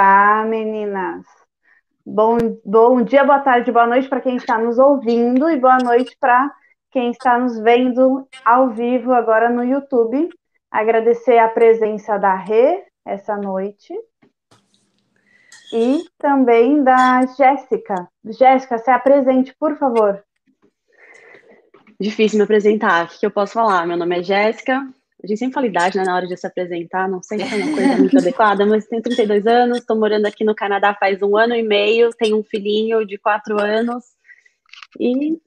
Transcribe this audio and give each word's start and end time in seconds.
Olá, 0.00 0.46
meninas. 0.46 1.26
Bom, 2.06 2.38
bom 2.64 3.02
dia, 3.02 3.22
boa 3.22 3.40
tarde, 3.40 3.70
boa 3.70 3.86
noite 3.86 4.08
para 4.08 4.22
quem 4.22 4.36
está 4.36 4.56
nos 4.56 4.78
ouvindo 4.78 5.50
e 5.50 5.60
boa 5.60 5.76
noite 5.76 6.16
para 6.18 6.50
quem 6.90 7.10
está 7.10 7.38
nos 7.38 7.60
vendo 7.60 8.26
ao 8.42 8.70
vivo 8.70 9.12
agora 9.12 9.50
no 9.50 9.62
YouTube. 9.62 10.30
Agradecer 10.70 11.36
a 11.36 11.48
presença 11.48 12.16
da 12.16 12.34
Rê 12.34 12.82
essa 13.04 13.36
noite 13.36 13.92
e 15.70 16.02
também 16.16 16.82
da 16.82 17.26
Jéssica. 17.36 18.08
Jéssica, 18.24 18.78
se 18.78 18.90
apresente, 18.90 19.54
por 19.60 19.76
favor. 19.76 20.24
Difícil 22.00 22.38
me 22.38 22.44
apresentar. 22.44 23.04
O 23.04 23.08
que 23.08 23.26
eu 23.26 23.30
posso 23.30 23.52
falar? 23.52 23.86
Meu 23.86 23.98
nome 23.98 24.18
é 24.18 24.22
Jéssica. 24.22 24.82
A 25.22 25.26
gente 25.26 25.38
sempre 25.38 25.54
fala 25.54 25.66
idade 25.66 25.98
né, 25.98 26.04
na 26.04 26.14
hora 26.14 26.26
de 26.26 26.36
se 26.36 26.46
apresentar, 26.46 27.08
não 27.08 27.22
sei 27.22 27.40
se 27.40 27.54
é 27.54 27.64
uma 27.64 27.76
coisa 27.76 27.96
muito 27.98 28.18
adequada, 28.18 28.64
mas 28.64 28.86
tenho 28.86 29.02
32 29.02 29.46
anos, 29.46 29.78
estou 29.78 29.98
morando 29.98 30.26
aqui 30.26 30.44
no 30.44 30.54
Canadá 30.54 30.94
faz 30.98 31.20
um 31.20 31.36
ano 31.36 31.54
e 31.54 31.62
meio, 31.62 32.10
tenho 32.10 32.38
um 32.38 32.42
filhinho 32.42 33.06
de 33.06 33.18
quatro 33.18 33.60
anos 33.60 34.04
e 34.98 35.38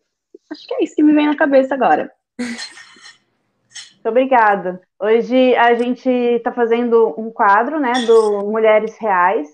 acho 0.52 0.68
que 0.68 0.76
é 0.76 0.84
isso 0.84 0.96
que 0.96 1.02
me 1.04 1.14
vem 1.14 1.26
na 1.26 1.36
cabeça 1.36 1.74
agora. 1.74 2.12
Muito 2.38 4.10
obrigada. 4.10 4.82
Hoje 5.00 5.56
a 5.56 5.74
gente 5.74 6.10
está 6.10 6.52
fazendo 6.52 7.16
um 7.18 7.32
quadro, 7.32 7.80
né, 7.80 7.94
do 8.06 8.42
Mulheres 8.50 8.98
Reais, 9.00 9.48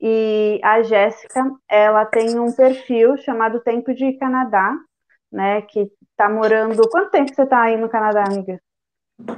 e 0.00 0.60
a 0.64 0.82
Jéssica, 0.82 1.48
ela 1.68 2.04
tem 2.04 2.36
um 2.38 2.52
perfil 2.52 3.16
chamado 3.18 3.60
Tempo 3.60 3.94
de 3.94 4.12
Canadá, 4.14 4.76
né, 5.30 5.62
que 5.62 5.88
está 6.10 6.28
morando... 6.28 6.82
Quanto 6.90 7.12
tempo 7.12 7.32
você 7.32 7.42
está 7.42 7.62
aí 7.62 7.76
no 7.76 7.88
Canadá, 7.88 8.24
amiga? 8.26 8.60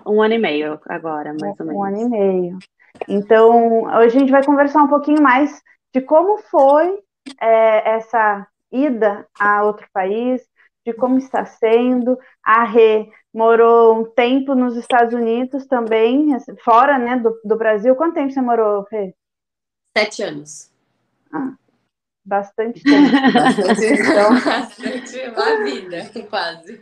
Um 0.06 0.22
ano 0.22 0.34
e 0.34 0.39
meio 0.39 0.80
agora, 0.86 1.34
mais 1.41 1.58
ou 1.58 1.67
menos. 1.67 1.80
Um 1.80 1.84
ano 1.84 2.00
e 2.00 2.08
meio. 2.08 2.58
Então, 3.08 3.83
hoje 3.84 4.16
a 4.16 4.20
gente 4.20 4.31
vai 4.31 4.44
conversar 4.44 4.83
um 4.83 4.89
pouquinho 4.89 5.22
mais 5.22 5.62
de 5.94 6.00
como 6.00 6.39
foi 6.39 6.98
é, 7.41 7.97
essa 7.97 8.47
ida 8.72 9.27
a 9.39 9.64
outro 9.64 9.86
país, 9.92 10.42
de 10.86 10.92
como 10.92 11.19
está 11.19 11.44
sendo. 11.44 12.19
A 12.42 12.64
Rê 12.64 13.08
morou 13.33 14.00
um 14.00 14.05
tempo 14.05 14.55
nos 14.55 14.77
Estados 14.77 15.14
Unidos 15.14 15.66
também, 15.66 16.28
fora 16.62 16.98
né, 16.98 17.16
do, 17.16 17.38
do 17.44 17.56
Brasil. 17.56 17.94
Quanto 17.97 18.14
tempo 18.14 18.33
você 18.33 18.41
morou, 18.41 18.86
Rê? 18.91 19.14
Sete 19.97 20.22
anos. 20.22 20.70
Ah, 21.33 21.55
bastante 22.25 22.83
tempo. 22.83 23.33
bastante, 23.33 23.84
então, 23.94 24.31
bastante 24.31 25.19
uma 25.28 25.64
vida, 25.64 26.11
quase. 26.28 26.81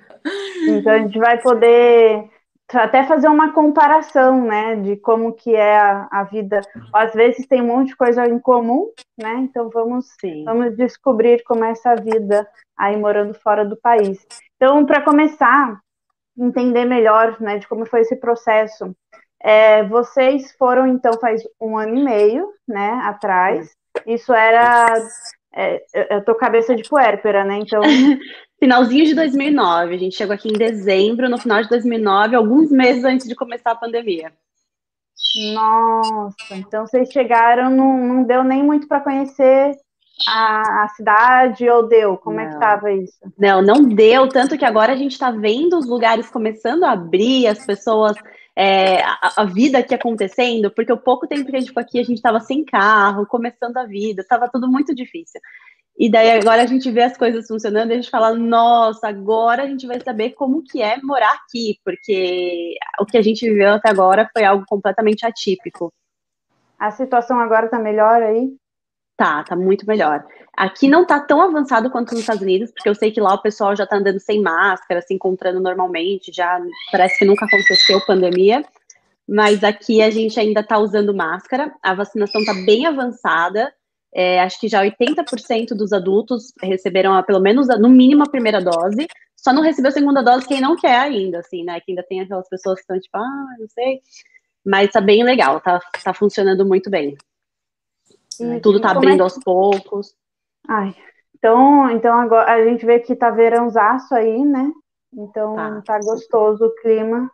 Então 0.68 0.92
a 0.92 0.98
gente 0.98 1.18
vai 1.18 1.40
poder 1.40 2.30
até 2.72 3.04
fazer 3.04 3.28
uma 3.28 3.52
comparação, 3.52 4.44
né, 4.44 4.76
de 4.76 4.96
como 4.96 5.32
que 5.32 5.54
é 5.54 5.78
a, 5.78 6.08
a, 6.10 6.24
vida. 6.24 6.60
Às 6.92 7.12
vezes 7.12 7.46
tem 7.46 7.60
um 7.60 7.66
monte 7.66 7.88
de 7.88 7.96
coisa 7.96 8.26
em 8.26 8.38
comum, 8.38 8.90
né? 9.18 9.34
Então 9.40 9.68
vamos, 9.68 10.06
Sim. 10.20 10.44
vamos 10.44 10.76
descobrir 10.76 11.42
como 11.44 11.64
é 11.64 11.72
essa 11.72 11.94
vida 11.94 12.48
aí 12.76 12.96
morando 12.96 13.34
fora 13.34 13.64
do 13.64 13.76
país. 13.76 14.26
Então, 14.56 14.86
para 14.86 15.02
começar, 15.02 15.78
entender 16.38 16.84
melhor, 16.84 17.40
né, 17.40 17.58
de 17.58 17.68
como 17.68 17.84
foi 17.84 18.00
esse 18.00 18.16
processo. 18.16 18.94
É, 19.40 19.82
vocês 19.84 20.52
foram 20.56 20.86
então 20.86 21.12
faz 21.20 21.42
um 21.60 21.76
ano 21.76 21.96
e 21.96 22.04
meio, 22.04 22.48
né, 22.66 23.00
atrás. 23.04 23.70
Isso 24.06 24.32
era 24.32 24.94
é, 25.54 25.82
eu 26.10 26.24
tô 26.24 26.34
cabeça 26.34 26.74
de 26.74 26.88
puérpera, 26.88 27.44
né? 27.44 27.58
Então 27.58 27.80
finalzinho 28.58 29.04
de 29.04 29.14
2009. 29.14 29.94
A 29.94 29.98
gente 29.98 30.16
chegou 30.16 30.34
aqui 30.34 30.48
em 30.48 30.52
dezembro, 30.52 31.28
no 31.28 31.38
final 31.38 31.62
de 31.62 31.68
2009, 31.68 32.36
alguns 32.36 32.70
meses 32.70 33.04
antes 33.04 33.26
de 33.26 33.34
começar 33.34 33.72
a 33.72 33.76
pandemia. 33.76 34.32
Nossa, 35.54 36.54
então 36.54 36.86
vocês 36.86 37.10
chegaram, 37.10 37.70
não, 37.70 37.96
não 37.96 38.22
deu 38.24 38.44
nem 38.44 38.62
muito 38.62 38.86
para 38.86 39.00
conhecer 39.00 39.72
a, 40.28 40.84
a, 40.84 40.88
cidade 40.90 41.68
ou 41.68 41.88
deu? 41.88 42.16
Como 42.16 42.36
não. 42.36 42.42
é 42.42 42.48
que 42.48 42.54
estava 42.54 42.92
isso? 42.92 43.18
Não, 43.38 43.62
não 43.62 43.82
deu, 43.82 44.28
tanto 44.28 44.58
que 44.58 44.64
agora 44.64 44.92
a 44.92 44.96
gente 44.96 45.12
está 45.12 45.30
vendo 45.30 45.78
os 45.78 45.86
lugares 45.86 46.28
começando 46.30 46.84
a 46.84 46.92
abrir, 46.92 47.46
as 47.46 47.64
pessoas, 47.64 48.16
é, 48.56 49.02
a, 49.02 49.32
a, 49.38 49.44
vida 49.44 49.78
aqui 49.78 49.94
acontecendo, 49.94 50.70
porque 50.70 50.92
o 50.92 50.98
pouco 50.98 51.26
tempo 51.26 51.44
que 51.50 51.56
a 51.56 51.58
gente 51.58 51.68
ficou 51.68 51.80
aqui, 51.80 51.98
a 51.98 52.04
gente 52.04 52.16
estava 52.16 52.40
sem 52.40 52.64
carro, 52.64 53.26
começando 53.26 53.76
a 53.78 53.86
vida, 53.86 54.22
estava 54.22 54.48
tudo 54.48 54.68
muito 54.68 54.94
difícil. 54.94 55.40
E 55.98 56.10
daí 56.10 56.30
agora 56.30 56.62
a 56.62 56.66
gente 56.66 56.90
vê 56.90 57.02
as 57.02 57.16
coisas 57.16 57.46
funcionando 57.46 57.90
e 57.90 57.92
a 57.92 57.96
gente 57.96 58.10
fala, 58.10 58.34
nossa, 58.34 59.08
agora 59.08 59.62
a 59.62 59.66
gente 59.66 59.86
vai 59.86 60.00
saber 60.00 60.30
como 60.30 60.62
que 60.62 60.82
é 60.82 60.96
morar 61.02 61.32
aqui, 61.34 61.78
porque 61.84 62.74
o 62.98 63.06
que 63.06 63.16
a 63.18 63.22
gente 63.22 63.48
viveu 63.48 63.74
até 63.74 63.90
agora 63.90 64.28
foi 64.32 64.44
algo 64.44 64.64
completamente 64.66 65.26
atípico. 65.26 65.92
A 66.78 66.90
situação 66.90 67.38
agora 67.38 67.68
tá 67.68 67.78
melhor 67.78 68.22
aí? 68.22 68.56
Tá, 69.16 69.44
tá 69.44 69.54
muito 69.54 69.86
melhor. 69.86 70.24
Aqui 70.56 70.88
não 70.88 71.06
tá 71.06 71.20
tão 71.20 71.40
avançado 71.40 71.90
quanto 71.90 72.12
nos 72.12 72.20
Estados 72.20 72.42
Unidos, 72.42 72.70
porque 72.72 72.88
eu 72.88 72.94
sei 72.94 73.10
que 73.10 73.20
lá 73.20 73.34
o 73.34 73.42
pessoal 73.42 73.76
já 73.76 73.86
tá 73.86 73.96
andando 73.96 74.18
sem 74.18 74.40
máscara, 74.40 75.02
se 75.02 75.14
encontrando 75.14 75.60
normalmente, 75.60 76.32
já 76.32 76.60
parece 76.90 77.18
que 77.18 77.24
nunca 77.24 77.44
aconteceu 77.46 78.04
pandemia. 78.06 78.64
Mas 79.28 79.62
aqui 79.62 80.02
a 80.02 80.10
gente 80.10 80.38
ainda 80.40 80.62
tá 80.62 80.78
usando 80.78 81.14
máscara, 81.14 81.72
a 81.82 81.94
vacinação 81.94 82.44
tá 82.44 82.52
bem 82.66 82.86
avançada, 82.86 83.72
é, 84.14 84.40
acho 84.40 84.60
que 84.60 84.68
já 84.68 84.82
80% 84.84 85.68
dos 85.68 85.92
adultos 85.92 86.52
receberam 86.62 87.14
a, 87.14 87.22
pelo 87.22 87.40
menos, 87.40 87.66
no 87.80 87.88
mínimo, 87.88 88.22
a 88.22 88.28
primeira 88.28 88.60
dose. 88.60 89.06
Só 89.34 89.52
não 89.52 89.62
recebeu 89.62 89.88
a 89.88 89.92
segunda 89.92 90.22
dose 90.22 90.46
quem 90.46 90.60
não 90.60 90.76
quer 90.76 90.98
ainda, 90.98 91.38
assim, 91.38 91.64
né? 91.64 91.80
Que 91.80 91.92
ainda 91.92 92.02
tem 92.02 92.20
aquelas 92.20 92.48
pessoas 92.48 92.76
que 92.76 92.82
estão 92.82 93.00
tipo, 93.00 93.16
ah, 93.16 93.56
não 93.58 93.68
sei. 93.68 94.00
Mas 94.64 94.90
tá 94.90 95.00
bem 95.00 95.24
legal, 95.24 95.60
tá, 95.60 95.80
tá 96.04 96.12
funcionando 96.12 96.64
muito 96.64 96.90
bem. 96.90 97.16
E, 98.42 98.60
Tudo 98.60 98.80
tá 98.80 98.90
abrindo 98.90 99.20
é 99.20 99.22
aos 99.22 99.38
poucos. 99.38 100.14
Ai, 100.68 100.94
então, 101.36 101.90
então 101.90 102.18
agora 102.18 102.52
a 102.52 102.64
gente 102.64 102.86
vê 102.86 103.00
que 103.00 103.16
tá 103.16 103.30
verãozaço 103.30 104.14
aí, 104.14 104.44
né? 104.44 104.70
Então 105.12 105.54
tá, 105.56 105.82
tá 105.84 105.98
gostoso 105.98 106.64
o 106.64 106.74
clima. 106.76 107.30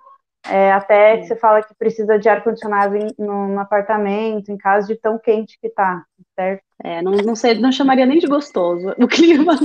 É, 0.47 0.73
até 0.73 1.19
que 1.19 1.27
você 1.27 1.37
fala 1.37 1.63
que 1.63 1.75
precisa 1.75 2.19
de 2.19 2.29
ar-condicionado 2.29 2.97
no, 3.19 3.49
no, 3.49 3.61
apartamento, 3.61 4.51
em 4.51 4.57
casa 4.57 4.87
de 4.87 4.97
tão 4.97 5.19
quente 5.19 5.59
que 5.61 5.69
tá, 5.69 6.05
certo? 6.35 6.63
É, 6.83 7.03
não, 7.03 7.13
não 7.13 7.35
sei, 7.35 7.59
não 7.59 7.73
chamaria 7.73 8.07
nem 8.07 8.19
de 8.19 8.27
gostoso 8.27 8.95
o 8.99 9.07
clima. 9.09 9.59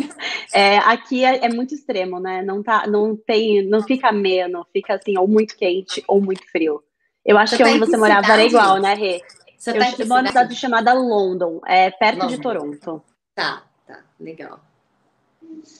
É, 0.54 0.78
aqui 0.80 1.24
é, 1.24 1.46
é, 1.46 1.50
muito 1.50 1.74
extremo, 1.74 2.20
né? 2.20 2.42
Não 2.42 2.62
tá, 2.62 2.86
não 2.88 3.16
tem, 3.16 3.66
não 3.66 3.82
fica 3.82 4.10
ameno, 4.10 4.66
fica 4.74 4.96
assim, 4.96 5.18
ou 5.18 5.28
muito 5.28 5.56
quente 5.56 6.04
ou 6.08 6.20
muito 6.20 6.44
frio. 6.52 6.82
Eu 7.24 7.38
acho 7.38 7.56
você 7.56 7.64
que 7.64 7.70
onde 7.70 7.80
você 7.80 7.96
morava 7.96 8.34
era 8.34 8.44
igual, 8.44 8.82
né, 8.82 8.94
Rê? 8.94 9.22
Você 9.64 9.72
eu 9.72 9.80
tá 9.80 10.06
moro 10.06 10.08
numa 10.08 10.28
cidade 10.28 10.56
chamada 10.56 10.92
London, 10.92 11.62
é 11.66 11.90
perto 11.90 12.24
London. 12.24 12.36
de 12.36 12.42
Toronto. 12.42 13.02
Tá, 13.34 13.64
tá, 13.88 14.04
legal. 14.20 14.60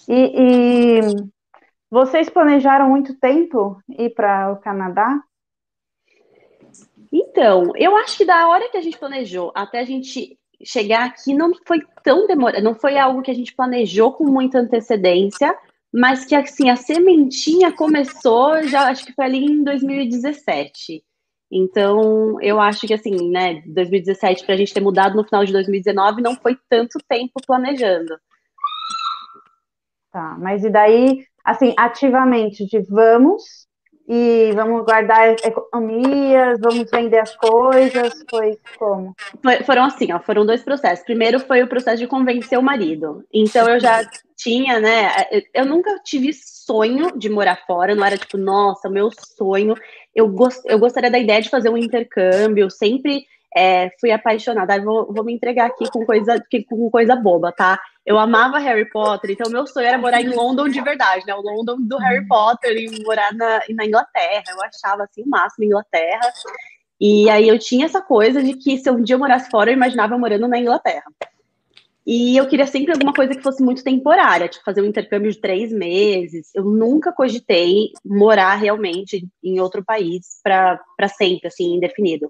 E, 0.08 0.32
e 0.38 1.02
vocês 1.92 2.30
planejaram 2.30 2.90
muito 2.90 3.14
tempo 3.16 3.82
ir 3.90 4.12
para 4.12 4.54
o 4.54 4.56
Canadá? 4.56 5.22
Então, 7.12 7.74
eu 7.76 7.98
acho 7.98 8.16
que 8.16 8.24
da 8.24 8.48
hora 8.48 8.70
que 8.70 8.78
a 8.78 8.82
gente 8.82 8.98
planejou 8.98 9.52
até 9.54 9.82
a 9.82 9.86
gente 9.86 10.40
chegar 10.64 11.04
aqui 11.06 11.34
não 11.34 11.52
foi 11.68 11.82
tão 12.06 12.26
demorado, 12.26 12.64
não 12.64 12.76
foi 12.76 12.98
algo 12.98 13.22
que 13.22 13.32
a 13.32 13.36
gente 13.36 13.54
planejou 13.54 14.14
com 14.14 14.24
muita 14.24 14.60
antecedência, 14.60 15.54
mas 15.92 16.24
que 16.24 16.36
assim 16.36 16.70
a 16.70 16.78
sementinha 16.78 17.74
começou 17.74 18.64
já 18.64 18.88
acho 18.88 19.06
que 19.06 19.12
foi 19.12 19.26
ali 19.26 19.44
em 19.44 19.62
2017. 19.62 21.04
Então, 21.56 22.42
eu 22.42 22.60
acho 22.60 22.88
que 22.88 22.94
assim, 22.96 23.30
né, 23.30 23.62
2017 23.68 24.44
para 24.44 24.56
a 24.56 24.58
gente 24.58 24.74
ter 24.74 24.82
mudado 24.82 25.16
no 25.16 25.24
final 25.24 25.46
de 25.46 25.54
2019 25.54 26.20
não 26.20 26.36
foi 26.36 26.58
tanto 26.68 26.98
tempo 27.08 27.34
planejando. 27.46 28.18
Tá, 30.12 30.36
mas 30.40 30.64
e 30.64 30.72
daí 30.72 31.26
assim, 31.46 31.76
ativamente 31.78 32.66
de 32.66 32.82
vamos 32.82 33.63
e 34.08 34.52
vamos 34.54 34.84
guardar 34.84 35.36
economias, 35.44 36.60
vamos 36.60 36.90
vender 36.92 37.20
as 37.20 37.36
coisas, 37.36 38.14
foi 38.30 38.60
como? 38.78 39.16
Foi, 39.42 39.64
foram 39.64 39.86
assim, 39.86 40.12
ó, 40.12 40.20
foram 40.20 40.46
dois 40.46 40.62
processos. 40.62 41.06
Primeiro 41.06 41.40
foi 41.40 41.64
o 41.64 41.68
processo 41.68 41.98
de 41.98 42.08
convencer 42.08 42.60
o 42.60 42.64
marido. 42.64 43.24
Então 43.34 43.68
eu 43.70 43.80
já 43.80 44.02
tinha, 44.36 44.80
né, 44.80 45.10
eu 45.54 45.66
nunca 45.66 46.00
tive 46.04 46.34
sonho 46.34 47.18
de 47.18 47.30
morar 47.30 47.60
fora, 47.66 47.96
não 47.96 48.06
era 48.06 48.18
tipo, 48.18 48.38
nossa, 48.38 48.90
meu 48.90 49.10
sonho. 49.38 49.76
Eu, 50.14 50.28
gost, 50.28 50.62
eu 50.66 50.78
gostaria 50.78 51.10
da 51.10 51.20
ideia 51.20 51.42
de 51.42 51.50
fazer 51.50 51.70
um 51.70 51.78
intercâmbio, 51.78 52.70
sempre 52.70 53.26
é, 53.56 53.92
fui 54.00 54.12
apaixonada. 54.12 54.82
Vou, 54.82 55.12
vou 55.14 55.24
me 55.24 55.34
entregar 55.34 55.68
aqui 55.68 55.90
com 55.90 56.06
coisa, 56.06 56.42
com 56.70 56.90
coisa 56.90 57.16
boba, 57.16 57.52
tá? 57.52 57.80
Eu 58.06 58.20
amava 58.20 58.60
Harry 58.60 58.90
Potter, 58.90 59.32
então 59.32 59.52
meu 59.52 59.66
sonho 59.66 59.88
era 59.88 59.98
morar 59.98 60.22
em 60.22 60.30
London 60.30 60.68
de 60.68 60.82
verdade, 60.82 61.26
né? 61.26 61.34
O 61.34 61.42
London 61.42 61.78
do 61.80 61.98
Harry 61.98 62.20
uhum. 62.20 62.28
Potter 62.28 62.76
e 62.76 63.04
morar 63.04 63.34
na, 63.34 63.62
na 63.70 63.86
Inglaterra. 63.86 64.44
Eu 64.50 64.62
achava 64.62 65.04
assim 65.04 65.24
o 65.24 65.30
máximo 65.30 65.66
Inglaterra. 65.66 66.34
E 67.00 67.30
aí 67.30 67.48
eu 67.48 67.58
tinha 67.58 67.86
essa 67.86 68.02
coisa 68.02 68.44
de 68.44 68.54
que 68.56 68.78
se 68.78 68.90
um 68.90 69.02
dia 69.02 69.16
eu 69.16 69.20
morasse 69.20 69.50
fora, 69.50 69.70
eu 69.70 69.76
imaginava 69.76 70.18
morando 70.18 70.48
na 70.48 70.58
Inglaterra. 70.58 71.06
E 72.06 72.36
eu 72.36 72.48
queria 72.48 72.68
sempre 72.68 72.92
alguma 72.92 73.14
coisa 73.14 73.34
que 73.34 73.42
fosse 73.42 73.64
muito 73.64 73.84
temporária, 73.84 74.50
tipo 74.50 74.66
fazer 74.66 74.82
um 74.82 74.86
intercâmbio 74.86 75.32
de 75.32 75.40
três 75.40 75.72
meses. 75.72 76.50
Eu 76.54 76.66
nunca 76.66 77.14
cogitei 77.14 77.92
morar 78.04 78.56
realmente 78.56 79.26
em 79.42 79.60
outro 79.62 79.84
país 79.84 80.42
para 80.44 81.08
sempre, 81.08 81.48
assim, 81.48 81.76
indefinido. 81.76 82.30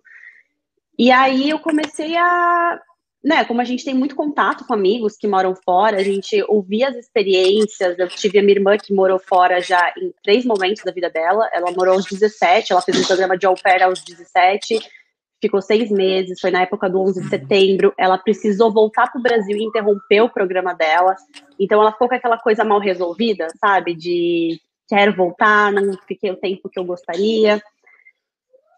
E 0.98 1.12
aí 1.12 1.50
eu 1.50 1.60
comecei 1.60 2.16
a, 2.16 2.80
né, 3.24 3.46
como 3.46 3.62
a 3.62 3.64
gente 3.64 3.86
tem 3.86 3.94
muito 3.94 4.16
contato 4.16 4.66
com 4.66 4.74
amigos 4.74 5.16
que 5.16 5.28
moram 5.28 5.56
fora, 5.56 5.98
a 5.98 6.04
gente 6.04 6.44
ouvia 6.48 6.90
as 6.90 6.96
experiências. 6.96 7.98
Eu 7.98 8.10
tive 8.10 8.38
a 8.38 8.44
minha 8.44 8.56
irmã 8.56 8.78
que 8.78 8.94
morou 8.94 9.18
fora 9.18 9.62
já 9.62 9.94
em 9.98 10.14
três 10.22 10.44
momentos 10.44 10.84
da 10.84 10.92
vida 10.92 11.10
dela. 11.10 11.50
Ela 11.54 11.72
morou 11.72 11.94
aos 11.94 12.06
17, 12.06 12.74
ela 12.74 12.82
fez 12.82 13.00
um 13.00 13.08
programa 13.08 13.38
de 13.38 13.46
au 13.46 13.56
pair 13.56 13.82
aos 13.82 14.04
17, 14.04 14.80
ficou 15.42 15.62
seis 15.62 15.90
meses, 15.90 16.40
foi 16.40 16.52
na 16.52 16.64
época 16.64 16.90
do 16.90 17.00
11 17.00 17.24
de 17.24 17.30
setembro. 17.30 17.94
Ela 17.98 18.18
precisou 18.18 18.74
voltar 18.74 19.10
para 19.10 19.20
o 19.20 19.24
Brasil 19.24 19.56
e 19.56 19.64
interromper 19.64 20.22
o 20.22 20.30
programa 20.30 20.74
dela. 20.74 21.16
Então 21.58 21.80
ela 21.80 21.94
ficou 21.94 22.10
com 22.10 22.16
aquela 22.16 22.38
coisa 22.38 22.66
mal 22.66 22.80
resolvida, 22.80 23.48
sabe? 23.58 23.96
De 23.96 24.60
quero 24.88 25.16
voltar, 25.16 25.72
não 25.72 25.98
fiquei 26.06 26.30
o 26.30 26.36
tempo 26.36 26.70
que 26.70 26.78
eu 26.78 26.84
gostaria. 26.84 27.62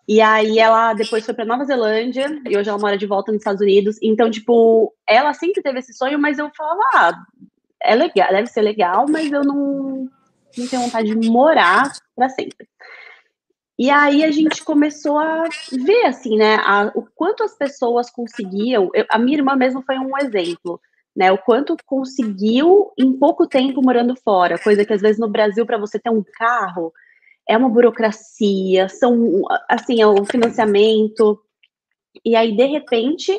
E 0.08 0.22
aí 0.22 0.60
ela 0.60 0.94
depois 0.94 1.26
foi 1.26 1.34
para 1.34 1.46
Nova 1.46 1.66
Zelândia 1.66 2.42
e 2.48 2.56
hoje 2.56 2.70
ela 2.70 2.78
mora 2.78 2.98
de 2.98 3.08
volta 3.08 3.32
nos 3.32 3.42
Estados 3.42 3.62
Unidos. 3.62 3.98
Então, 4.02 4.30
tipo, 4.30 4.94
ela 5.08 5.34
sempre 5.34 5.64
teve 5.64 5.80
esse 5.80 5.94
sonho, 5.94 6.20
mas 6.20 6.38
eu 6.38 6.52
falava, 6.56 6.82
ah, 6.94 7.26
é 7.82 7.96
legal, 7.96 8.30
deve 8.30 8.48
ser 8.48 8.62
legal, 8.62 9.06
mas 9.10 9.32
eu 9.32 9.42
não, 9.42 10.08
não 10.58 10.68
tenho 10.68 10.84
vontade 10.84 11.16
de 11.16 11.30
morar 11.30 11.92
para 12.16 12.30
sempre. 12.30 12.68
E 13.78 13.90
aí 13.90 14.24
a 14.24 14.32
gente 14.32 14.64
começou 14.64 15.20
a 15.20 15.44
ver, 15.72 16.06
assim, 16.06 16.38
né, 16.38 16.56
a, 16.56 16.92
o 16.96 17.06
quanto 17.14 17.44
as 17.44 17.58
pessoas 17.58 18.10
conseguiam. 18.10 18.90
Eu, 18.94 19.06
a 19.10 19.18
minha 19.18 19.38
irmã 19.38 19.56
mesmo 19.56 19.82
foi 19.82 19.98
um 19.98 20.18
exemplo, 20.18 20.80
né, 21.16 21.32
o 21.32 21.38
quanto 21.38 21.76
conseguiu 21.86 22.92
em 22.98 23.12
pouco 23.12 23.48
tempo 23.48 23.82
morando 23.84 24.16
fora, 24.16 24.60
coisa 24.60 24.86
que 24.86 24.94
às 24.94 25.02
vezes 25.02 25.20
no 25.20 25.30
Brasil 25.30 25.66
para 25.66 25.78
você 25.78 26.00
ter 26.00 26.10
um 26.10 26.24
carro 26.38 26.94
é 27.48 27.58
uma 27.58 27.70
burocracia, 27.70 28.90
são 28.90 29.44
assim, 29.70 30.02
é 30.02 30.08
o 30.08 30.26
financiamento. 30.26 31.40
E 32.24 32.36
aí, 32.36 32.56
de 32.56 32.66
repente, 32.66 33.38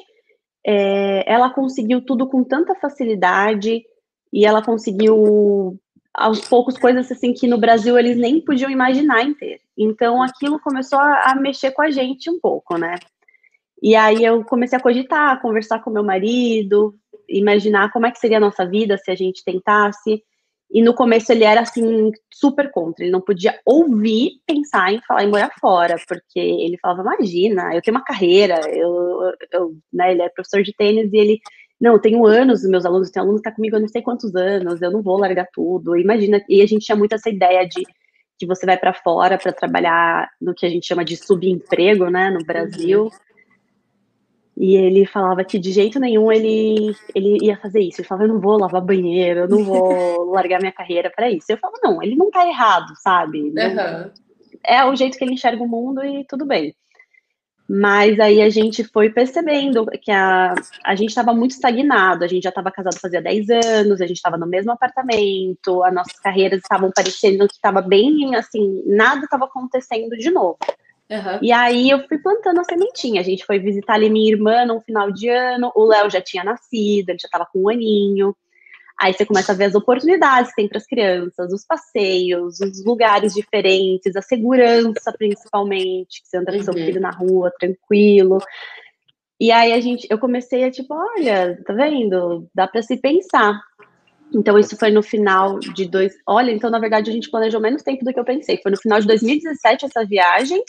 é, 0.67 1.31
ela 1.31 1.51
conseguiu 1.51 2.01
tudo 2.01 2.27
com 2.27 2.45
tanta 2.45 2.75
facilidade 2.75 3.85
e 4.33 4.45
ela 4.45 4.63
conseguiu 4.63 5.79
aos 6.13 6.41
poucos 6.41 6.79
coisas 6.79 7.13
assim 7.13 7.35
que 7.35 7.47
no 7.47 7.59
Brasil 7.59 7.99
eles 7.99 8.17
nem 8.17 8.41
podiam 8.41 8.71
imaginar 8.71 9.23
em 9.23 9.35
ter. 9.35 9.61
Então 9.77 10.23
aquilo 10.23 10.59
começou 10.59 10.99
a, 10.99 11.31
a 11.31 11.35
mexer 11.35 11.73
com 11.73 11.83
a 11.83 11.91
gente 11.91 12.31
um 12.31 12.41
pouco, 12.41 12.79
né? 12.79 12.95
E 13.83 13.95
aí 13.95 14.25
eu 14.25 14.43
comecei 14.45 14.79
a 14.79 14.83
cogitar, 14.83 15.31
a 15.31 15.37
conversar 15.37 15.81
com 15.81 15.91
meu 15.91 16.03
marido, 16.03 16.95
imaginar 17.29 17.93
como 17.93 18.07
é 18.07 18.11
que 18.11 18.19
seria 18.19 18.39
a 18.39 18.41
nossa 18.41 18.65
vida 18.65 18.97
se 18.97 19.11
a 19.11 19.15
gente 19.15 19.45
tentasse. 19.45 20.23
E 20.71 20.83
no 20.83 20.95
começo 20.95 21.31
ele 21.31 21.45
era 21.45 21.61
assim, 21.61 22.11
super 22.33 22.71
contra. 22.71 23.05
Ele 23.05 23.13
não 23.13 23.21
podia 23.21 23.59
ouvir 23.65 24.41
pensar 24.47 24.93
em 24.93 25.01
falar 25.07 25.25
em 25.25 25.31
morar 25.31 25.51
fora, 25.61 25.97
porque 26.09 26.39
ele 26.39 26.77
falava: 26.79 27.03
Imagina, 27.03 27.75
eu 27.75 27.81
tenho 27.81 27.97
uma 27.97 28.05
carreira, 28.05 28.61
eu, 28.71 29.33
eu 29.53 29.77
né, 29.93 30.13
ele 30.13 30.23
é 30.23 30.29
professor 30.29 30.63
de 30.63 30.75
tênis 30.75 31.13
e 31.13 31.17
ele. 31.17 31.41
Não, 31.79 31.93
eu 31.93 31.99
tenho 31.99 32.25
anos, 32.25 32.63
meus 32.67 32.87
alunos, 32.87 33.11
tem 33.11 33.21
aluno 33.21 33.37
que 33.37 33.41
está 33.41 33.53
comigo 33.53 33.77
há 33.77 33.81
não 33.81 33.89
sei 33.89 34.01
quantos 34.01 34.35
anos, 34.35 34.81
eu 34.81 34.91
não 34.91 35.03
vou 35.03 35.19
largar 35.19 35.47
tudo. 35.53 35.97
Imagina, 35.97 36.43
e 36.49 36.63
a 36.63 36.67
gente 36.67 36.87
tinha 36.87 36.97
muito 36.97 37.15
essa 37.15 37.29
ideia 37.29 37.69
de 37.69 37.85
que 38.39 38.47
você 38.47 38.67
vai 38.67 38.79
para 38.79 38.95
fora 38.95 39.39
para 39.39 39.53
trabalhar 39.53 40.29
no 40.41 40.55
que 40.55 40.65
a 40.67 40.69
gente 40.69 40.87
chama 40.87 41.05
de 41.05 41.17
subemprego, 41.17 42.09
né, 42.09 42.31
no 42.31 42.45
Brasil. 42.45 43.05
Uhum. 43.05 43.11
E 44.57 44.75
ele 44.75 45.05
falava 45.05 45.45
que 45.45 45.59
de 45.59 45.71
jeito 45.71 46.01
nenhum 46.01 46.33
ele, 46.33 46.97
ele 47.15 47.45
ia 47.45 47.59
fazer 47.59 47.81
isso. 47.81 48.01
Ele 48.01 48.09
falava, 48.09 48.25
eu 48.27 48.33
não 48.33 48.41
vou 48.41 48.59
lavar 48.59 48.81
banheiro, 48.81 49.41
eu 49.41 49.49
não 49.49 49.63
vou 49.63 50.25
largar 50.33 50.61
minha 50.61 50.73
carreira 50.73 51.13
para 51.15 51.31
isso. 51.31 51.47
Eu 51.51 51.59
falava, 51.59 51.79
não, 51.83 52.03
ele 52.03 52.17
não 52.17 52.31
tá 52.31 52.47
errado, 52.49 52.95
sabe? 52.97 53.43
Uhum. 53.43 54.11
É 54.65 54.85
o 54.85 54.97
jeito 54.97 55.19
que 55.19 55.25
ele 55.25 55.35
enxerga 55.35 55.63
o 55.63 55.69
mundo 55.69 56.03
e 56.03 56.25
tudo 56.25 56.47
bem. 56.47 56.75
Mas 57.69 58.19
aí 58.21 58.41
a 58.41 58.49
gente 58.49 58.85
foi 58.85 59.11
percebendo 59.11 59.87
que 60.01 60.11
a, 60.11 60.55
a 60.85 60.95
gente 60.95 61.09
estava 61.09 61.35
muito 61.35 61.51
estagnado, 61.51 62.25
a 62.25 62.29
gente 62.29 62.45
já 62.45 62.51
estava 62.51 62.71
casado 62.71 62.99
fazia 62.99 63.21
10 63.21 63.51
anos, 63.51 64.01
a 64.01 64.07
gente 64.07 64.17
estava 64.17 64.39
no 64.39 64.47
mesmo 64.47 64.71
apartamento, 64.71 65.83
as 65.83 65.93
nossas 65.93 66.19
carreiras 66.21 66.61
estavam 66.61 66.93
parecendo 66.95 67.47
que 67.49 67.55
estava 67.55 67.83
bem 67.83 68.37
assim, 68.37 68.85
nada 68.87 69.25
estava 69.25 69.47
acontecendo 69.47 70.17
de 70.17 70.31
novo. 70.31 70.59
Uhum. 71.11 71.39
E 71.41 71.53
aí 71.53 71.91
eu 71.91 72.07
fui 72.09 72.19
plantando 72.19 72.61
a 72.61 72.65
sementinha. 72.65 73.21
A 73.21 73.25
gente 73.25 73.45
foi 73.45 73.59
visitar 73.59 73.95
ali 73.95 74.11
minha 74.11 74.33
irmã 74.33 74.65
no 74.65 74.81
final 74.81 75.11
de 75.11 75.29
ano. 75.29 75.71
O 75.75 75.85
Léo 75.85 76.11
já 76.11 76.21
tinha 76.21 76.43
nascido, 76.43 77.11
ele 77.11 77.19
já 77.19 77.27
estava 77.27 77.47
com 77.47 77.63
um 77.63 77.69
aninho. 77.69 78.37
Aí 78.99 79.13
você 79.13 79.27
começa 79.27 79.53
a 79.53 79.55
ver 79.55 79.65
as 79.65 79.75
oportunidades 79.75 80.51
que 80.51 80.57
tem 80.57 80.69
para 80.69 80.79
as 80.79 80.87
crianças, 80.87 81.53
os 81.53 81.67
passeios, 81.67 82.59
os 82.61 82.85
lugares 82.85 83.35
diferentes, 83.35 84.17
a 84.17 84.23
segurança 84.23 85.13
principalmente, 85.17 86.23
que 86.23 86.29
você 86.29 86.39
anda 86.39 86.51
com 86.51 86.59
uhum. 86.59 86.65
seu 86.65 86.73
filho 86.73 87.01
na 87.01 87.11
rua, 87.11 87.53
tranquilo. 87.59 88.39
E 89.39 89.53
aí 89.53 89.75
a 89.75 89.81
gente, 89.81 90.07
eu 90.11 90.19
comecei 90.19 90.65
a 90.65 90.71
tipo, 90.71 90.95
olha, 90.95 91.63
tá 91.67 91.75
vendo? 91.75 92.49
Dá 92.55 92.67
para 92.67 92.83
se 92.83 92.97
pensar. 92.97 93.61
Então 94.35 94.59
isso 94.59 94.77
foi 94.79 94.91
no 94.91 95.03
final 95.03 95.59
de 95.59 95.87
dois. 95.87 96.15
Olha, 96.27 96.51
então 96.51 96.71
na 96.71 96.79
verdade 96.79 97.11
a 97.11 97.13
gente 97.13 97.31
planejou 97.31 97.61
menos 97.61 97.83
tempo 97.83 98.03
do 98.03 98.15
que 98.15 98.19
eu 98.19 98.25
pensei. 98.25 98.59
Foi 98.63 98.71
no 98.71 98.79
final 98.79 98.99
de 98.99 99.07
2017 99.07 99.85
essa 99.85 100.07
viagem. 100.07 100.63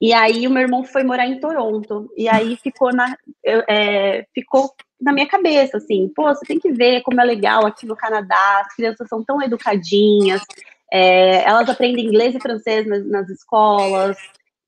E 0.00 0.12
aí 0.12 0.46
o 0.46 0.50
meu 0.50 0.62
irmão 0.62 0.84
foi 0.84 1.02
morar 1.02 1.26
em 1.26 1.40
Toronto. 1.40 2.10
E 2.16 2.28
aí 2.28 2.56
ficou 2.56 2.92
na, 2.92 3.16
é, 3.44 4.24
ficou 4.34 4.70
na 5.00 5.12
minha 5.12 5.28
cabeça, 5.28 5.76
assim, 5.76 6.10
pô, 6.14 6.24
você 6.24 6.44
tem 6.44 6.58
que 6.58 6.72
ver 6.72 7.02
como 7.02 7.20
é 7.20 7.24
legal 7.24 7.64
aqui 7.66 7.86
no 7.86 7.96
Canadá, 7.96 8.62
as 8.64 8.74
crianças 8.74 9.08
são 9.08 9.22
tão 9.22 9.40
educadinhas, 9.40 10.42
é, 10.92 11.44
elas 11.44 11.68
aprendem 11.68 12.06
inglês 12.06 12.34
e 12.34 12.40
francês 12.40 12.84
nas, 12.84 13.06
nas 13.06 13.28
escolas, 13.28 14.16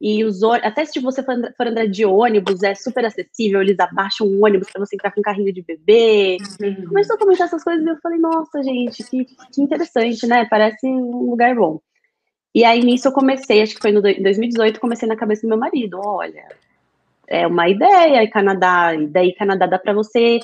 e 0.01 0.25
os 0.25 0.43
até 0.43 0.85
se 0.85 0.99
você 0.99 1.23
for, 1.23 1.35
for, 1.57 1.67
andar 1.67 1.87
de 1.87 2.07
ônibus, 2.07 2.63
é 2.63 2.75
super 2.75 3.05
acessível, 3.05 3.61
eles 3.61 3.79
abaixam 3.79 4.27
o 4.27 4.45
ônibus 4.45 4.71
para 4.71 4.85
você 4.85 4.97
entrar 4.97 5.11
com 5.11 5.21
um 5.21 5.23
carrinho 5.23 5.53
de 5.53 5.63
bebê. 5.63 6.39
Uhum. 6.63 6.87
Começou 6.87 7.17
a 7.17 7.19
comentar 7.19 7.47
essas 7.47 7.63
coisas 7.63 7.85
e 7.85 7.89
eu 7.91 7.99
falei, 8.03 8.19
nossa, 8.19 8.63
gente, 8.63 9.05
que, 9.05 9.27
que 9.27 9.61
interessante, 9.61 10.27
né? 10.27 10.47
Parece 10.49 10.87
um 10.87 11.29
lugar 11.29 11.55
bom. 11.55 11.81
E 12.55 12.65
aí 12.65 12.83
nisso 12.83 13.09
eu 13.09 13.13
comecei, 13.13 13.63
acho 13.63 13.75
que 13.75 13.81
foi 13.81 13.93
no 13.93 14.03
2018, 14.03 14.81
comecei 14.81 15.09
na 15.09 15.17
cabeça 15.17 15.43
do 15.43 15.49
meu 15.49 15.59
marido, 15.59 16.01
olha, 16.05 16.45
é 17.29 17.47
uma 17.47 17.69
ideia, 17.69 18.23
e 18.25 18.29
Canadá, 18.29 18.95
e 18.95 19.07
daí 19.07 19.33
Canadá 19.35 19.67
dá 19.67 19.79
para 19.79 19.93
você 19.93 20.41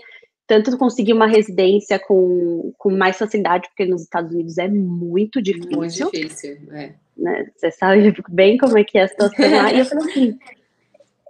tanto 0.46 0.78
conseguir 0.78 1.12
uma 1.12 1.26
residência 1.26 1.98
com, 1.98 2.72
com 2.78 2.96
mais 2.96 3.18
facilidade, 3.18 3.68
porque 3.68 3.84
nos 3.84 4.02
Estados 4.02 4.32
Unidos 4.32 4.56
é 4.58 4.68
muito 4.68 5.42
difícil. 5.42 5.76
Muito 5.76 6.12
difícil, 6.12 6.58
é. 6.72 6.92
Né? 7.16 7.50
Você 7.56 7.70
sabe 7.72 8.14
bem 8.30 8.56
como 8.56 8.78
é 8.78 8.84
que 8.84 8.98
é 8.98 9.02
a 9.02 9.08
situação 9.08 9.50
lá. 9.50 9.72
e 9.72 9.80
eu 9.80 9.84
falei 9.84 10.08
assim, 10.08 10.38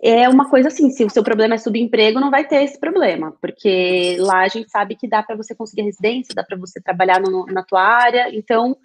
é 0.03 0.29
uma 0.29 0.51
coisa 0.51 0.69
assim, 0.69 0.91
se 0.91 1.03
o 1.03 1.11
seu 1.11 1.25
problema 1.25 1.55
é 1.55 1.59
subemprego, 1.59 2.21
não 2.21 2.31
vai 2.31 2.47
ter 2.47 2.63
esse 2.63 2.79
problema, 2.79 3.35
porque 3.41 4.17
lá 4.19 4.41
a 4.41 4.49
gente 4.49 4.71
sabe 4.71 4.95
que 4.95 5.09
dá 5.09 5.23
para 5.23 5.37
você 5.37 5.55
conseguir 5.55 5.83
residência, 5.83 6.35
dá 6.35 6.45
para 6.45 6.59
você 6.59 6.79
trabalhar 6.81 7.19
no, 7.19 7.47
na 7.47 7.63
tua 7.63 7.83
área, 7.83 8.29
então 8.37 8.77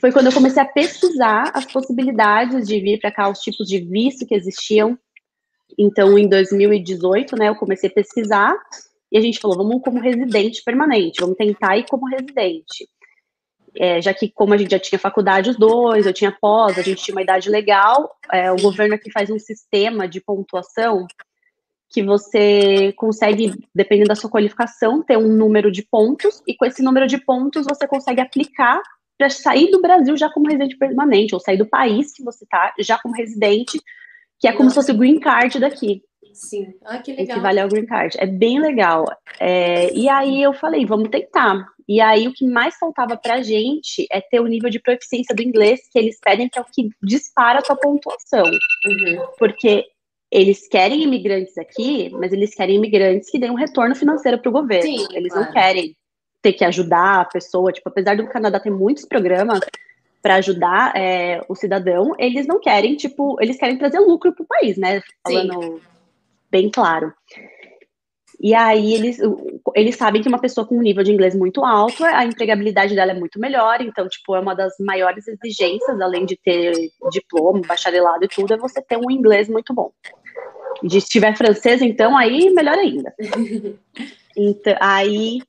foi 0.00 0.12
quando 0.12 0.26
eu 0.26 0.32
comecei 0.32 0.62
a 0.62 0.66
pesquisar 0.66 1.50
as 1.54 1.64
possibilidades 1.64 2.66
de 2.66 2.80
vir 2.80 3.00
para 3.00 3.12
cá, 3.12 3.28
os 3.28 3.40
tipos 3.40 3.68
de 3.68 3.78
visto 3.78 4.26
que 4.26 4.34
existiam. 4.34 4.98
Então, 5.78 6.18
em 6.18 6.28
2018, 6.28 7.36
né, 7.36 7.48
eu 7.48 7.56
comecei 7.56 7.88
a 7.88 7.92
pesquisar 7.92 8.54
e 9.10 9.18
a 9.18 9.20
gente 9.20 9.38
falou, 9.38 9.58
vamos 9.58 9.82
como 9.82 10.00
residente 10.00 10.62
permanente, 10.64 11.20
vamos 11.20 11.36
tentar 11.36 11.76
ir 11.76 11.86
como 11.88 12.08
residente. 12.08 12.88
É, 13.74 14.02
já 14.02 14.12
que 14.12 14.30
como 14.30 14.52
a 14.52 14.56
gente 14.56 14.70
já 14.70 14.78
tinha 14.78 14.98
faculdade 14.98 15.50
os 15.50 15.56
dois, 15.56 16.04
eu 16.04 16.12
tinha 16.12 16.36
pós, 16.40 16.78
a 16.78 16.82
gente 16.82 17.02
tinha 17.02 17.14
uma 17.14 17.22
idade 17.22 17.48
legal, 17.48 18.14
é, 18.30 18.52
o 18.52 18.56
governo 18.56 18.94
aqui 18.94 19.10
faz 19.10 19.30
um 19.30 19.38
sistema 19.38 20.06
de 20.06 20.20
pontuação 20.20 21.06
que 21.88 22.02
você 22.02 22.92
consegue, 22.96 23.52
dependendo 23.74 24.08
da 24.08 24.14
sua 24.14 24.30
qualificação, 24.30 25.02
ter 25.02 25.18
um 25.18 25.28
número 25.28 25.70
de 25.70 25.82
pontos, 25.82 26.42
e 26.46 26.54
com 26.54 26.64
esse 26.64 26.82
número 26.82 27.06
de 27.06 27.18
pontos 27.18 27.66
você 27.66 27.86
consegue 27.86 28.20
aplicar 28.20 28.80
para 29.22 29.30
sair 29.30 29.70
do 29.70 29.80
Brasil 29.80 30.16
já 30.16 30.28
como 30.28 30.48
residente 30.48 30.76
permanente, 30.76 31.32
ou 31.32 31.40
sair 31.40 31.56
do 31.56 31.64
país 31.64 32.12
que 32.12 32.24
você 32.24 32.42
está 32.42 32.74
já 32.80 32.98
como 32.98 33.14
residente, 33.14 33.80
que 34.40 34.48
é 34.48 34.52
como 34.52 34.64
Nossa. 34.64 34.80
se 34.82 34.86
fosse 34.86 34.90
o 34.90 34.98
green 34.98 35.20
card 35.20 35.60
daqui. 35.60 36.02
Sim, 36.32 36.74
ah, 36.84 36.98
que 36.98 37.12
legal. 37.12 37.36
Equivale 37.36 37.60
ao 37.60 37.68
green 37.68 37.86
card. 37.86 38.16
É 38.18 38.26
bem 38.26 38.60
legal. 38.60 39.04
É, 39.38 39.94
e 39.94 40.08
aí 40.08 40.42
eu 40.42 40.52
falei, 40.52 40.84
vamos 40.84 41.08
tentar. 41.08 41.64
E 41.86 42.00
aí 42.00 42.26
o 42.26 42.32
que 42.32 42.44
mais 42.44 42.76
faltava 42.78 43.16
pra 43.16 43.42
gente 43.42 44.08
é 44.10 44.20
ter 44.20 44.40
o 44.40 44.46
nível 44.46 44.70
de 44.70 44.80
proficiência 44.80 45.36
do 45.36 45.42
inglês 45.42 45.82
que 45.92 45.98
eles 46.00 46.18
pedem, 46.18 46.48
que 46.48 46.58
é 46.58 46.62
o 46.62 46.64
que 46.64 46.88
dispara 47.00 47.60
a 47.60 47.62
tua 47.62 47.76
pontuação. 47.76 48.46
Uhum. 48.46 49.26
Porque 49.38 49.84
eles 50.32 50.66
querem 50.66 51.02
imigrantes 51.02 51.56
aqui, 51.58 52.10
mas 52.10 52.32
eles 52.32 52.56
querem 52.56 52.74
imigrantes 52.74 53.30
que 53.30 53.38
deem 53.38 53.52
um 53.52 53.56
retorno 53.56 53.94
financeiro 53.94 54.40
para 54.40 54.48
o 54.48 54.52
governo. 54.52 54.82
Sim, 54.82 55.06
eles 55.12 55.32
claro. 55.32 55.46
não 55.46 55.52
querem 55.52 55.96
ter 56.42 56.52
que 56.52 56.64
ajudar 56.64 57.20
a 57.20 57.24
pessoa. 57.24 57.72
Tipo, 57.72 57.88
apesar 57.88 58.16
do 58.16 58.26
Canadá 58.26 58.58
ter 58.58 58.70
muitos 58.70 59.04
programas 59.04 59.60
para 60.20 60.36
ajudar 60.36 60.96
é, 60.96 61.40
o 61.48 61.54
cidadão, 61.54 62.14
eles 62.18 62.46
não 62.46 62.60
querem, 62.60 62.96
tipo, 62.96 63.36
eles 63.40 63.56
querem 63.56 63.78
trazer 63.78 64.00
lucro 64.00 64.32
para 64.32 64.42
o 64.42 64.46
país, 64.46 64.76
né? 64.76 65.00
Falando 65.26 65.62
Sim. 65.62 65.80
bem 66.50 66.70
claro. 66.70 67.12
E 68.40 68.54
aí 68.54 68.94
eles, 68.94 69.18
eles 69.74 69.94
sabem 69.94 70.20
que 70.20 70.28
uma 70.28 70.40
pessoa 70.40 70.66
com 70.66 70.76
um 70.76 70.82
nível 70.82 71.04
de 71.04 71.12
inglês 71.12 71.32
muito 71.32 71.64
alto, 71.64 72.04
a 72.04 72.24
empregabilidade 72.24 72.94
dela 72.94 73.12
é 73.12 73.18
muito 73.18 73.38
melhor, 73.38 73.80
então, 73.80 74.08
tipo, 74.08 74.34
é 74.34 74.40
uma 74.40 74.54
das 74.54 74.74
maiores 74.80 75.28
exigências, 75.28 76.00
além 76.00 76.26
de 76.26 76.36
ter 76.36 76.72
diploma, 77.12 77.60
bacharelado 77.64 78.24
e 78.24 78.28
tudo, 78.28 78.54
é 78.54 78.56
você 78.56 78.82
ter 78.82 78.96
um 78.96 79.10
inglês 79.10 79.48
muito 79.48 79.72
bom. 79.72 79.92
de 80.82 81.00
se 81.00 81.08
tiver 81.08 81.36
francês, 81.36 81.80
então 81.82 82.16
aí 82.16 82.50
melhor 82.50 82.78
ainda. 82.78 83.14
Então, 84.34 84.74
aí 84.80 85.40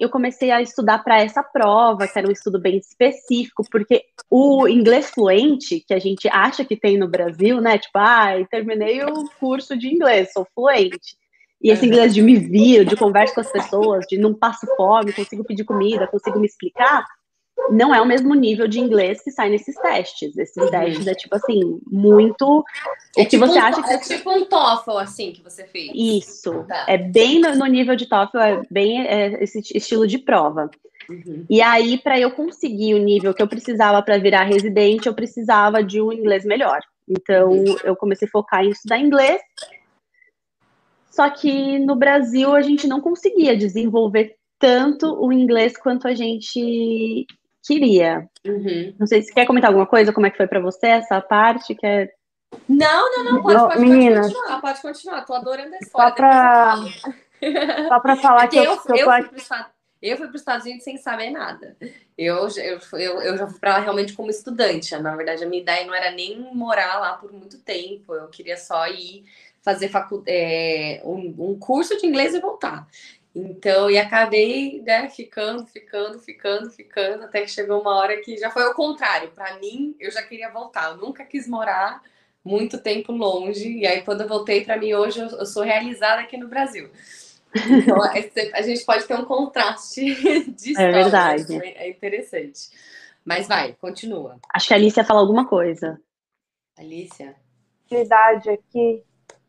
eu 0.00 0.08
comecei 0.08 0.50
a 0.50 0.60
estudar 0.60 0.98
para 1.04 1.20
essa 1.20 1.42
prova, 1.42 2.08
que 2.08 2.18
era 2.18 2.26
um 2.26 2.32
estudo 2.32 2.58
bem 2.58 2.78
específico, 2.78 3.62
porque 3.70 4.04
o 4.28 4.66
inglês 4.66 5.10
fluente, 5.10 5.84
que 5.86 5.94
a 5.94 5.98
gente 5.98 6.28
acha 6.28 6.64
que 6.64 6.76
tem 6.76 6.98
no 6.98 7.06
Brasil, 7.06 7.60
né? 7.60 7.78
Tipo, 7.78 7.98
ah, 7.98 8.32
terminei 8.50 9.04
o 9.04 9.30
curso 9.38 9.78
de 9.78 9.86
inglês, 9.86 10.32
sou 10.32 10.44
fluente. 10.54 11.16
E 11.62 11.70
esse 11.70 11.86
inglês 11.86 12.12
de 12.12 12.22
me 12.22 12.36
vir, 12.36 12.84
de 12.84 12.96
conversa 12.96 13.34
com 13.34 13.40
as 13.42 13.52
pessoas, 13.52 14.06
de 14.08 14.18
não 14.18 14.34
passo 14.34 14.66
fome, 14.76 15.12
consigo 15.12 15.44
pedir 15.44 15.64
comida, 15.64 16.06
consigo 16.06 16.40
me 16.40 16.46
explicar, 16.46 17.04
não 17.70 17.94
é 17.94 18.00
o 18.00 18.06
mesmo 18.06 18.34
nível 18.34 18.66
de 18.66 18.80
inglês 18.80 19.22
que 19.22 19.30
sai 19.30 19.50
nesses 19.50 19.76
testes. 19.76 20.36
Esses 20.36 20.56
uhum. 20.56 20.70
testes 20.70 21.06
é 21.06 21.14
tipo 21.14 21.34
assim, 21.36 21.80
muito. 21.86 22.64
É 23.16 23.22
o 23.22 23.24
que 23.24 23.30
tipo 23.30 23.46
você 23.46 23.58
um, 23.58 23.62
acha 23.62 23.82
que. 23.82 23.92
É 23.92 23.98
tipo 23.98 24.30
um 24.30 24.44
TOEFL, 24.44 24.98
assim, 24.98 25.32
que 25.32 25.42
você 25.42 25.64
fez. 25.64 25.90
Isso. 25.94 26.64
Tá. 26.66 26.86
É 26.88 26.96
bem 26.96 27.40
no, 27.40 27.54
no, 27.54 27.66
nível 27.66 27.96
de 27.96 28.06
TOEFL, 28.06 28.38
é 28.38 28.62
bem 28.70 29.06
é, 29.06 29.42
esse 29.42 29.60
estilo 29.74 30.06
de 30.06 30.18
prova. 30.18 30.70
Uhum. 31.08 31.44
E 31.50 31.60
aí, 31.60 31.98
para 31.98 32.18
eu 32.18 32.30
conseguir 32.30 32.94
o 32.94 33.02
nível 33.02 33.34
que 33.34 33.42
eu 33.42 33.48
precisava 33.48 34.00
para 34.02 34.18
virar 34.18 34.44
residente, 34.44 35.06
eu 35.06 35.14
precisava 35.14 35.82
de 35.82 36.00
um 36.00 36.12
inglês 36.12 36.44
melhor. 36.44 36.80
Então, 37.08 37.50
uhum. 37.50 37.76
eu 37.82 37.96
comecei 37.96 38.28
a 38.28 38.30
focar 38.30 38.64
em 38.64 38.70
estudar 38.70 38.98
inglês. 38.98 39.40
Só 41.10 41.28
que 41.28 41.78
no 41.78 41.96
Brasil 41.96 42.54
a 42.54 42.62
gente 42.62 42.86
não 42.86 43.00
conseguia 43.00 43.56
desenvolver 43.56 44.36
tanto 44.60 45.18
o 45.20 45.32
inglês 45.32 45.76
quanto 45.76 46.06
a 46.06 46.14
gente 46.14 47.26
queria. 47.66 48.28
Uhum. 48.44 48.94
Não 48.98 49.06
sei 49.06 49.22
se 49.22 49.32
quer 49.32 49.46
comentar 49.46 49.68
alguma 49.68 49.86
coisa, 49.86 50.12
como 50.12 50.26
é 50.26 50.30
que 50.30 50.36
foi 50.36 50.46
para 50.46 50.60
você 50.60 50.86
essa 50.86 51.20
parte, 51.20 51.74
que 51.74 51.86
é... 51.86 52.08
Não, 52.68 53.16
não, 53.16 53.24
não, 53.24 53.42
pode, 53.42 53.58
pode, 53.58 53.74
pode 53.74 54.20
continuar, 54.20 54.60
pode 54.60 54.82
continuar, 54.82 55.24
tô 55.24 55.34
adorando 55.34 55.74
a 55.74 55.78
história. 55.78 56.10
Só 56.10 56.16
para 56.16 57.88
Só 57.88 58.00
para 58.00 58.16
falar 58.16 58.48
que, 58.48 58.58
eu, 58.58 58.64
eu, 58.64 58.78
eu, 58.96 59.10
eu, 59.10 59.22
fui 59.22 59.40
eu 60.02 60.16
fui 60.16 60.28
para 60.28 60.34
os 60.34 60.40
Estados 60.40 60.64
Unidos 60.64 60.82
sem 60.82 60.96
saber 60.96 61.30
nada. 61.30 61.76
Eu, 62.16 62.48
eu, 62.56 62.78
eu, 62.92 63.22
eu 63.22 63.36
já 63.36 63.46
fui 63.46 63.58
para 63.58 63.74
lá 63.74 63.80
realmente 63.80 64.14
como 64.14 64.30
estudante. 64.30 64.96
Na 64.96 65.14
verdade, 65.14 65.44
a 65.44 65.46
minha 65.46 65.60
ideia 65.60 65.86
não 65.86 65.94
era 65.94 66.10
nem 66.10 66.40
morar 66.54 66.98
lá 66.98 67.12
por 67.14 67.30
muito 67.32 67.58
tempo. 67.58 68.14
Eu 68.14 68.28
queria 68.28 68.56
só 68.56 68.86
ir 68.88 69.24
fazer 69.62 69.88
facu 69.88 70.22
é, 70.26 71.02
um, 71.04 71.34
um 71.38 71.58
curso 71.58 71.98
de 71.98 72.06
inglês 72.06 72.34
e 72.34 72.40
voltar. 72.40 72.86
Então, 73.34 73.88
e 73.88 73.96
acabei 73.96 74.82
né, 74.82 75.08
ficando, 75.08 75.64
ficando, 75.64 76.18
ficando, 76.18 76.70
ficando, 76.70 77.24
até 77.24 77.42
que 77.42 77.48
chegou 77.48 77.80
uma 77.80 77.96
hora 77.96 78.20
que 78.20 78.36
já 78.36 78.50
foi 78.50 78.64
o 78.64 78.74
contrário. 78.74 79.30
Para 79.30 79.56
mim, 79.58 79.94
eu 80.00 80.10
já 80.10 80.22
queria 80.22 80.50
voltar. 80.50 80.90
Eu 80.90 80.96
nunca 80.96 81.24
quis 81.24 81.46
morar 81.46 82.02
muito 82.44 82.82
tempo 82.82 83.12
longe. 83.12 83.78
E 83.78 83.86
aí, 83.86 84.02
quando 84.02 84.22
eu 84.22 84.28
voltei 84.28 84.64
para 84.64 84.76
mim 84.76 84.94
hoje, 84.94 85.20
eu, 85.20 85.28
eu, 85.28 85.46
sou 85.46 85.62
realizada 85.62 86.20
aqui 86.22 86.36
no 86.36 86.48
Brasil. 86.48 86.90
Então, 87.54 88.02
a 88.52 88.62
gente 88.62 88.84
pode 88.84 89.06
ter 89.06 89.14
um 89.14 89.24
contraste 89.24 90.02
de 90.50 90.70
história. 90.70 90.90
É 90.90 91.02
verdade. 91.02 91.58
É 91.62 91.88
interessante. 91.88 92.68
Mas 93.24 93.46
vai, 93.46 93.74
continua. 93.74 94.40
Acho 94.52 94.68
que 94.68 94.74
a 94.74 94.76
Alicia 94.76 95.04
fala 95.04 95.20
alguma 95.20 95.46
coisa. 95.46 96.00
Alicia? 96.76 97.36
Verdade 97.88 98.50
aqui 98.50 99.04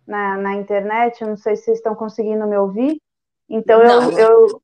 na, 0.05 0.38
na 0.38 0.55
internet, 0.55 1.21
eu 1.21 1.29
não 1.29 1.38
sei 1.38 1.55
se 1.55 1.63
vocês 1.63 1.77
estão 1.77 1.95
conseguindo 1.95 2.45
me 2.45 2.57
ouvir. 2.57 3.01
Então 3.51 3.84
eu, 3.84 4.17
eu, 4.17 4.62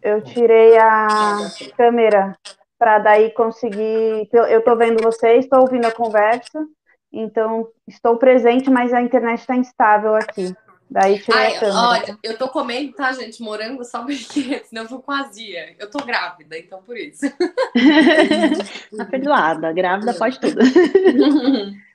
eu 0.00 0.22
tirei 0.22 0.78
a 0.78 1.38
câmera 1.76 2.38
para 2.78 3.00
daí 3.00 3.32
conseguir. 3.32 4.28
Eu 4.32 4.60
estou 4.60 4.76
vendo 4.76 5.02
vocês, 5.02 5.44
estou 5.44 5.60
ouvindo 5.62 5.86
a 5.86 5.90
conversa, 5.90 6.64
então 7.12 7.68
estou 7.88 8.16
presente, 8.16 8.70
mas 8.70 8.94
a 8.94 9.02
internet 9.02 9.40
está 9.40 9.56
instável 9.56 10.14
aqui. 10.14 10.54
Daí 10.88 11.18
tirei 11.18 11.40
Ai, 11.40 11.56
a 11.56 11.58
câmera. 11.58 11.88
Olha, 11.88 12.18
eu 12.22 12.38
tô 12.38 12.48
comendo, 12.48 12.92
tá, 12.92 13.12
gente? 13.12 13.42
Morango 13.42 13.84
só 13.84 14.04
porque 14.04 14.62
senão 14.70 14.82
eu 14.82 14.88
fico 14.88 15.02
com 15.02 15.10
azia. 15.10 15.74
Eu 15.76 15.90
tô 15.90 15.98
grávida, 16.04 16.56
então 16.56 16.80
por 16.82 16.96
isso. 16.96 17.26
tá 18.96 19.04
perdoada, 19.04 19.72
grávida 19.72 20.14
pode 20.14 20.38
tudo. 20.38 20.60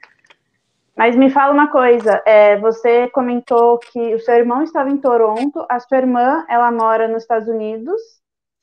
Mas 1.02 1.16
me 1.16 1.32
fala 1.32 1.52
uma 1.52 1.68
coisa, 1.68 2.22
é, 2.28 2.60
você 2.60 3.10
comentou 3.10 3.80
que 3.80 4.14
o 4.14 4.20
seu 4.20 4.36
irmão 4.36 4.62
estava 4.62 4.88
em 4.88 4.98
Toronto, 4.98 5.66
a 5.68 5.80
sua 5.80 5.98
irmã, 5.98 6.46
ela 6.48 6.72
mora 6.72 7.08
nos 7.08 7.24
Estados 7.24 7.48
Unidos. 7.48 8.00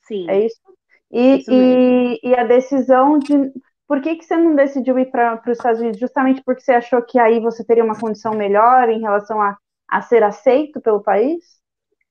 Sim. 0.03 0.25
É 0.29 0.45
isso? 0.45 0.61
E, 1.11 1.39
isso 1.39 1.51
e, 1.51 2.19
e, 2.23 2.33
a 2.33 2.45
decisão 2.45 3.19
de. 3.19 3.51
Por 3.85 3.99
que, 3.99 4.15
que 4.15 4.23
você 4.23 4.37
não 4.37 4.55
decidiu 4.55 4.97
ir 4.97 5.07
para 5.07 5.41
os 5.45 5.57
Estados 5.57 5.81
Unidos? 5.81 5.99
Justamente 5.99 6.41
porque 6.45 6.61
você 6.61 6.71
achou 6.71 7.01
que 7.01 7.19
aí 7.19 7.41
você 7.41 7.61
teria 7.61 7.83
uma 7.83 7.99
condição 7.99 8.33
melhor 8.33 8.87
em 8.87 9.01
relação 9.01 9.41
a, 9.41 9.57
a 9.89 10.01
ser 10.01 10.23
aceito 10.23 10.79
pelo 10.79 11.03
país? 11.03 11.43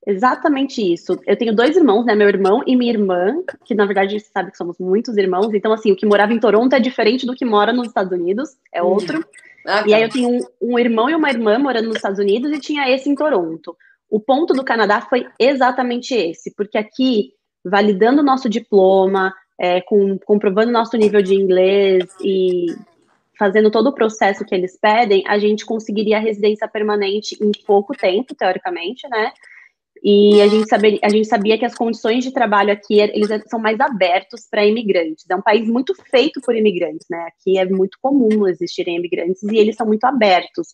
Exatamente 0.05 0.79
isso. 0.79 1.19
Eu 1.25 1.37
tenho 1.39 1.55
dois 1.55 1.75
irmãos, 1.75 2.05
né? 2.05 2.13
Meu 2.13 2.27
irmão 2.27 2.61
e 2.67 2.75
minha 2.75 2.93
irmã, 2.93 3.33
que 3.65 3.73
na 3.73 3.87
verdade 3.87 4.19
você 4.19 4.29
sabe 4.31 4.51
que 4.51 4.57
somos 4.57 4.77
muitos 4.77 5.17
irmãos. 5.17 5.51
Então, 5.55 5.73
assim, 5.73 5.91
o 5.91 5.95
que 5.95 6.05
morava 6.05 6.31
em 6.31 6.39
Toronto 6.39 6.75
é 6.75 6.79
diferente 6.79 7.25
do 7.25 7.33
que 7.33 7.43
mora 7.43 7.73
nos 7.73 7.87
Estados 7.87 8.11
Unidos, 8.11 8.55
é 8.71 8.83
hum. 8.83 8.89
outro. 8.89 9.17
Uhum. 9.17 9.48
Ah, 9.65 9.83
e 9.87 9.93
aí 9.93 10.01
tá. 10.01 10.05
eu 10.05 10.09
tinha 10.09 10.27
um, 10.27 10.39
um, 10.61 10.79
irmão 10.79 11.09
e 11.09 11.15
uma 11.15 11.29
irmã 11.29 11.59
morando 11.59 11.87
nos 11.87 11.97
Estados 11.97 12.19
Unidos 12.19 12.51
e 12.51 12.59
tinha 12.59 12.89
esse 12.89 13.09
em 13.09 13.15
Toronto. 13.15 13.75
O 14.09 14.19
ponto 14.19 14.53
do 14.53 14.63
Canadá 14.63 15.01
foi 15.01 15.27
exatamente 15.37 16.15
esse, 16.15 16.53
porque 16.55 16.77
aqui, 16.77 17.33
validando 17.63 18.21
o 18.21 18.25
nosso 18.25 18.49
diploma, 18.49 19.33
é, 19.59 19.81
com, 19.81 20.17
comprovando 20.19 20.71
nosso 20.71 20.95
nível 20.97 21.21
de 21.21 21.35
inglês 21.35 22.05
e 22.23 22.67
fazendo 23.37 23.69
todo 23.71 23.87
o 23.87 23.93
processo 23.93 24.43
que 24.43 24.53
eles 24.53 24.77
pedem, 24.77 25.23
a 25.27 25.37
gente 25.37 25.65
conseguiria 25.65 26.17
a 26.17 26.21
residência 26.21 26.67
permanente 26.67 27.37
em 27.41 27.51
pouco 27.65 27.95
tempo, 27.95 28.35
teoricamente, 28.35 29.07
né? 29.07 29.31
E 30.01 30.41
a 30.41 30.47
gente, 30.47 30.69
sabia, 30.69 30.99
a 31.03 31.09
gente 31.09 31.27
sabia 31.27 31.57
que 31.57 31.65
as 31.65 31.75
condições 31.75 32.23
de 32.23 32.31
trabalho 32.31 32.71
aqui 32.71 32.99
eles 32.99 33.27
são 33.47 33.59
mais 33.59 33.79
abertos 33.79 34.47
para 34.49 34.65
imigrantes. 34.65 35.25
É 35.29 35.35
um 35.35 35.41
país 35.41 35.67
muito 35.67 35.93
feito 36.09 36.39
por 36.41 36.55
imigrantes, 36.55 37.05
né? 37.09 37.27
Aqui 37.27 37.57
é 37.57 37.65
muito 37.65 37.97
comum 38.01 38.47
existirem 38.47 38.95
imigrantes 38.95 39.43
e 39.43 39.57
eles 39.57 39.75
são 39.75 39.85
muito 39.85 40.05
abertos. 40.05 40.69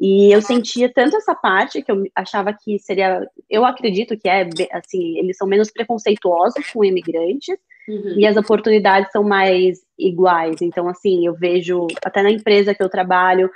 E 0.00 0.32
eu 0.32 0.40
sentia 0.40 0.90
tanto 0.90 1.16
essa 1.16 1.34
parte 1.34 1.82
que 1.82 1.92
eu 1.92 2.04
achava 2.14 2.54
que 2.54 2.78
seria, 2.78 3.26
eu 3.50 3.66
acredito 3.66 4.16
que 4.16 4.28
é 4.28 4.48
assim, 4.72 5.18
eles 5.18 5.36
são 5.36 5.46
menos 5.46 5.70
preconceituosos 5.70 6.66
com 6.72 6.82
imigrantes 6.82 7.58
uhum. 7.86 8.14
e 8.16 8.26
as 8.26 8.34
oportunidades 8.36 9.12
são 9.12 9.22
mais 9.22 9.80
iguais. 9.98 10.62
Então, 10.62 10.88
assim, 10.88 11.26
eu 11.26 11.34
vejo 11.34 11.86
até 12.02 12.22
na 12.22 12.30
empresa 12.30 12.74
que 12.74 12.82
eu 12.82 12.88
trabalho, 12.88 13.50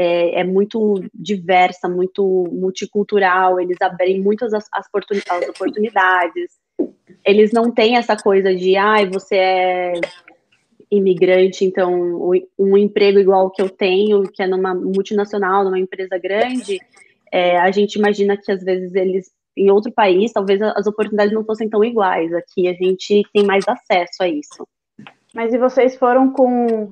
é, 0.00 0.40
é, 0.40 0.44
muito 0.44 1.04
diversa, 1.14 1.86
muito 1.86 2.48
multicultural, 2.50 3.60
eles 3.60 3.76
abrem 3.82 4.18
muitas 4.18 4.54
as, 4.54 4.64
as, 4.72 4.86
oportunidades. 5.46 6.52
Eles 7.22 7.52
não 7.52 7.70
têm 7.70 7.98
essa 7.98 8.16
coisa 8.16 8.54
de, 8.54 8.76
ai, 8.76 9.04
ah, 9.04 9.10
você 9.12 9.36
é 9.36 9.92
imigrante, 10.90 11.66
então 11.66 12.32
um 12.58 12.78
emprego 12.78 13.18
igual 13.18 13.50
que 13.50 13.60
eu 13.60 13.68
tenho, 13.68 14.22
que 14.22 14.42
é 14.42 14.46
numa 14.46 14.74
multinacional, 14.74 15.64
numa 15.64 15.78
empresa 15.78 16.16
grande, 16.18 16.78
é, 17.30 17.58
a 17.58 17.70
gente 17.70 17.96
imagina 17.96 18.38
que 18.38 18.50
às 18.50 18.64
vezes 18.64 18.94
eles 18.94 19.30
em 19.54 19.70
outro 19.70 19.92
país, 19.92 20.32
talvez 20.32 20.62
as 20.62 20.86
oportunidades 20.86 21.34
não 21.34 21.44
fossem 21.44 21.68
tão 21.68 21.84
iguais. 21.84 22.32
Aqui 22.32 22.66
a 22.68 22.72
gente 22.72 23.22
tem 23.34 23.44
mais 23.44 23.64
acesso 23.68 24.22
a 24.22 24.28
isso. 24.28 24.66
Mas 25.34 25.52
e 25.52 25.58
vocês 25.58 25.96
foram 25.96 26.32
com 26.32 26.90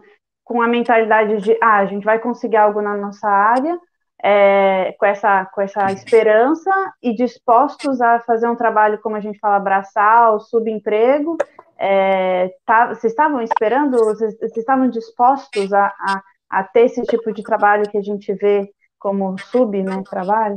com 0.49 0.63
a 0.63 0.67
mentalidade 0.67 1.43
de, 1.43 1.59
ah, 1.63 1.77
a 1.77 1.85
gente 1.85 2.05
vai 2.05 2.19
conseguir 2.19 2.57
algo 2.57 2.81
na 2.81 2.97
nossa 2.97 3.29
área, 3.29 3.79
é, 4.25 4.97
com, 4.99 5.05
essa, 5.05 5.45
com 5.45 5.61
essa 5.61 5.93
esperança 5.93 6.71
e 7.03 7.15
dispostos 7.15 8.01
a 8.01 8.19
fazer 8.21 8.49
um 8.49 8.57
trabalho, 8.57 8.99
como 9.03 9.15
a 9.15 9.21
gente 9.21 9.39
fala, 9.39 9.61
braçal, 9.61 10.41
subemprego. 10.41 11.37
É, 11.79 12.51
tá, 12.65 12.87
vocês 12.89 13.13
estavam 13.13 13.43
esperando, 13.43 13.99
vocês, 13.99 14.35
vocês 14.39 14.57
estavam 14.57 14.89
dispostos 14.89 15.71
a, 15.71 15.87
a, 15.87 16.23
a, 16.49 16.65
ter 16.65 16.87
esse 16.87 17.03
tipo 17.03 17.31
de 17.31 17.43
trabalho 17.43 17.89
que 17.89 17.99
a 17.99 18.03
gente 18.03 18.33
vê 18.33 18.71
como 18.99 19.37
sub, 19.39 19.81
né, 19.83 20.03
trabalho? 20.09 20.57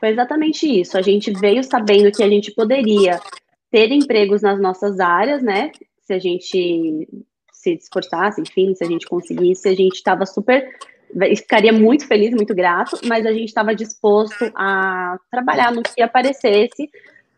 Foi 0.00 0.08
exatamente 0.08 0.66
isso. 0.66 0.96
A 0.96 1.02
gente 1.02 1.30
veio 1.38 1.62
sabendo 1.62 2.10
que 2.10 2.22
a 2.22 2.28
gente 2.28 2.50
poderia 2.54 3.20
ter 3.70 3.92
empregos 3.92 4.40
nas 4.40 4.58
nossas 4.58 4.98
áreas, 4.98 5.42
né? 5.42 5.70
Se 6.00 6.14
a 6.14 6.18
gente 6.18 7.06
se 7.74 7.84
esforçasse, 7.84 8.40
enfim, 8.40 8.74
se 8.74 8.84
a 8.84 8.86
gente 8.86 9.06
conseguisse, 9.06 9.68
a 9.68 9.74
gente 9.74 9.96
estava 9.96 10.24
super 10.24 10.68
ficaria 11.36 11.72
muito 11.72 12.06
feliz, 12.06 12.32
muito 12.32 12.54
grato, 12.54 12.98
mas 13.04 13.24
a 13.24 13.32
gente 13.32 13.48
estava 13.48 13.74
disposto 13.74 14.50
a 14.54 15.18
trabalhar 15.30 15.72
no 15.72 15.82
que 15.82 16.02
aparecesse, 16.02 16.90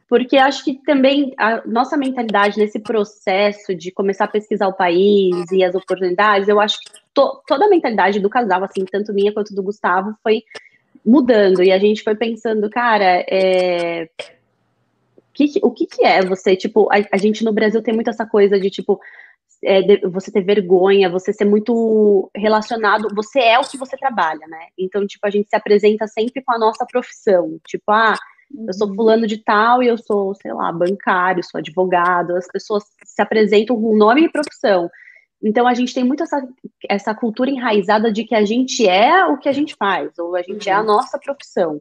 porque 0.09 0.39
acho 0.39 0.65
que 0.65 0.75
também 0.85 1.35
a 1.37 1.63
nossa 1.67 1.97
mentalidade 1.97 2.59
nesse 2.59 2.79
processo 2.79 3.75
de 3.75 3.91
começar 3.91 4.25
a 4.25 4.29
pesquisar 4.29 4.69
o 4.69 4.73
país 4.73 5.51
e 5.53 5.63
as 5.63 5.75
oportunidades, 5.75 6.49
eu 6.49 6.59
acho 6.59 6.81
que 6.81 6.91
to, 7.13 7.43
toda 7.47 7.67
a 7.67 7.69
mentalidade 7.69 8.19
do 8.21 8.31
casal, 8.31 8.65
assim, 8.65 8.85
tanto 8.87 9.13
minha 9.13 9.33
quanto 9.33 9.55
do 9.55 9.63
Gustavo, 9.63 10.15
foi 10.23 10.43
mudando, 11.05 11.63
e 11.63 11.71
a 11.71 11.79
gente 11.79 12.03
foi 12.03 12.15
pensando, 12.15 12.71
cara, 12.71 13.25
é, 13.31 14.09
que, 15.47 15.61
o 15.63 15.71
que, 15.71 15.87
que 15.87 16.05
é 16.05 16.25
você, 16.25 16.57
tipo, 16.57 16.89
a, 16.91 16.97
a 17.13 17.17
gente 17.17 17.45
no 17.45 17.53
Brasil 17.53 17.81
tem 17.81 17.95
muito 17.95 18.11
essa 18.11 18.27
coisa 18.27 18.59
de, 18.59 18.71
tipo, 18.71 18.99
é, 19.65 20.07
você 20.09 20.31
ter 20.31 20.43
vergonha, 20.43 21.11
você 21.11 21.33
ser 21.33 21.45
muito 21.45 22.31
relacionado, 22.35 23.09
você 23.15 23.41
é 23.41 23.59
o 23.59 23.69
que 23.69 23.77
você 23.77 23.97
trabalha, 23.97 24.47
né? 24.47 24.67
Então, 24.79 25.07
tipo, 25.07 25.27
a 25.27 25.31
gente 25.31 25.49
se 25.49 25.57
apresenta 25.57 26.07
sempre 26.07 26.43
com 26.43 26.53
a 26.53 26.59
nossa 26.59 26.87
profissão. 26.87 27.59
Tipo, 27.67 27.91
ah, 27.91 28.17
eu 28.67 28.73
sou 28.73 28.89
uhum. 28.89 28.95
fulano 28.95 29.27
de 29.27 29.39
tal 29.39 29.83
e 29.83 29.89
eu 29.89 29.99
sou, 29.99 30.35
sei 30.35 30.53
lá, 30.53 30.73
bancário, 30.73 31.45
sou 31.45 31.59
advogado. 31.59 32.37
As 32.37 32.47
pessoas 32.47 32.85
se 33.05 33.21
apresentam 33.21 33.81
com 33.81 33.97
nome 33.97 34.25
e 34.25 34.33
profissão. 34.33 34.89
Então 35.43 35.67
a 35.69 35.75
gente 35.75 35.95
tem 35.95 36.03
muito 36.03 36.23
essa, 36.23 36.47
essa 36.89 37.15
cultura 37.15 37.51
enraizada 37.51 38.13
de 38.13 38.25
que 38.25 38.35
a 38.35 38.45
gente 38.45 38.87
é 38.89 39.25
o 39.27 39.39
que 39.39 39.49
a 39.49 39.53
gente 39.53 39.77
faz, 39.77 40.19
ou 40.19 40.35
a 40.35 40.43
gente 40.43 40.69
é 40.69 40.73
a 40.73 40.81
uhum. 40.81 40.87
nossa 40.87 41.19
profissão. 41.19 41.81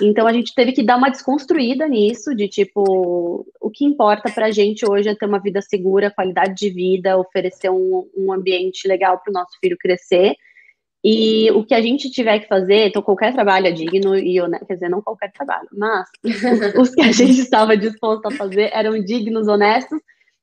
Então 0.00 0.26
a 0.26 0.32
gente 0.32 0.54
teve 0.54 0.72
que 0.72 0.82
dar 0.82 0.96
uma 0.96 1.10
desconstruída 1.10 1.88
nisso, 1.88 2.34
de 2.34 2.48
tipo, 2.48 3.46
o 3.60 3.70
que 3.70 3.84
importa 3.84 4.30
pra 4.30 4.50
gente 4.50 4.88
hoje 4.88 5.08
é 5.08 5.14
ter 5.14 5.26
uma 5.26 5.38
vida 5.38 5.60
segura, 5.62 6.10
qualidade 6.10 6.54
de 6.54 6.70
vida, 6.70 7.18
oferecer 7.18 7.70
um, 7.70 8.08
um 8.16 8.32
ambiente 8.32 8.86
legal 8.86 9.18
para 9.18 9.30
o 9.30 9.32
nosso 9.32 9.58
filho 9.60 9.76
crescer. 9.78 10.36
E 11.04 11.50
o 11.52 11.64
que 11.64 11.74
a 11.74 11.80
gente 11.80 12.10
tiver 12.10 12.40
que 12.40 12.48
fazer, 12.48 12.88
então 12.88 13.00
qualquer 13.00 13.32
trabalho 13.32 13.68
é 13.68 13.70
digno 13.70 14.16
e 14.16 14.40
honesto, 14.40 14.66
quer 14.66 14.74
dizer, 14.74 14.88
não 14.88 15.00
qualquer 15.00 15.30
trabalho, 15.30 15.68
mas 15.72 16.08
os 16.76 16.90
que 16.94 17.02
a 17.02 17.12
gente 17.12 17.40
estava 17.40 17.76
disposto 17.76 18.26
a 18.26 18.30
fazer 18.32 18.70
eram 18.72 18.98
dignos, 19.02 19.46
honestos 19.46 20.00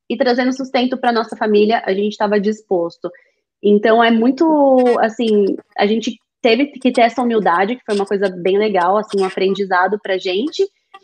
e 0.10 0.16
trazendo 0.16 0.54
sustento 0.54 0.98
para 0.98 1.12
nossa 1.12 1.36
família, 1.36 1.82
a 1.86 1.94
gente 1.94 2.14
estava 2.14 2.40
disposto. 2.40 3.12
Então 3.62 4.04
é 4.04 4.12
muito 4.12 4.46
assim, 5.00 5.56
a 5.78 5.86
gente 5.86 6.18
teve 6.44 6.68
que 6.68 6.92
ter 6.92 7.02
essa 7.02 7.22
humildade, 7.22 7.78
que 7.78 7.86
foi 7.86 7.96
uma 7.96 8.06
coisa 8.06 8.30
bem 8.30 8.58
legal, 8.58 8.98
assim, 8.98 9.22
um 9.22 9.26
aprendizado 9.26 9.98
pra 10.04 10.18
gente, 10.18 10.62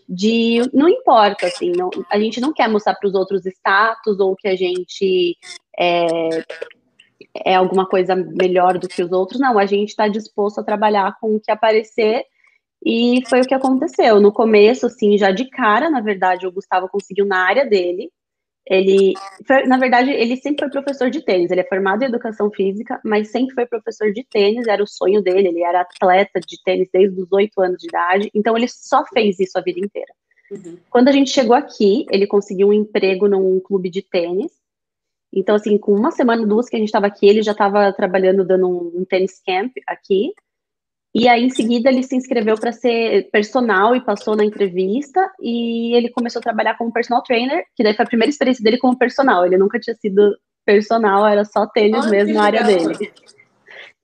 de 0.08 0.62
não 0.74 0.90
importa, 0.90 1.48
assim, 1.48 1.72
não, 1.72 1.90
a 2.12 2.20
gente 2.20 2.42
não 2.42 2.52
quer 2.52 2.68
mostrar 2.68 2.96
para 2.96 3.08
os 3.08 3.16
outros 3.16 3.46
status 3.46 4.20
ou 4.20 4.36
que 4.36 4.50
a 4.50 4.56
gente 4.56 5.38
é, 5.80 6.44
é 7.46 7.56
alguma 7.56 7.88
coisa 7.88 8.16
melhor 8.16 8.78
do 8.78 8.90
que 8.90 9.02
os 9.02 9.14
outros, 9.14 9.40
não, 9.40 9.58
a 9.58 9.66
gente 9.66 9.90
está 9.90 10.10
disposto 10.10 10.60
a 10.60 10.64
trabalhar 10.64 11.16
com 11.22 11.36
o 11.36 11.40
que 11.40 11.52
aparecer 11.52 12.26
e 12.86 13.22
foi 13.30 13.42
o 13.42 13.46
que 13.46 13.54
aconteceu. 13.54 14.20
No 14.20 14.32
começo, 14.32 14.88
assim, 14.88 15.18
já 15.18 15.32
de 15.32 15.50
cara, 15.50 15.90
na 15.90 16.02
verdade, 16.02 16.46
o 16.46 16.52
Gustavo 16.52 16.90
conseguiu 16.90 17.26
na 17.26 17.46
área 17.46 17.66
dele, 17.66 18.12
ele, 18.70 19.14
foi, 19.48 19.64
na 19.64 19.78
verdade, 19.80 20.12
ele 20.12 20.38
sempre 20.38 20.66
foi 20.66 20.70
professor 20.70 21.10
de 21.10 21.26
tênis. 21.26 21.50
Ele 21.50 21.62
é 21.62 21.68
formado 21.68 22.04
em 22.04 22.06
educação 22.06 22.52
física, 22.52 23.02
mas 23.04 23.32
sempre 23.32 23.56
foi 23.56 23.66
professor 23.66 24.14
de 24.14 24.24
tênis. 24.24 24.68
Era 24.68 24.84
o 24.84 24.88
sonho 24.88 25.24
dele. 25.24 25.48
Ele 25.48 25.64
era 25.64 25.82
atleta 25.82 26.40
de 26.40 26.62
tênis 26.64 26.88
desde 26.94 27.20
os 27.20 27.32
oito 27.32 27.60
anos 27.62 27.80
de 27.80 27.88
idade. 27.88 28.30
Então, 28.34 28.56
ele 28.56 28.68
só 28.68 29.04
fez 29.12 29.40
isso 29.40 29.58
a 29.58 29.62
vida 29.62 29.80
inteira. 29.80 30.14
Uhum. 30.52 30.78
Quando 30.88 31.08
a 31.08 31.12
gente 31.12 31.32
chegou 31.32 31.56
aqui, 31.56 32.06
ele 32.12 32.28
conseguiu 32.28 32.68
um 32.68 32.74
emprego 32.74 33.28
num 33.28 33.60
clube 33.60 33.90
de 33.90 34.04
tênis. 34.04 34.52
Então, 35.34 35.56
assim, 35.56 35.76
com 35.78 35.92
uma 35.94 36.12
semana, 36.12 36.46
duas 36.46 36.70
que 36.70 36.76
a 36.76 36.80
gente 36.80 36.90
estava 36.90 37.08
aqui, 37.08 37.28
ele 37.28 37.42
já 37.42 37.54
estava 37.54 37.92
trabalhando 37.92 38.46
dando 38.46 38.68
um, 38.68 39.02
um 39.02 39.06
tênis 39.06 39.42
camp 39.44 39.72
aqui. 39.88 40.32
E 41.14 41.28
aí, 41.28 41.44
em 41.44 41.50
seguida, 41.50 41.90
ele 41.90 42.04
se 42.04 42.16
inscreveu 42.16 42.56
para 42.56 42.72
ser 42.72 43.30
personal 43.32 43.96
e 43.96 44.02
passou 44.02 44.36
na 44.36 44.46
entrevista. 44.46 45.32
E 45.42 45.96
ele 45.96 46.10
começou 46.10 46.40
a 46.40 46.44
trabalhar 46.44 46.78
como 46.78 46.94
personal 46.94 47.24
trainer, 47.24 47.64
que 47.76 47.84
daí 47.84 47.96
foi 47.96 48.06
a 48.06 48.08
primeira 48.08 48.30
experiência 48.30 48.64
dele 48.64 48.78
como 48.78 48.98
personal. 48.98 49.46
Ele 49.46 49.58
nunca 49.58 49.80
tinha 49.80 49.96
sido 49.96 50.38
personal, 50.64 51.26
era 51.26 51.44
só 51.46 51.66
tênis 51.66 52.06
mesmo 52.08 52.36
na 52.36 52.44
área 52.44 52.64
dele. 52.64 53.12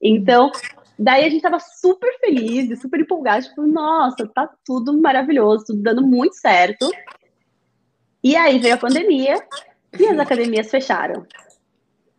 Então, 0.02 0.50
daí 0.98 1.24
a 1.24 1.28
gente 1.28 1.42
tava 1.42 1.60
super 1.60 2.12
feliz 2.18 2.70
e 2.70 2.76
super 2.76 3.00
empolgado, 3.00 3.46
tipo, 3.46 3.62
nossa, 3.62 4.26
tá 4.26 4.50
tudo 4.64 5.00
maravilhoso, 5.00 5.66
tudo 5.66 5.82
dando 5.82 6.02
muito 6.04 6.34
certo. 6.34 6.90
E 8.22 8.34
aí 8.34 8.58
veio 8.58 8.74
a 8.74 8.78
pandemia 8.78 9.36
e 9.96 10.06
as 10.06 10.18
academias 10.18 10.68
fecharam. 10.68 11.24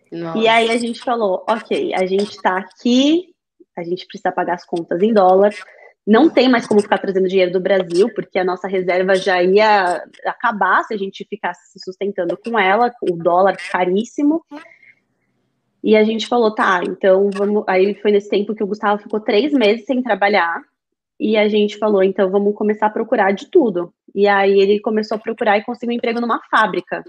Nossa. 0.09 0.37
E 0.37 0.47
aí 0.47 0.71
a 0.71 0.77
gente 0.77 1.01
falou, 1.01 1.43
ok, 1.47 1.93
a 1.93 2.05
gente 2.05 2.41
tá 2.41 2.57
aqui 2.57 3.35
a 3.79 3.83
gente 3.83 4.05
precisa 4.07 4.31
pagar 4.31 4.55
as 4.55 4.65
contas 4.65 5.01
em 5.01 5.13
dólar. 5.13 5.53
Não 6.05 6.29
tem 6.29 6.47
mais 6.47 6.65
como 6.65 6.81
ficar 6.81 6.99
trazendo 6.99 7.27
dinheiro 7.27 7.51
do 7.51 7.59
Brasil, 7.59 8.09
porque 8.15 8.39
a 8.39 8.43
nossa 8.43 8.67
reserva 8.67 9.15
já 9.15 9.43
ia 9.43 10.03
acabar 10.25 10.83
se 10.83 10.93
a 10.93 10.97
gente 10.97 11.25
ficasse 11.29 11.71
se 11.71 11.79
sustentando 11.83 12.37
com 12.37 12.57
ela, 12.57 12.93
o 13.01 13.17
dólar 13.17 13.57
caríssimo. 13.71 14.41
E 15.83 15.95
a 15.95 16.03
gente 16.03 16.27
falou, 16.27 16.55
tá, 16.55 16.81
então 16.87 17.29
vamos. 17.33 17.63
Aí 17.67 17.93
foi 17.95 18.11
nesse 18.11 18.29
tempo 18.29 18.55
que 18.55 18.63
o 18.63 18.67
Gustavo 18.67 19.01
ficou 19.01 19.19
três 19.19 19.51
meses 19.51 19.85
sem 19.85 20.01
trabalhar. 20.01 20.61
E 21.19 21.35
a 21.35 21.47
gente 21.47 21.77
falou, 21.77 22.03
então 22.03 22.29
vamos 22.29 22.55
começar 22.55 22.87
a 22.87 22.91
procurar 22.91 23.31
de 23.31 23.49
tudo. 23.49 23.93
E 24.13 24.27
aí 24.27 24.59
ele 24.59 24.79
começou 24.79 25.15
a 25.15 25.19
procurar 25.19 25.57
e 25.57 25.63
conseguiu 25.63 25.93
um 25.93 25.97
emprego 25.97 26.21
numa 26.21 26.39
fábrica. 26.49 27.03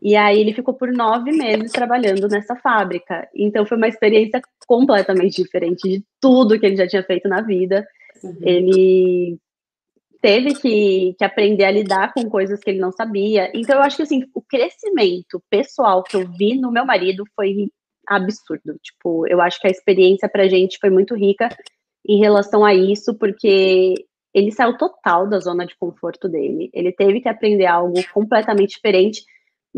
E 0.00 0.14
aí 0.14 0.40
ele 0.40 0.52
ficou 0.52 0.74
por 0.74 0.92
nove 0.92 1.32
meses 1.32 1.72
trabalhando 1.72 2.28
nessa 2.28 2.54
fábrica. 2.56 3.28
Então 3.34 3.66
foi 3.66 3.76
uma 3.76 3.88
experiência 3.88 4.40
completamente 4.66 5.42
diferente 5.42 5.88
de 5.88 6.04
tudo 6.20 6.58
que 6.58 6.66
ele 6.66 6.76
já 6.76 6.86
tinha 6.86 7.02
feito 7.02 7.28
na 7.28 7.40
vida. 7.40 7.86
Uhum. 8.22 8.36
Ele 8.42 9.38
teve 10.20 10.54
que, 10.54 11.14
que 11.18 11.24
aprender 11.24 11.64
a 11.64 11.70
lidar 11.70 12.12
com 12.12 12.28
coisas 12.28 12.60
que 12.60 12.70
ele 12.70 12.80
não 12.80 12.92
sabia. 12.92 13.50
Então 13.54 13.76
eu 13.76 13.82
acho 13.82 13.96
que 13.96 14.02
assim, 14.02 14.24
o 14.34 14.42
crescimento 14.42 15.42
pessoal 15.50 16.02
que 16.02 16.16
eu 16.16 16.28
vi 16.28 16.54
no 16.58 16.70
meu 16.70 16.84
marido 16.84 17.24
foi 17.34 17.68
absurdo. 18.06 18.78
Tipo, 18.82 19.26
eu 19.26 19.40
acho 19.40 19.60
que 19.60 19.66
a 19.66 19.70
experiência 19.70 20.28
pra 20.28 20.48
gente 20.48 20.78
foi 20.80 20.90
muito 20.90 21.14
rica 21.14 21.48
em 22.06 22.18
relação 22.18 22.64
a 22.64 22.74
isso, 22.74 23.14
porque 23.14 23.94
ele 24.32 24.52
saiu 24.52 24.76
total 24.76 25.28
da 25.28 25.40
zona 25.40 25.66
de 25.66 25.76
conforto 25.76 26.28
dele. 26.28 26.70
Ele 26.72 26.92
teve 26.92 27.20
que 27.20 27.28
aprender 27.28 27.66
algo 27.66 27.94
completamente 28.12 28.76
diferente 28.76 29.22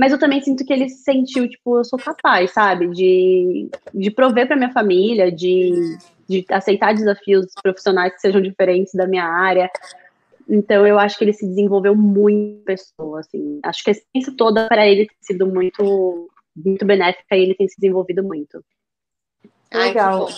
mas 0.01 0.13
eu 0.13 0.19
também 0.19 0.41
sinto 0.41 0.65
que 0.65 0.73
ele 0.73 0.89
se 0.89 1.03
sentiu, 1.03 1.47
tipo, 1.47 1.77
eu 1.77 1.85
sou 1.85 1.99
capaz, 1.99 2.53
sabe? 2.53 2.89
De, 2.89 3.69
de 3.93 4.11
prover 4.11 4.47
para 4.47 4.57
minha 4.57 4.73
família, 4.73 5.31
de, 5.31 5.99
de 6.27 6.43
aceitar 6.49 6.95
desafios 6.95 7.53
profissionais 7.63 8.15
que 8.15 8.21
sejam 8.23 8.41
diferentes 8.41 8.95
da 8.95 9.07
minha 9.07 9.27
área. 9.27 9.71
Então, 10.49 10.87
eu 10.87 10.99
acho 10.99 11.19
que 11.19 11.25
ele 11.25 11.35
se 11.35 11.47
desenvolveu 11.47 11.95
muito 11.95 12.65
pessoa, 12.65 13.21
assim. 13.21 13.61
Acho 13.63 13.85
que 13.85 13.91
a 13.91 13.93
experiência 13.93 14.35
toda 14.39 14.69
para 14.69 14.89
ele 14.89 15.07
tem 15.07 15.17
sido 15.21 15.47
muito, 15.47 16.31
muito 16.57 16.87
benéfica 16.87 17.37
e 17.37 17.43
ele 17.43 17.55
tem 17.55 17.69
se 17.69 17.79
desenvolvido 17.79 18.25
muito. 18.25 18.65
Legal. 19.71 20.29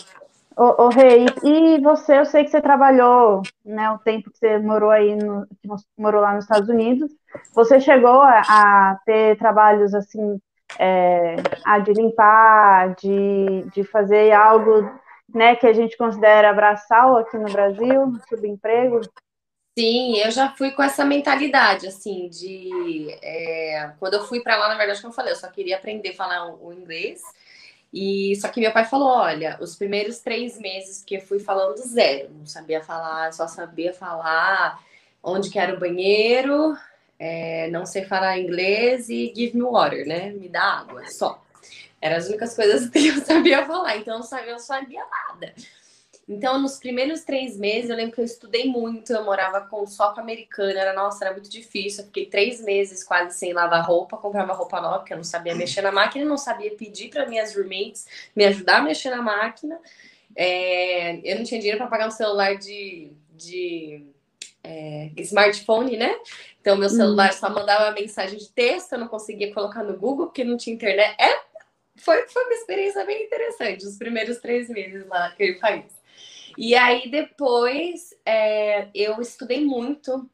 Ô, 0.57 0.85
ô 0.85 0.89
Rei, 0.89 1.27
e 1.43 1.81
você, 1.81 2.19
eu 2.19 2.25
sei 2.25 2.45
que 2.45 2.51
você 2.51 2.61
trabalhou, 2.61 3.43
né, 3.65 3.91
o 3.91 3.99
tempo 3.99 4.31
que 4.31 4.39
você 4.39 4.59
morou 4.59 4.91
aí, 4.91 5.15
no, 5.15 5.47
que 5.47 5.69
morou 5.97 6.21
lá 6.21 6.35
nos 6.35 6.45
Estados 6.45 6.69
Unidos, 6.69 7.11
você 7.55 7.81
chegou 7.81 8.21
a, 8.21 8.41
a 8.41 8.99
ter 9.05 9.39
trabalhos, 9.39 9.95
assim, 9.95 10.41
é, 10.79 11.37
a 11.65 11.79
de 11.79 11.93
limpar, 11.93 12.95
de, 12.97 13.65
de 13.73 13.85
fazer 13.85 14.33
algo, 14.33 14.91
né, 15.35 15.57
que 15.57 15.67
a 15.67 15.73
gente 15.73 15.97
considera 15.97 16.53
braçal 16.53 17.17
aqui 17.17 17.39
no 17.39 17.51
Brasil, 17.51 18.13
subemprego? 18.29 19.01
Sim, 19.79 20.19
eu 20.19 20.31
já 20.31 20.51
fui 20.51 20.71
com 20.73 20.83
essa 20.83 21.03
mentalidade, 21.03 21.87
assim, 21.87 22.29
de... 22.29 23.09
É, 23.23 23.93
quando 23.99 24.15
eu 24.15 24.25
fui 24.25 24.41
para 24.41 24.57
lá, 24.57 24.69
na 24.69 24.77
verdade, 24.77 25.01
como 25.01 25.13
eu 25.13 25.17
falei, 25.17 25.33
eu 25.33 25.37
só 25.37 25.49
queria 25.49 25.77
aprender 25.77 26.11
a 26.11 26.15
falar 26.15 26.55
o 26.55 26.75
inglês, 26.75 27.23
e 27.93 28.35
só 28.37 28.49
que 28.49 28.61
meu 28.61 28.73
pai 28.73 28.85
falou: 28.85 29.09
olha, 29.09 29.59
os 29.61 29.77
primeiros 29.77 30.19
três 30.19 30.59
meses 30.59 31.05
que 31.05 31.17
eu 31.17 31.21
fui 31.21 31.39
falando 31.39 31.77
zero, 31.79 32.31
não 32.31 32.47
sabia 32.47 32.83
falar, 32.83 33.33
só 33.33 33.47
sabia 33.47 33.93
falar 33.93 34.83
onde 35.23 35.51
que 35.51 35.59
era 35.59 35.75
o 35.75 35.79
banheiro, 35.79 36.77
é, 37.19 37.71
não 37.71 37.87
sei 37.87 38.05
falar 38.05 38.39
inglês 38.39 39.09
e 39.09 39.33
give 39.35 39.57
me 39.57 39.63
water, 39.63 40.07
né? 40.07 40.31
Me 40.31 40.49
dá 40.49 40.81
água, 40.81 41.05
só. 41.07 41.41
Eram 42.01 42.17
as 42.17 42.27
únicas 42.27 42.57
coisas 42.57 42.89
que 42.91 43.07
eu 43.07 43.25
sabia 43.25 43.65
falar, 43.65 43.97
então 43.97 44.15
eu 44.15 44.21
não 44.21 44.59
sabia, 44.59 45.05
nada. 45.29 45.55
Então, 46.29 46.59
nos 46.59 46.79
primeiros 46.79 47.23
três 47.23 47.57
meses, 47.57 47.91
eu 47.91 47.97
lembro 47.97 48.15
que 48.15 48.21
eu 48.21 48.25
estudei 48.25 48.67
muito, 48.67 49.13
eu 49.13 49.25
morava 49.25 49.61
com 49.63 49.85
só 49.87 50.15
com 50.15 50.21
americana, 50.21 50.79
era, 50.79 50.93
nossa, 50.93 51.25
era 51.25 51.35
muito 51.35 51.51
difícil. 51.51 52.03
Eu 52.03 52.07
fiquei 52.07 52.27
três 52.27 52.61
meses 52.61 53.03
quase 53.03 53.37
sem 53.37 53.53
lavar 53.53 53.85
roupa, 53.85 54.17
comprava 54.17 54.53
roupa 54.53 54.81
nova, 54.81 54.99
porque 55.01 55.13
eu 55.13 55.17
não 55.17 55.25
sabia 55.25 55.55
mexer 55.55 55.83
na 55.83 55.91
máquina, 55.91 56.25
não 56.25 56.39
sabia 56.39 56.75
pedir 56.77 57.09
para 57.09 57.29
minhas 57.29 57.55
roommates 57.55 58.07
me 58.37 58.45
ajudar 58.45 58.79
a 58.79 58.83
mexer 58.83 59.11
na 59.11 59.21
máquina. 59.21 59.81
É, 60.37 61.21
eu 61.31 61.37
não 61.37 61.45
tinha 61.45 61.61
dinheiro 61.61 61.79
para 61.79 61.89
pagar 61.89 62.07
um 62.07 62.13
celular 62.13 62.57
de, 62.57 63.13
de 63.33 64.07
é, 64.63 65.11
smartphone, 65.19 65.97
né? 65.97 66.15
Então, 66.61 66.77
meu 66.77 66.89
celular 66.89 67.31
hum. 67.31 67.37
só 67.37 67.51
mandava 67.51 67.91
mensagem 67.91 68.39
de 68.39 68.49
texto, 68.49 68.93
eu 68.93 68.99
não 69.01 69.09
conseguia 69.09 69.53
colocar 69.53 69.83
no 69.83 69.97
Google, 69.97 70.27
porque 70.27 70.45
não 70.45 70.57
tinha 70.57 70.75
internet. 70.75 71.17
É, 71.21 71.41
foi, 71.97 72.27
foi 72.29 72.45
uma 72.45 72.55
experiência 72.55 73.05
bem 73.05 73.25
interessante, 73.25 73.85
os 73.85 73.99
primeiros 73.99 74.39
três 74.39 74.69
meses 74.69 75.07
lá 75.09 75.29
naquele 75.29 75.55
país. 75.55 76.02
E 76.57 76.75
aí 76.75 77.11
depois 77.11 78.15
é, 78.25 78.89
eu 78.95 79.21
estudei 79.21 79.65
muito. 79.65 80.29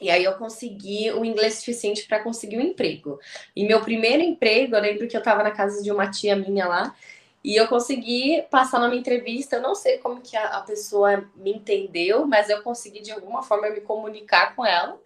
E 0.00 0.10
aí 0.10 0.24
eu 0.24 0.34
consegui 0.34 1.10
o 1.12 1.24
inglês 1.24 1.54
suficiente 1.54 2.06
para 2.06 2.22
conseguir 2.22 2.58
um 2.58 2.62
emprego. 2.62 3.18
E 3.54 3.64
meu 3.64 3.80
primeiro 3.80 4.22
emprego, 4.22 4.74
eu 4.74 4.80
lembro 4.80 5.06
que 5.06 5.16
eu 5.16 5.20
estava 5.20 5.42
na 5.42 5.52
casa 5.52 5.82
de 5.82 5.92
uma 5.92 6.10
tia 6.10 6.34
minha 6.34 6.66
lá, 6.66 6.96
e 7.44 7.54
eu 7.56 7.68
consegui 7.68 8.42
passar 8.50 8.80
numa 8.80 8.96
entrevista, 8.96 9.56
eu 9.56 9.62
não 9.62 9.74
sei 9.74 9.98
como 9.98 10.22
que 10.22 10.34
a, 10.34 10.56
a 10.56 10.60
pessoa 10.62 11.30
me 11.36 11.52
entendeu, 11.52 12.26
mas 12.26 12.48
eu 12.48 12.62
consegui 12.62 13.02
de 13.02 13.12
alguma 13.12 13.42
forma 13.42 13.68
me 13.68 13.82
comunicar 13.82 14.56
com 14.56 14.64
ela. 14.64 14.98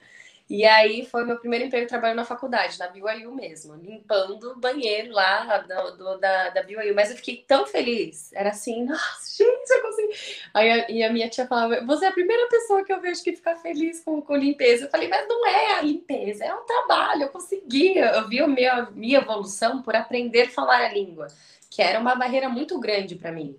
E 0.50 0.64
aí 0.64 1.04
foi 1.04 1.26
meu 1.26 1.38
primeiro 1.38 1.66
emprego 1.66 1.86
trabalhando 1.86 2.16
na 2.16 2.24
faculdade, 2.24 2.78
na 2.78 2.88
BYU 2.88 3.34
mesmo, 3.34 3.74
limpando 3.74 4.52
o 4.52 4.58
banheiro 4.58 5.12
lá 5.12 5.58
do, 5.58 5.96
do, 5.96 6.18
da, 6.18 6.48
da 6.48 6.62
BYU. 6.62 6.94
Mas 6.94 7.10
eu 7.10 7.16
fiquei 7.16 7.44
tão 7.46 7.66
feliz. 7.66 8.32
Era 8.32 8.48
assim, 8.48 8.84
nossa, 8.86 9.44
gente, 9.44 9.70
eu 9.70 9.82
consegui. 9.82 10.14
Aí 10.54 10.70
a, 10.70 10.90
e 10.90 11.02
a 11.02 11.12
minha 11.12 11.28
tia 11.28 11.46
falava: 11.46 11.84
Você 11.84 12.06
é 12.06 12.08
a 12.08 12.12
primeira 12.12 12.48
pessoa 12.48 12.82
que 12.82 12.90
eu 12.90 13.00
vejo 13.00 13.22
que 13.22 13.36
fica 13.36 13.56
feliz 13.56 14.02
com, 14.02 14.22
com 14.22 14.36
limpeza. 14.36 14.86
Eu 14.86 14.90
falei, 14.90 15.08
mas 15.08 15.28
não 15.28 15.46
é 15.46 15.74
a 15.74 15.82
limpeza, 15.82 16.46
é 16.46 16.54
um 16.54 16.64
trabalho, 16.64 17.24
eu 17.24 17.28
consegui. 17.28 17.98
Eu 17.98 18.26
vi 18.26 18.40
a 18.40 18.48
minha, 18.48 18.90
minha 18.92 19.18
evolução 19.18 19.82
por 19.82 19.94
aprender 19.94 20.42
a 20.42 20.50
falar 20.50 20.80
a 20.80 20.88
língua, 20.88 21.28
que 21.70 21.82
era 21.82 22.00
uma 22.00 22.14
barreira 22.14 22.48
muito 22.48 22.80
grande 22.80 23.16
para 23.16 23.30
mim. 23.30 23.54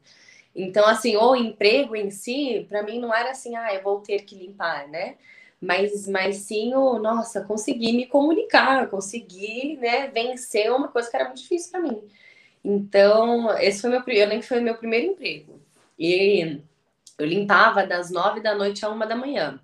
Então, 0.56 0.88
assim, 0.88 1.16
o 1.16 1.36
emprego 1.36 1.96
em 1.96 2.10
si, 2.10 2.66
para 2.68 2.82
mim 2.82 3.00
não 3.00 3.14
era 3.14 3.30
assim, 3.30 3.56
ah, 3.56 3.72
eu 3.74 3.84
vou 3.84 4.02
ter 4.02 4.24
que 4.24 4.36
limpar, 4.36 4.88
né? 4.88 5.16
Mas, 5.62 6.08
mas 6.08 6.38
sim 6.38 6.74
o, 6.74 7.00
nossa, 7.00 7.44
consegui 7.44 7.92
me 7.94 8.06
comunicar, 8.06 8.90
consegui, 8.90 9.78
né, 9.78 10.08
vencer 10.08 10.72
uma 10.72 10.88
coisa 10.88 11.10
que 11.10 11.16
era 11.16 11.26
muito 11.26 11.42
difícil 11.42 11.72
para 11.72 11.82
mim. 11.82 12.02
Então, 12.64 13.58
esse 13.60 13.82
foi 13.82 13.90
meu, 13.90 14.00
eu 14.08 14.28
lembro 14.28 14.40
que 14.42 14.48
foi 14.48 14.60
meu 14.62 14.76
primeiro 14.76 15.08
emprego. 15.08 15.62
E 15.98 16.62
eu 17.18 17.26
limpava 17.26 17.86
das 17.86 18.10
nove 18.10 18.40
da 18.40 18.56
noite 18.56 18.86
a 18.86 18.90
uma 18.90 19.06
da 19.06 19.16
manhã. 19.16 19.60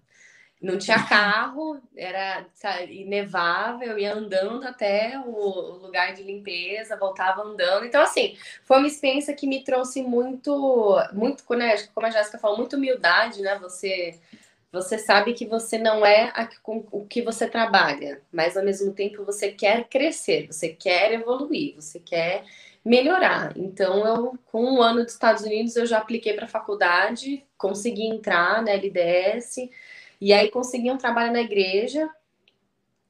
Não 0.62 0.78
tinha 0.78 1.02
carro, 1.08 1.80
era 1.96 2.46
sabe, 2.54 3.06
nevava, 3.06 3.86
eu 3.86 3.98
ia 4.00 4.14
andando 4.14 4.66
até 4.66 5.22
o 5.26 5.78
lugar 5.82 6.14
de 6.14 6.24
limpeza, 6.24 6.98
voltava 6.98 7.44
andando. 7.44 7.86
Então, 7.86 8.02
assim, 8.02 8.38
foi 8.64 8.78
uma 8.78 8.88
experiência 8.88 9.34
que 9.34 9.48
me 9.48 9.64
trouxe 9.64 10.02
muito, 10.02 10.98
muito, 11.14 11.44
né, 11.54 11.76
como 11.94 12.08
a 12.08 12.10
Jéssica 12.10 12.40
falou, 12.40 12.58
muita 12.58 12.78
humildade, 12.78 13.42
né? 13.42 13.58
Você 13.60 14.20
você 14.76 15.00
sabe 15.00 15.34
que 15.34 15.46
você 15.46 15.78
não 15.78 16.06
é 16.06 16.32
a, 16.36 16.48
com 16.62 16.86
o 16.92 17.06
que 17.06 17.22
você 17.22 17.48
trabalha, 17.48 18.22
mas 18.32 18.58
ao 18.58 18.64
mesmo 18.64 18.92
tempo 18.94 19.24
você 19.24 19.50
quer 19.52 19.86
crescer, 19.86 20.48
você 20.48 20.70
quer 20.70 21.14
evoluir, 21.14 21.76
você 21.76 21.98
quer 21.98 22.44
melhorar. 22.84 23.54
Então, 23.56 24.06
eu, 24.06 24.38
com 24.52 24.64
um 24.64 24.82
ano 24.82 25.04
dos 25.04 25.14
Estados 25.14 25.44
Unidos, 25.44 25.78
eu 25.78 25.86
já 25.86 25.98
apliquei 26.00 26.34
para 26.34 26.46
a 26.46 26.50
faculdade, 26.50 27.44
consegui 27.58 28.06
entrar 28.06 28.62
na 28.62 28.72
LDS, 28.72 29.70
e 30.20 30.34
aí 30.34 30.52
consegui 30.52 30.92
um 30.92 30.98
trabalho 30.98 31.32
na 31.32 31.42
igreja. 31.42 32.10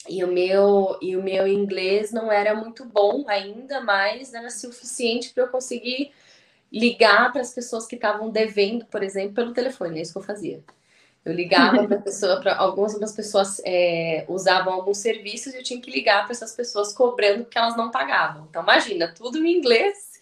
E 0.08 0.23
o 0.23 0.28
meu 0.28 0.99
e 1.01 1.17
o 1.17 1.23
meu 1.23 1.47
inglês 1.47 2.12
não 2.12 2.32
era 2.32 2.54
muito 2.54 2.86
bom 2.86 3.25
ainda, 3.28 3.82
mas 3.82 4.36
era 4.36 4.51
suficiente 4.51 5.34
para 5.34 5.45
eu 5.45 5.49
conseguir 5.49 6.12
ligar 6.71 7.32
para 7.32 7.41
as 7.41 7.54
pessoas 7.54 7.88
que 7.88 7.95
estavam 7.95 8.30
devendo, 8.30 8.86
por 8.86 9.01
exemplo, 9.01 9.34
pelo 9.34 9.51
telefone. 9.51 9.97
É 9.97 10.01
isso 10.04 10.13
que 10.13 10.19
eu 10.19 10.23
fazia. 10.23 10.63
Eu 11.25 11.33
ligava 11.33 11.88
para 11.88 11.97
pessoa, 11.97 12.39
para 12.39 12.55
algumas 12.55 12.99
das 12.99 13.11
pessoas 13.11 13.59
é, 13.65 14.25
usavam 14.29 14.71
alguns 14.71 14.99
serviços 14.99 15.53
e 15.53 15.57
eu 15.57 15.63
tinha 15.63 15.81
que 15.81 15.89
ligar 15.89 16.23
para 16.23 16.31
essas 16.31 16.51
pessoas 16.55 16.93
cobrando 16.93 17.43
porque 17.43 17.57
elas 17.57 17.75
não 17.75 17.89
pagavam. 17.89 18.45
Então 18.47 18.61
imagina, 18.61 19.11
tudo 19.11 19.43
em 19.43 19.57
inglês. 19.57 20.13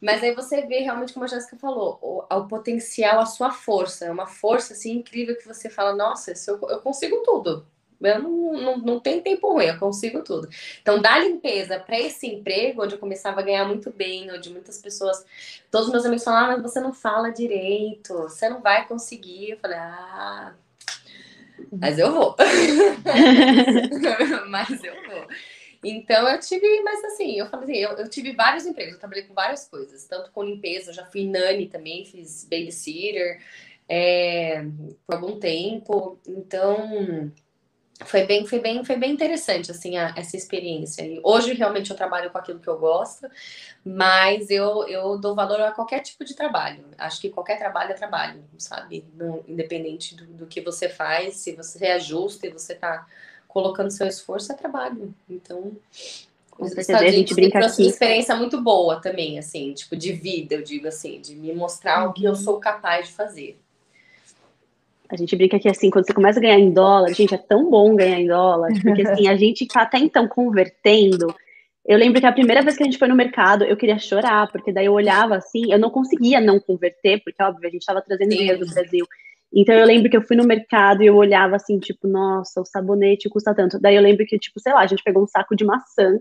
Mas 0.00 0.22
aí 0.22 0.32
você 0.32 0.62
vê 0.62 0.78
realmente, 0.78 1.12
como 1.12 1.24
a 1.24 1.28
Jéssica 1.28 1.56
falou, 1.56 1.98
o, 2.00 2.22
o, 2.32 2.46
potencial, 2.46 3.18
a 3.18 3.26
sua 3.26 3.50
força. 3.50 4.04
É 4.04 4.12
uma 4.12 4.28
força 4.28 4.72
assim 4.72 4.92
incrível 4.92 5.36
que 5.36 5.46
você 5.46 5.68
fala, 5.68 5.92
nossa, 5.92 6.32
eu, 6.46 6.60
eu 6.68 6.80
consigo 6.80 7.20
tudo. 7.24 7.66
Eu 8.00 8.22
não, 8.22 8.52
não, 8.52 8.78
não 8.78 9.00
tem 9.00 9.20
tempo 9.20 9.52
ruim, 9.52 9.66
eu 9.66 9.78
consigo 9.78 10.22
tudo. 10.22 10.48
Então, 10.80 11.00
da 11.00 11.18
limpeza 11.18 11.80
para 11.80 11.98
esse 11.98 12.26
emprego, 12.26 12.84
onde 12.84 12.94
eu 12.94 12.98
começava 12.98 13.40
a 13.40 13.42
ganhar 13.42 13.64
muito 13.64 13.90
bem, 13.90 14.30
onde 14.30 14.50
muitas 14.50 14.78
pessoas, 14.78 15.24
todos 15.70 15.88
os 15.88 15.92
meus 15.92 16.04
amigos 16.04 16.24
falavam, 16.24 16.50
ah, 16.50 16.58
mas 16.58 16.72
você 16.72 16.80
não 16.80 16.92
fala 16.92 17.30
direito, 17.30 18.14
você 18.14 18.48
não 18.48 18.60
vai 18.60 18.86
conseguir. 18.86 19.50
Eu 19.50 19.58
falei, 19.58 19.78
ah, 19.78 20.54
mas 21.72 21.98
eu 21.98 22.12
vou. 22.12 22.36
mas 24.48 24.84
eu 24.84 24.94
vou. 24.94 25.26
Então 25.84 26.28
eu 26.28 26.40
tive, 26.40 26.80
mas 26.82 27.04
assim, 27.04 27.38
eu 27.38 27.46
falei 27.46 27.64
assim, 27.64 27.78
eu, 27.78 27.90
eu, 27.98 28.08
tive 28.08 28.32
vários 28.32 28.66
empregos, 28.66 28.94
eu 28.94 28.98
trabalhei 28.98 29.24
com 29.24 29.34
várias 29.34 29.68
coisas, 29.68 30.04
tanto 30.06 30.32
com 30.32 30.42
limpeza, 30.42 30.90
eu 30.90 30.94
já 30.94 31.04
fui 31.04 31.24
nani 31.24 31.68
também, 31.68 32.04
fiz 32.04 32.44
babysitter 32.44 33.40
é, 33.88 34.64
por 35.06 35.14
algum 35.14 35.38
tempo. 35.38 36.18
Então 36.26 37.30
foi 38.04 38.24
bem, 38.24 38.46
foi 38.46 38.60
bem, 38.60 38.84
foi 38.84 38.96
bem 38.96 39.12
interessante 39.12 39.70
assim 39.70 39.96
a, 39.96 40.14
essa 40.16 40.36
experiência. 40.36 41.02
E 41.02 41.20
hoje 41.22 41.52
realmente 41.52 41.90
eu 41.90 41.96
trabalho 41.96 42.30
com 42.30 42.38
aquilo 42.38 42.60
que 42.60 42.68
eu 42.68 42.78
gosto, 42.78 43.26
mas 43.84 44.50
eu, 44.50 44.86
eu 44.86 45.18
dou 45.18 45.34
valor 45.34 45.60
a 45.60 45.72
qualquer 45.72 46.00
tipo 46.00 46.24
de 46.24 46.34
trabalho. 46.34 46.84
Acho 46.96 47.20
que 47.20 47.30
qualquer 47.30 47.58
trabalho 47.58 47.90
é 47.90 47.94
trabalho, 47.94 48.44
sabe? 48.56 49.04
No, 49.14 49.44
independente 49.48 50.14
do, 50.14 50.26
do, 50.26 50.46
que 50.46 50.60
você 50.60 50.88
faz, 50.88 51.36
se 51.36 51.52
você 51.56 51.78
reajusta 51.78 52.46
e 52.46 52.50
você 52.50 52.74
está 52.74 53.06
colocando 53.48 53.90
seu 53.90 54.06
esforço, 54.06 54.52
é 54.52 54.54
trabalho. 54.54 55.12
Então, 55.28 55.72
com 56.50 56.66
certeza, 56.66 56.98
a 56.98 57.08
gente 57.08 57.34
brinca 57.34 57.58
aqui. 57.58 57.82
uma 57.82 57.88
experiência 57.88 58.34
muito 58.36 58.60
boa 58.60 59.00
também, 59.00 59.38
assim, 59.38 59.72
tipo 59.72 59.96
de 59.96 60.12
vida, 60.12 60.54
eu 60.54 60.62
digo 60.62 60.86
assim, 60.86 61.20
de 61.20 61.34
me 61.34 61.52
mostrar 61.52 62.04
uhum. 62.04 62.10
o 62.10 62.12
que 62.12 62.24
eu 62.24 62.30
uhum. 62.30 62.36
sou 62.36 62.60
capaz 62.60 63.08
de 63.08 63.12
fazer. 63.12 63.58
A 65.10 65.16
gente 65.16 65.34
brinca 65.36 65.58
que 65.58 65.68
assim, 65.68 65.90
quando 65.90 66.06
você 66.06 66.12
começa 66.12 66.38
a 66.38 66.42
ganhar 66.42 66.58
em 66.58 66.70
dólar, 66.70 67.12
gente, 67.14 67.34
é 67.34 67.38
tão 67.38 67.70
bom 67.70 67.94
ganhar 67.96 68.20
em 68.20 68.26
dólar, 68.26 68.70
porque 68.82 69.02
assim, 69.02 69.28
a 69.28 69.36
gente 69.36 69.66
tá 69.66 69.82
até 69.82 69.98
então 69.98 70.28
convertendo. 70.28 71.34
Eu 71.86 71.96
lembro 71.96 72.20
que 72.20 72.26
a 72.26 72.32
primeira 72.32 72.60
vez 72.62 72.76
que 72.76 72.82
a 72.82 72.86
gente 72.86 72.98
foi 72.98 73.08
no 73.08 73.14
mercado, 73.14 73.64
eu 73.64 73.76
queria 73.76 73.98
chorar, 73.98 74.50
porque 74.52 74.70
daí 74.70 74.86
eu 74.86 74.92
olhava 74.92 75.36
assim, 75.36 75.72
eu 75.72 75.78
não 75.78 75.90
conseguia 75.90 76.40
não 76.40 76.60
converter, 76.60 77.22
porque 77.24 77.42
óbvio, 77.42 77.66
a 77.66 77.70
gente 77.70 77.80
estava 77.80 78.02
trazendo 78.02 78.30
dinheiro 78.30 78.60
do 78.60 78.74
Brasil. 78.74 79.06
Então 79.54 79.74
eu 79.74 79.86
lembro 79.86 80.10
que 80.10 80.16
eu 80.16 80.22
fui 80.22 80.36
no 80.36 80.44
mercado 80.44 81.02
e 81.02 81.06
eu 81.06 81.16
olhava 81.16 81.56
assim, 81.56 81.78
tipo, 81.78 82.06
nossa, 82.06 82.60
o 82.60 82.66
sabonete 82.66 83.30
custa 83.30 83.54
tanto. 83.54 83.80
Daí 83.80 83.96
eu 83.96 84.02
lembro 84.02 84.26
que, 84.26 84.38
tipo, 84.38 84.60
sei 84.60 84.74
lá, 84.74 84.80
a 84.80 84.86
gente 84.86 85.02
pegou 85.02 85.22
um 85.22 85.26
saco 85.26 85.56
de 85.56 85.64
maçã 85.64 86.18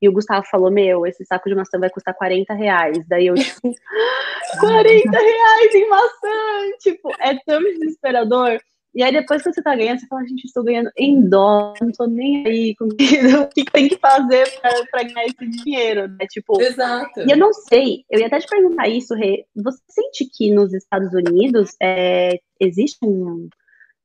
e 0.00 0.08
o 0.08 0.12
Gustavo 0.12 0.46
falou: 0.50 0.70
Meu, 0.70 1.06
esse 1.06 1.24
saco 1.24 1.48
de 1.48 1.54
maçã 1.54 1.78
vai 1.78 1.90
custar 1.90 2.14
40 2.14 2.54
reais. 2.54 2.98
Daí 3.08 3.26
eu, 3.26 3.34
tipo, 3.34 3.60
40 4.60 5.18
reais 5.18 5.74
em 5.74 5.88
maçã! 5.88 6.78
Tipo, 6.80 7.10
é 7.20 7.36
tão 7.44 7.60
desesperador. 7.60 8.58
E 8.94 9.02
aí, 9.02 9.12
depois 9.12 9.42
que 9.42 9.52
você 9.52 9.62
tá 9.62 9.76
ganhando, 9.76 10.00
você 10.00 10.06
fala, 10.06 10.26
gente, 10.26 10.44
estou 10.44 10.64
ganhando 10.64 10.90
em 10.96 11.28
dólar, 11.28 11.74
não 11.80 11.92
tô 11.92 12.06
nem 12.06 12.44
aí 12.46 12.74
com 12.74 12.86
o 12.86 12.96
que 12.96 13.64
tem 13.70 13.88
que 13.88 13.96
fazer 13.98 14.44
para 14.60 15.02
ganhar 15.04 15.26
esse 15.26 15.46
dinheiro, 15.62 16.08
né? 16.08 16.26
Tipo, 16.28 16.60
Exato. 16.60 17.20
E 17.20 17.30
eu 17.30 17.36
não 17.36 17.52
sei, 17.52 18.04
eu 18.10 18.18
ia 18.18 18.26
até 18.26 18.40
te 18.40 18.48
perguntar 18.48 18.88
isso, 18.88 19.14
Rê. 19.14 19.44
Você 19.54 19.78
sente 19.88 20.28
que 20.34 20.52
nos 20.52 20.72
Estados 20.72 21.12
Unidos 21.12 21.76
é, 21.80 22.40
existe 22.58 22.98
um, 23.04 23.48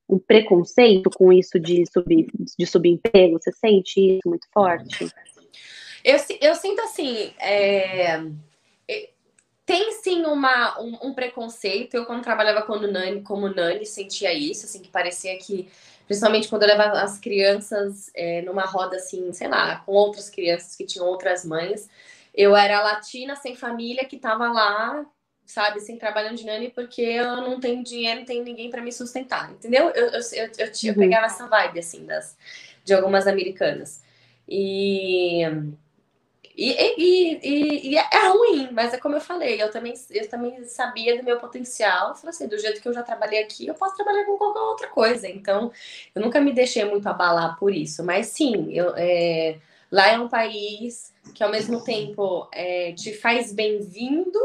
um 0.10 0.20
preconceito 0.20 1.10
com 1.10 1.32
isso 1.32 1.60
de, 1.60 1.86
sub, 1.92 2.28
de 2.60 2.66
subemprego? 2.68 3.40
Você 3.42 3.52
sente 3.54 4.00
isso 4.00 4.28
muito 4.30 4.48
forte? 4.54 5.08
Eu, 6.04 6.18
eu 6.42 6.56
sinto 6.56 6.82
assim, 6.82 7.34
é, 7.39 8.20
tem 9.66 9.92
sim 9.94 10.24
uma, 10.26 10.80
um, 10.82 11.08
um, 11.08 11.13
preconceito. 11.13 11.96
Eu, 11.96 12.06
quando 12.06 12.24
trabalhava 12.24 12.63
como 12.63 12.88
Nani, 12.88 13.22
como 13.22 13.48
Nani, 13.48 13.86
sentia 13.86 14.34
isso, 14.34 14.66
assim, 14.66 14.82
que 14.82 14.89
parecia 14.89 15.38
que, 15.38 15.70
principalmente 16.06 16.50
quando 16.50 16.63
eu 16.63 16.68
levava 16.68 17.02
as 17.02 17.18
crianças 17.18 18.12
é, 18.13 18.42
numa 18.42 18.66
roda, 18.66 18.98
assim, 18.98 19.32
sei 19.32 19.48
lá, 19.48 19.78
com 19.78 19.94
outras 19.94 20.30
crianças 20.30 20.76
que 20.76 20.86
tinham 20.86 21.08
outras 21.08 21.46
mães, 21.46 21.89
eu 22.34 22.56
era 22.56 22.84
latina, 22.84 23.36
sem 23.36 23.56
família, 23.56 24.06
que 24.06 24.18
tava 24.18 24.52
lá, 24.52 25.06
sabe, 25.46 25.80
sem 25.80 25.98
trabalhando 25.98 26.38
de 26.38 26.46
Nani, 26.46 26.70
porque 26.70 27.02
eu 27.02 27.38
não 27.38 27.60
tenho 27.60 27.84
dinheiro, 27.84 28.20
não 28.20 28.26
tenho 28.26 28.44
ninguém 28.44 28.70
para 28.70 28.82
me 28.82 28.92
sustentar, 28.92 29.52
entendeu? 29.52 29.89
Eu, 29.92 30.08
eu, 30.08 30.20
eu, 30.34 30.52
eu, 30.58 30.72
eu 30.84 30.94
uhum. 30.94 31.00
pegava 31.00 31.28
essa 31.28 31.48
vibe, 31.48 31.80
assim, 31.80 32.06
das, 32.06 32.36
de 32.84 32.94
algumas 32.94 33.28
americanas. 33.28 34.04
E 34.48 35.42
e, 36.56 36.72
e, 36.72 37.39
e, 37.42 37.94
e, 37.94 37.98
é 37.98 38.28
ruim, 38.28 38.70
mas 38.72 38.94
é 38.94 38.98
como 38.98 39.16
eu 39.16 39.22
falei, 39.22 39.62
eu 39.62 39.72
também, 39.72 39.94
eu 40.12 40.30
também 40.30 40.63
sabia 40.66 41.18
do 41.18 41.24
meu 41.24 41.39
potencial. 41.39 42.16
Falei 42.16 42.30
assim, 42.30 42.48
do 42.48 42.60
jeito 42.60 42.80
que 42.80 42.88
eu 42.88 42.94
já 42.94 43.02
trabalhei 43.02 43.42
aqui, 43.42 43.66
eu 43.66 43.74
posso 43.74 43.96
trabalhar 43.96 44.24
com 44.26 44.38
qualquer 44.38 44.60
outra 44.60 44.88
coisa. 44.88 45.28
Então, 45.28 45.72
eu 46.13 46.22
nunca 46.22 46.39
me 46.39 46.54
deixei 46.54 46.86
muito 46.86 47.08
abalar 47.08 47.58
por 47.58 47.74
isso. 47.74 48.04
Mas 48.04 48.28
sim, 48.28 48.72
eu, 48.72 48.94
é, 48.96 49.58
lá 49.92 50.10
é 50.10 50.20
um 50.20 50.28
país 50.28 51.12
que 51.34 51.44
ao 51.44 51.50
mesmo 51.50 51.84
tempo 51.84 52.48
é, 52.54 52.92
te 52.94 53.13
faz 53.13 53.52
bem-vindo. 53.52 54.39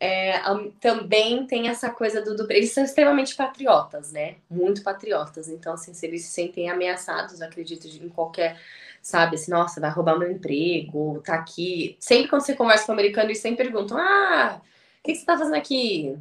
É, 0.00 0.40
também 0.78 1.46
tem 1.46 1.68
essa 1.68 1.90
coisa 1.90 2.20
do, 2.22 2.36
do. 2.36 2.52
Eles 2.52 2.72
são 2.72 2.84
extremamente 2.84 3.34
patriotas, 3.34 4.12
né? 4.12 4.36
Muito 4.48 4.82
patriotas. 4.82 5.48
Então, 5.48 5.72
assim, 5.72 5.94
se 5.94 6.06
eles 6.06 6.24
se 6.24 6.32
sentem 6.32 6.70
ameaçados, 6.70 7.40
acredito, 7.40 7.88
em 7.88 8.08
qualquer 8.10 8.60
sabe? 9.02 9.36
Assim, 9.36 9.50
nossa, 9.50 9.80
vai 9.80 9.90
roubar 9.90 10.18
meu 10.18 10.30
emprego, 10.30 11.22
tá 11.24 11.34
aqui. 11.34 11.96
Sempre 12.00 12.28
quando 12.28 12.42
você 12.42 12.54
conversa 12.54 12.86
com 12.86 12.92
o 12.92 12.94
americano, 12.94 13.28
eles 13.28 13.38
sempre 13.38 13.64
perguntam: 13.64 13.98
ah, 13.98 14.60
o 15.00 15.02
que 15.02 15.14
você 15.14 15.24
tá 15.24 15.36
fazendo 15.38 15.56
aqui? 15.56 16.16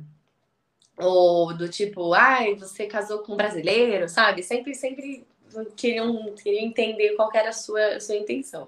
Ou 0.97 1.53
do 1.55 1.69
tipo, 1.69 2.13
ai, 2.13 2.55
você 2.55 2.87
casou 2.87 3.19
com 3.19 3.33
um 3.33 3.37
brasileiro, 3.37 4.09
sabe? 4.09 4.41
Sempre, 4.41 4.73
sempre 4.73 5.25
queriam, 5.75 6.33
queriam 6.35 6.65
entender 6.65 7.15
qual 7.15 7.29
era 7.33 7.49
a 7.49 7.53
sua, 7.53 7.95
a 7.95 7.99
sua 7.99 8.15
intenção. 8.15 8.67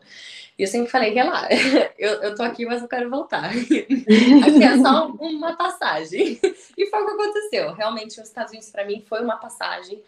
E 0.57 0.63
eu 0.63 0.67
sempre 0.67 0.89
falei, 0.89 1.11
relaxa, 1.13 1.49
eu, 1.97 2.21
eu 2.21 2.35
tô 2.35 2.43
aqui, 2.43 2.65
mas 2.65 2.81
eu 2.81 2.87
quero 2.87 3.09
voltar. 3.09 3.45
aqui 3.49 4.63
é 4.63 4.77
só 4.77 5.07
uma 5.07 5.55
passagem. 5.55 6.39
E 6.77 6.85
foi 6.87 7.01
o 7.01 7.05
que 7.05 7.11
aconteceu. 7.11 7.73
Realmente, 7.73 8.19
os 8.19 8.27
Estados 8.27 8.51
Unidos, 8.51 8.69
para 8.69 8.85
mim, 8.85 9.03
foi 9.07 9.21
uma 9.21 9.37
passagem. 9.37 10.01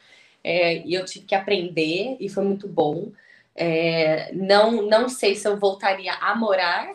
é, 0.44 0.86
e 0.86 0.94
eu 0.94 1.06
tive 1.06 1.26
que 1.26 1.36
aprender 1.36 2.18
e 2.20 2.30
foi 2.30 2.44
muito 2.44 2.68
bom. 2.68 3.12
É, 3.56 4.32
não, 4.34 4.84
não 4.84 5.10
sei 5.10 5.36
se 5.36 5.48
eu 5.48 5.58
voltaria 5.58 6.14
a 6.14 6.36
morar, 6.36 6.94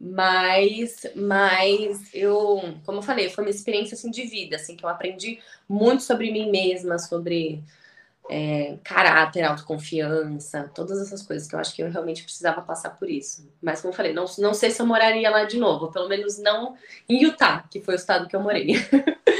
mas, 0.00 1.06
mas 1.14 2.14
eu, 2.14 2.62
como 2.84 2.98
eu 2.98 3.02
falei, 3.02 3.28
foi 3.30 3.44
uma 3.44 3.50
experiência 3.50 3.94
assim 3.94 4.10
de 4.10 4.24
vida, 4.24 4.56
assim 4.56 4.76
que 4.76 4.84
eu 4.84 4.88
aprendi 4.88 5.40
muito 5.68 6.02
sobre 6.02 6.30
mim 6.30 6.50
mesma, 6.50 6.98
sobre 6.98 7.62
é, 8.30 8.78
caráter, 8.84 9.42
autoconfiança, 9.42 10.70
todas 10.74 11.00
essas 11.00 11.22
coisas 11.22 11.48
que 11.48 11.54
eu 11.54 11.58
acho 11.58 11.74
que 11.74 11.82
eu 11.82 11.90
realmente 11.90 12.22
precisava 12.22 12.60
passar 12.60 12.90
por 12.90 13.08
isso. 13.10 13.50
Mas 13.60 13.80
como 13.80 13.92
eu 13.92 13.96
falei, 13.96 14.12
não, 14.12 14.26
não 14.38 14.54
sei 14.54 14.70
se 14.70 14.80
eu 14.80 14.86
moraria 14.86 15.30
lá 15.30 15.44
de 15.44 15.58
novo, 15.58 15.90
pelo 15.90 16.08
menos 16.08 16.38
não 16.38 16.76
em 17.08 17.22
Utah, 17.22 17.64
que 17.70 17.80
foi 17.80 17.94
o 17.94 17.96
estado 17.96 18.28
que 18.28 18.36
eu 18.36 18.42
morei. 18.42 18.74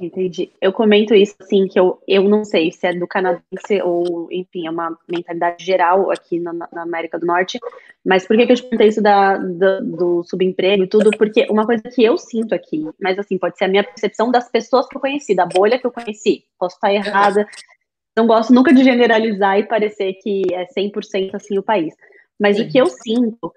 Entendi. 0.00 0.52
Eu 0.60 0.72
comento 0.72 1.12
isso 1.12 1.34
assim, 1.40 1.66
que 1.66 1.78
eu, 1.78 2.00
eu 2.06 2.22
não 2.22 2.44
sei 2.44 2.70
se 2.70 2.86
é 2.86 2.94
do 2.94 3.06
canadense 3.06 3.82
ou, 3.82 4.28
enfim, 4.30 4.68
é 4.68 4.70
uma 4.70 4.96
mentalidade 5.08 5.64
geral 5.64 6.12
aqui 6.12 6.38
na, 6.38 6.52
na 6.52 6.82
América 6.82 7.18
do 7.18 7.26
Norte, 7.26 7.58
mas 8.06 8.24
por 8.24 8.36
que, 8.36 8.46
que 8.46 8.52
eu 8.52 8.56
te 8.56 8.62
perguntei 8.62 8.86
isso 8.86 9.02
da, 9.02 9.36
do, 9.36 9.84
do 9.84 10.22
subemprego 10.22 10.84
e 10.84 10.86
tudo? 10.86 11.10
Porque 11.18 11.48
uma 11.50 11.66
coisa 11.66 11.82
que 11.82 12.04
eu 12.04 12.16
sinto 12.16 12.54
aqui, 12.54 12.88
mas 13.00 13.18
assim, 13.18 13.36
pode 13.36 13.58
ser 13.58 13.64
a 13.64 13.68
minha 13.68 13.82
percepção 13.82 14.30
das 14.30 14.48
pessoas 14.48 14.86
que 14.86 14.96
eu 14.96 15.00
conheci, 15.00 15.34
da 15.34 15.46
bolha 15.46 15.80
que 15.80 15.86
eu 15.86 15.92
conheci, 15.92 16.44
posso 16.56 16.76
estar 16.76 16.94
errada, 16.94 17.44
não 18.16 18.28
gosto 18.28 18.54
nunca 18.54 18.72
de 18.72 18.84
generalizar 18.84 19.58
e 19.58 19.66
parecer 19.66 20.14
que 20.22 20.44
é 20.52 20.64
100% 20.66 21.34
assim 21.34 21.58
o 21.58 21.62
país, 21.62 21.92
mas 22.38 22.56
Sim. 22.56 22.62
o 22.62 22.70
que 22.70 22.78
eu 22.78 22.86
sinto 22.86 23.52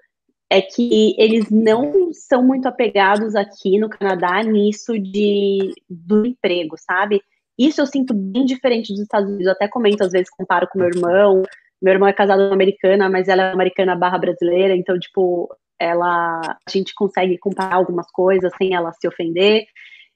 é 0.52 0.60
que 0.60 1.14
eles 1.16 1.48
não 1.50 2.12
são 2.12 2.42
muito 2.42 2.68
apegados 2.68 3.34
aqui 3.34 3.78
no 3.78 3.88
Canadá 3.88 4.42
nisso 4.42 4.98
de 4.98 5.72
do 5.88 6.26
emprego, 6.26 6.76
sabe? 6.76 7.22
Isso 7.58 7.80
eu 7.80 7.86
sinto 7.86 8.12
bem 8.12 8.44
diferente 8.44 8.92
dos 8.92 9.00
Estados 9.00 9.30
Unidos. 9.30 9.46
Eu 9.46 9.52
até 9.52 9.66
comento, 9.66 10.04
às 10.04 10.12
vezes, 10.12 10.28
comparo 10.28 10.68
com 10.68 10.78
meu 10.78 10.88
irmão. 10.88 11.42
Meu 11.80 11.94
irmão 11.94 12.06
é 12.06 12.12
casado 12.12 12.40
com 12.40 12.44
uma 12.48 12.54
americana, 12.54 13.08
mas 13.08 13.28
ela 13.28 13.44
é 13.44 13.52
americana 13.52 13.96
barra 13.96 14.18
brasileira, 14.18 14.76
então, 14.76 14.98
tipo, 14.98 15.48
ela 15.80 16.40
a 16.42 16.70
gente 16.70 16.94
consegue 16.94 17.38
comparar 17.38 17.76
algumas 17.76 18.10
coisas 18.10 18.52
sem 18.58 18.74
ela 18.74 18.92
se 18.92 19.08
ofender. 19.08 19.64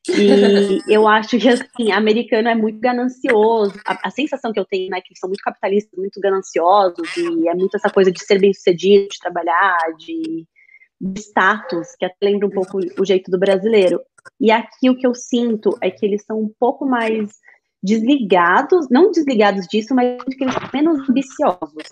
E 0.09 0.81
eu 0.93 1.07
acho 1.07 1.39
que, 1.39 1.49
assim, 1.49 1.91
americano 1.93 2.49
é 2.49 2.55
muito 2.55 2.79
ganancioso. 2.79 3.75
A, 3.87 4.09
a, 4.09 4.11
sensação 4.11 4.53
que 4.53 4.61
eu 4.61 4.65
tenho, 4.65 4.91
né, 4.91 5.01
que 5.01 5.09
eles 5.11 5.19
são 5.19 5.29
muito 5.29 5.43
capitalistas, 5.43 5.99
muito 5.99 6.21
gananciosos, 6.21 7.17
e 7.17 7.49
é 7.49 7.55
muito 7.55 7.77
essa 7.77 7.91
coisa 7.91 8.13
de 8.13 8.25
ser 8.25 8.39
bem-sucedido, 8.39 9.09
de 9.09 9.19
trabalhar, 9.19 9.79
de, 9.99 10.47
de 11.01 11.21
status, 11.21 11.89
que 11.99 12.05
até 12.05 12.17
lembra 12.23 12.47
um 12.47 12.51
pouco 12.51 12.79
o 12.99 13.05
jeito 13.05 13.31
do 13.31 13.39
brasileiro. 13.39 14.01
E 14.41 14.51
aqui 14.51 14.91
o 14.91 14.97
que 14.97 15.07
eu 15.07 15.15
sinto 15.15 15.77
é 15.81 15.91
que 15.91 16.05
eles 16.05 16.25
são 16.25 16.41
um 16.41 16.51
pouco 16.59 16.87
mais 16.87 17.31
desligados, 17.83 18.89
não 18.91 19.11
desligados 19.11 19.67
disso, 19.69 19.95
mas 19.95 20.23
que 20.25 20.45
eles 20.45 20.55
são 20.55 20.71
menos 20.73 21.09
ambiciosos. 21.09 21.85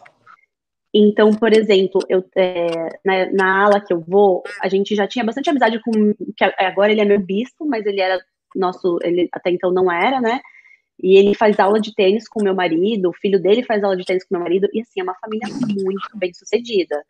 Então, 0.96 1.32
por 1.32 1.52
exemplo, 1.52 2.00
eu, 2.08 2.24
é, 2.36 2.66
na, 3.04 3.32
na, 3.32 3.64
ala 3.64 3.80
que 3.80 3.92
eu 3.92 4.00
vou, 4.00 4.44
a 4.62 4.68
gente 4.68 4.94
já 4.94 5.08
tinha 5.08 5.24
bastante 5.24 5.50
amizade 5.50 5.80
com. 5.82 6.14
que 6.36 6.44
agora 6.44 6.92
ele 6.92 7.00
é 7.00 7.04
meu 7.04 7.18
bispo, 7.18 7.66
mas 7.66 7.84
ele 7.84 8.00
era 8.00 8.20
nosso. 8.54 8.98
Ele 9.02 9.28
até 9.32 9.50
então 9.50 9.72
não 9.72 9.90
era, 9.90 10.20
né? 10.20 10.40
E 11.02 11.18
ele 11.18 11.34
faz 11.34 11.58
aula 11.58 11.80
de 11.80 11.92
tênis 11.92 12.28
com 12.28 12.44
meu 12.44 12.54
marido, 12.54 13.08
o 13.08 13.12
filho 13.12 13.42
dele 13.42 13.64
faz 13.64 13.82
aula 13.82 13.96
de 13.96 14.04
tênis 14.04 14.22
com 14.24 14.36
meu 14.36 14.42
marido, 14.44 14.68
e 14.72 14.80
assim, 14.80 15.00
é 15.00 15.02
uma 15.02 15.16
família 15.16 15.48
muito 15.48 16.16
bem 16.16 16.32
sucedida. 16.32 17.04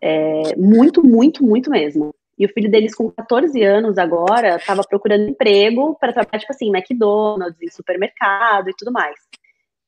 É, 0.00 0.54
muito, 0.56 1.04
muito, 1.04 1.44
muito 1.44 1.68
mesmo. 1.68 2.14
E 2.38 2.46
o 2.46 2.48
filho 2.48 2.70
deles, 2.70 2.94
com 2.94 3.10
14 3.10 3.62
anos 3.62 3.98
agora, 3.98 4.56
estava 4.56 4.82
procurando 4.82 5.30
emprego 5.30 5.96
para 5.98 6.12
trabalhar, 6.12 6.38
tipo 6.38 6.52
assim, 6.52 6.68
McDonald's, 6.68 7.60
em 7.60 7.70
supermercado 7.70 8.70
e 8.70 8.74
tudo 8.76 8.92
mais. 8.92 9.16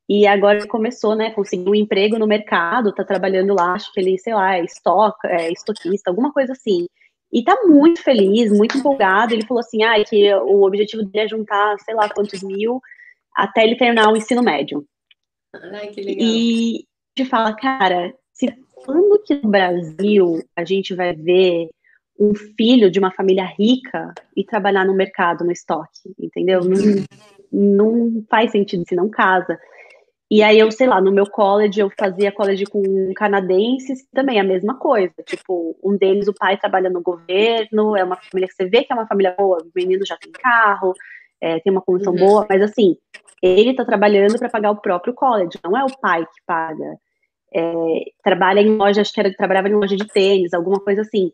E 0.09 0.27
agora 0.27 0.59
ele 0.59 0.69
começou, 0.69 1.17
né, 1.17 1.31
conseguiu 1.31 1.73
um 1.73 1.75
emprego 1.75 2.19
no 2.19 2.27
mercado, 2.27 2.95
tá 2.95 3.05
trabalhando 3.05 3.55
lá, 3.55 3.73
acho 3.73 3.93
que 3.93 4.01
ele, 4.01 4.17
sei 4.19 4.35
lá, 4.35 4.57
é 4.57 4.65
estoque, 4.65 5.27
é 5.27 5.51
estoquista, 5.51 6.11
alguma 6.11 6.33
coisa 6.33 6.53
assim. 6.53 6.87
E 7.33 7.43
tá 7.43 7.59
muito 7.65 8.03
feliz, 8.03 8.53
muito 8.53 8.79
empolgado. 8.79 9.35
Ele 9.35 9.45
falou 9.45 9.61
assim, 9.61 9.83
ah, 9.83 10.03
que 10.05 10.33
o 10.35 10.65
objetivo 10.65 11.03
dele 11.05 11.25
é 11.25 11.29
juntar, 11.29 11.77
sei 11.81 11.95
lá, 11.95 12.09
quantos 12.09 12.43
mil 12.43 12.81
até 13.35 13.65
ele 13.65 13.77
terminar 13.77 14.11
o 14.13 14.17
ensino 14.17 14.43
médio. 14.43 14.87
Ai, 15.55 15.89
que 15.89 16.01
legal. 16.01 16.27
E 16.27 16.87
te 17.15 17.25
fala, 17.25 17.55
cara, 17.55 18.15
se 18.33 18.47
quando 18.75 19.23
que 19.25 19.35
no 19.35 19.51
Brasil 19.51 20.43
a 20.55 20.65
gente 20.65 20.95
vai 20.95 21.13
ver 21.15 21.69
um 22.19 22.35
filho 22.35 22.91
de 22.91 22.99
uma 22.99 23.11
família 23.11 23.45
rica 23.45 24.15
e 24.35 24.45
trabalhar 24.45 24.87
no 24.87 24.95
mercado, 24.95 25.45
no 25.45 25.53
estoque, 25.53 26.15
entendeu? 26.19 26.61
Não, 26.63 27.05
não 27.53 28.25
faz 28.31 28.53
sentido 28.53 28.85
se 28.89 28.95
não 28.95 29.11
casa. 29.11 29.59
E 30.29 30.43
aí 30.43 30.59
eu, 30.59 30.73
sei 30.73 30.89
lá, 30.89 31.01
no 31.01 31.13
meu 31.13 31.27
college 31.31 31.79
eu 31.79 31.91
fazia 31.97 32.33
college 32.33 32.65
com 32.67 32.83
canadenses, 33.15 34.05
também 34.13 34.41
a 34.41 34.45
mesma 34.45 34.77
coisa. 34.77 35.15
Tipo, 35.25 35.79
um 35.83 35.97
deles, 35.97 36.27
o 36.27 36.35
pai 36.35 36.57
trabalha 36.59 36.91
no 36.91 37.01
governo, 37.01 37.97
é 37.97 38.03
uma 38.03 38.17
família 38.17 38.49
que 38.49 38.55
você 38.55 38.67
vê 38.69 38.83
que 38.83 38.93
é 38.93 38.97
uma 38.97 39.07
família 39.07 39.35
boa, 39.39 39.59
o 39.59 39.71
menino 39.75 40.05
já 40.05 40.17
tem 40.17 40.33
carro, 40.33 40.93
é, 41.41 41.61
tem 41.61 41.73
uma 41.73 41.81
condição 41.81 42.13
uhum. 42.13 42.19
boa, 42.19 42.47
mas 42.49 42.61
assim, 42.61 42.97
ele 43.41 43.75
tá 43.75 43.85
trabalhando 43.85 44.39
para 44.39 44.49
pagar 44.49 44.73
o 44.73 44.81
próprio 44.81 45.15
college, 45.15 45.59
não 45.63 45.77
é 45.77 45.85
o 45.85 45.99
pai 45.99 46.25
que 46.25 46.43
paga. 46.45 46.99
É, 47.55 48.05
trabalha 48.23 48.61
em 48.61 48.77
loja, 48.77 49.03
acho 49.03 49.13
que 49.13 49.21
era, 49.21 49.33
trabalhava 49.33 49.69
em 49.69 49.75
loja 49.75 49.97
de 49.97 50.07
tênis, 50.09 50.53
alguma 50.53 50.81
coisa 50.81 51.03
assim. 51.03 51.31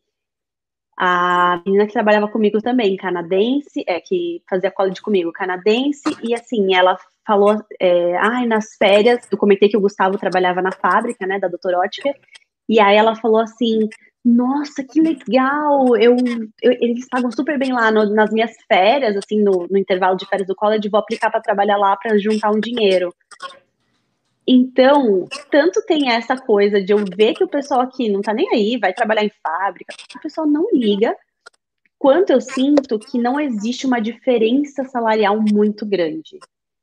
A 0.98 1.62
menina 1.64 1.86
que 1.86 1.92
trabalhava 1.94 2.28
comigo 2.28 2.60
também, 2.60 2.96
canadense, 2.96 3.82
é, 3.86 4.00
que 4.00 4.42
fazia 4.48 4.70
college 4.70 5.00
comigo, 5.00 5.32
canadense, 5.32 6.02
e 6.22 6.34
assim, 6.34 6.74
ela 6.74 6.98
falou, 7.26 7.62
é, 7.80 8.16
ai, 8.16 8.46
nas 8.46 8.74
férias, 8.76 9.20
eu 9.30 9.38
comentei 9.38 9.68
que 9.68 9.76
o 9.76 9.80
Gustavo 9.80 10.18
trabalhava 10.18 10.60
na 10.60 10.72
fábrica, 10.72 11.26
né, 11.26 11.38
da 11.38 11.48
Doutor 11.48 11.74
Ótica, 11.74 12.14
e 12.68 12.80
aí 12.80 12.96
ela 12.96 13.14
falou 13.14 13.40
assim, 13.40 13.88
nossa, 14.24 14.84
que 14.84 15.00
legal, 15.00 15.96
eu, 15.96 16.16
eu 16.62 16.72
eles 16.80 17.08
pagam 17.08 17.30
super 17.32 17.58
bem 17.58 17.72
lá 17.72 17.90
no, 17.90 18.14
nas 18.14 18.30
minhas 18.30 18.52
férias, 18.68 19.16
assim, 19.16 19.42
no, 19.42 19.66
no, 19.68 19.76
intervalo 19.76 20.16
de 20.16 20.26
férias 20.26 20.46
do 20.46 20.54
college, 20.54 20.88
vou 20.88 21.00
aplicar 21.00 21.30
para 21.30 21.40
trabalhar 21.40 21.76
lá 21.76 21.96
para 21.96 22.16
juntar 22.18 22.50
um 22.50 22.60
dinheiro. 22.60 23.12
Então, 24.46 25.28
tanto 25.50 25.84
tem 25.86 26.10
essa 26.10 26.36
coisa 26.36 26.80
de 26.82 26.92
eu 26.92 26.98
ver 27.16 27.34
que 27.34 27.44
o 27.44 27.48
pessoal 27.48 27.80
aqui 27.80 28.08
não 28.08 28.22
tá 28.22 28.32
nem 28.32 28.48
aí, 28.52 28.78
vai 28.78 28.92
trabalhar 28.92 29.24
em 29.24 29.32
fábrica, 29.42 29.94
o 30.16 30.20
pessoal 30.20 30.46
não 30.46 30.68
liga, 30.72 31.16
quanto 31.98 32.30
eu 32.30 32.40
sinto 32.40 32.98
que 32.98 33.18
não 33.18 33.40
existe 33.40 33.86
uma 33.86 34.00
diferença 34.00 34.84
salarial 34.84 35.40
muito 35.40 35.84
grande. 35.84 36.38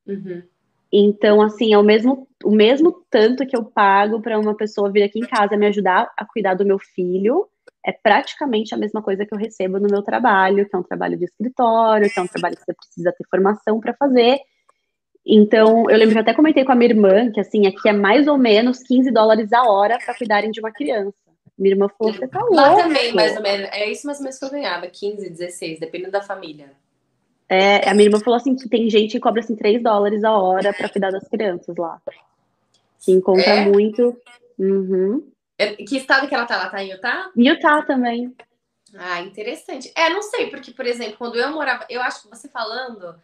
Uhum. 0.09 0.43
Então, 0.91 1.41
assim, 1.41 1.71
é 1.71 1.77
o 1.77 1.83
mesmo, 1.83 2.27
o 2.43 2.51
mesmo 2.51 3.05
tanto 3.09 3.45
que 3.45 3.55
eu 3.55 3.63
pago 3.63 4.21
para 4.21 4.39
uma 4.39 4.55
pessoa 4.55 4.91
vir 4.91 5.03
aqui 5.03 5.19
em 5.19 5.27
casa 5.27 5.55
me 5.55 5.67
ajudar 5.67 6.11
a 6.17 6.25
cuidar 6.25 6.55
do 6.55 6.65
meu 6.65 6.79
filho, 6.79 7.47
é 7.85 7.91
praticamente 7.91 8.73
a 8.73 8.77
mesma 8.77 9.01
coisa 9.01 9.25
que 9.25 9.33
eu 9.33 9.37
recebo 9.37 9.79
no 9.79 9.87
meu 9.87 10.01
trabalho, 10.01 10.67
que 10.67 10.75
é 10.75 10.79
um 10.79 10.83
trabalho 10.83 11.17
de 11.17 11.25
escritório, 11.25 12.11
que 12.11 12.19
é 12.19 12.23
um 12.23 12.27
trabalho 12.27 12.55
que 12.55 12.63
você 12.63 12.73
precisa 12.73 13.11
ter 13.11 13.25
formação 13.29 13.79
para 13.79 13.93
fazer. 13.93 14.39
Então, 15.25 15.89
eu 15.89 15.97
lembro 15.97 16.13
que 16.13 16.17
eu 16.17 16.21
até 16.21 16.33
comentei 16.33 16.65
com 16.65 16.71
a 16.71 16.75
minha 16.75 16.89
irmã 16.89 17.31
que, 17.31 17.39
assim, 17.39 17.67
aqui 17.67 17.87
é 17.87 17.93
mais 17.93 18.27
ou 18.27 18.37
menos 18.37 18.79
15 18.79 19.11
dólares 19.11 19.53
a 19.53 19.63
hora 19.63 19.99
para 20.03 20.15
cuidarem 20.15 20.49
de 20.49 20.59
uma 20.59 20.71
criança. 20.71 21.13
Minha 21.57 21.75
irmã 21.75 21.87
falou, 21.89 22.13
você 22.13 22.27
tá 22.27 22.39
louco. 22.39 22.55
Lá 22.55 22.75
também, 22.75 23.13
mais 23.13 23.35
ou 23.35 23.43
menos. 23.43 23.69
É 23.71 23.91
isso 23.91 24.07
mais 24.07 24.17
ou 24.17 24.23
menos 24.23 24.39
que 24.39 24.45
eu 24.45 24.49
ganhava, 24.49 24.87
15, 24.87 25.29
16, 25.29 25.79
dependendo 25.79 26.11
da 26.11 26.21
família. 26.21 26.71
É, 27.49 27.89
a 27.89 27.93
minha 27.95 28.05
irmã 28.05 28.19
falou 28.19 28.37
assim 28.37 28.55
que 28.55 28.69
tem 28.69 28.87
gente 28.89 29.13
que 29.13 29.19
cobra 29.19 29.41
assim 29.41 29.55
3 29.55 29.81
dólares 29.81 30.23
a 30.23 30.31
hora 30.31 30.71
para 30.71 30.87
cuidar 30.87 31.09
das 31.09 31.27
crianças 31.27 31.75
lá. 31.75 31.99
Que 32.99 33.11
encontra 33.11 33.55
é? 33.55 33.65
muito. 33.65 34.15
Uhum. 34.57 35.27
É, 35.57 35.73
que 35.75 35.97
estado 35.97 36.27
que 36.27 36.35
ela 36.35 36.45
tá? 36.45 36.55
Ela 36.55 36.69
tá 36.69 36.83
em 36.83 36.91
Utah? 36.91 37.31
Utah 37.35 37.81
também. 37.81 38.35
Ah, 38.95 39.21
interessante. 39.21 39.91
É, 39.95 40.09
não 40.09 40.21
sei, 40.21 40.49
porque, 40.49 40.71
por 40.71 40.85
exemplo, 40.85 41.17
quando 41.17 41.37
eu 41.37 41.51
morava, 41.51 41.85
eu 41.89 42.01
acho 42.01 42.23
que 42.23 42.29
você 42.29 42.47
falando, 42.47 43.15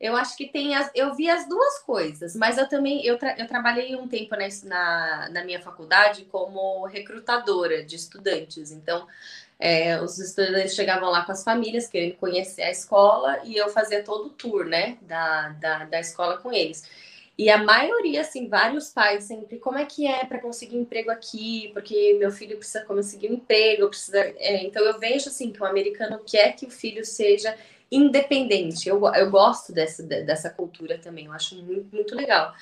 eu 0.00 0.16
acho 0.16 0.36
que 0.36 0.46
tem 0.46 0.74
as, 0.74 0.90
eu 0.94 1.14
vi 1.14 1.30
as 1.30 1.48
duas 1.48 1.78
coisas, 1.80 2.34
mas 2.36 2.58
eu 2.58 2.68
também 2.68 3.04
eu, 3.06 3.16
tra, 3.16 3.36
eu 3.38 3.46
trabalhei 3.46 3.94
um 3.96 4.08
tempo 4.08 4.34
na, 4.64 5.28
na 5.30 5.44
minha 5.44 5.60
faculdade 5.60 6.24
como 6.26 6.84
recrutadora 6.86 7.84
de 7.84 7.96
estudantes. 7.96 8.70
Então, 8.70 9.06
é, 9.58 10.00
os 10.00 10.18
estudantes 10.18 10.74
chegavam 10.74 11.10
lá 11.10 11.24
com 11.24 11.32
as 11.32 11.44
famílias, 11.44 11.86
querendo 11.86 12.16
conhecer 12.16 12.62
a 12.62 12.70
escola, 12.70 13.40
e 13.44 13.56
eu 13.56 13.68
fazia 13.68 14.02
todo 14.02 14.26
o 14.26 14.30
tour, 14.30 14.64
né, 14.64 14.98
da, 15.02 15.50
da, 15.50 15.84
da 15.84 16.00
escola 16.00 16.38
com 16.38 16.52
eles. 16.52 16.84
E 17.36 17.50
a 17.50 17.58
maioria, 17.58 18.20
assim, 18.20 18.48
vários 18.48 18.90
pais 18.90 19.24
sempre, 19.24 19.58
como 19.58 19.76
é 19.76 19.84
que 19.84 20.06
é 20.06 20.24
para 20.24 20.38
conseguir 20.38 20.76
emprego 20.76 21.10
aqui? 21.10 21.70
Porque 21.72 22.14
meu 22.14 22.30
filho 22.30 22.56
precisa 22.56 22.84
conseguir 22.84 23.28
um 23.28 23.34
emprego, 23.34 23.88
precisa. 23.88 24.20
É, 24.20 24.62
então 24.64 24.84
eu 24.84 24.98
vejo 25.00 25.28
assim 25.28 25.50
que 25.50 25.60
o 25.60 25.66
americano 25.66 26.20
quer 26.24 26.52
que 26.54 26.64
o 26.66 26.70
filho 26.70 27.04
seja 27.04 27.56
independente. 27.90 28.88
Eu, 28.88 29.04
eu 29.14 29.30
gosto 29.30 29.72
dessa, 29.72 30.02
dessa 30.02 30.50
cultura 30.50 30.98
também, 30.98 31.26
eu 31.26 31.32
acho 31.32 31.56
muito, 31.62 31.94
muito 31.94 32.14
legal 32.14 32.52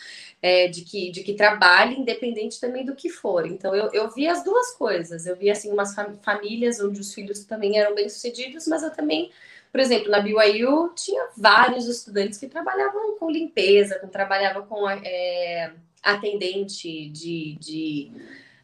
é, 0.43 0.69
de, 0.69 0.83
que, 0.83 1.11
de 1.11 1.23
que 1.23 1.35
trabalhe 1.35 1.97
independente 1.97 2.61
também 2.61 2.85
do 2.85 2.95
que 2.95 3.09
for. 3.09 3.47
Então, 3.47 3.75
eu, 3.75 3.91
eu 3.93 4.11
vi 4.11 4.27
as 4.29 4.43
duas 4.45 4.73
coisas. 4.75 5.27
Eu 5.27 5.37
vi, 5.37 5.51
assim, 5.51 5.71
umas 5.71 5.95
fam 5.95 6.19
famílias 6.23 6.81
onde 6.81 7.01
os 7.01 7.15
filhos 7.15 7.45
também 7.45 7.79
eram 7.79 7.95
bem-sucedidos, 7.95 8.67
mas 8.67 8.83
eu 8.83 8.91
também 8.91 9.31
por 9.71 9.81
exemplo, 9.81 10.11
na 10.11 10.21
BYU 10.21 10.93
tinha 10.95 11.29
vários 11.35 11.89
estudantes 11.89 12.39
que 12.39 12.47
trabalhavam 12.47 13.17
com 13.17 13.31
limpeza, 13.31 13.99
que 13.99 14.07
trabalhavam 14.07 14.67
com 14.67 14.87
é, 14.87 15.73
atendente 16.03 17.09
de, 17.09 17.57
de, 17.59 18.13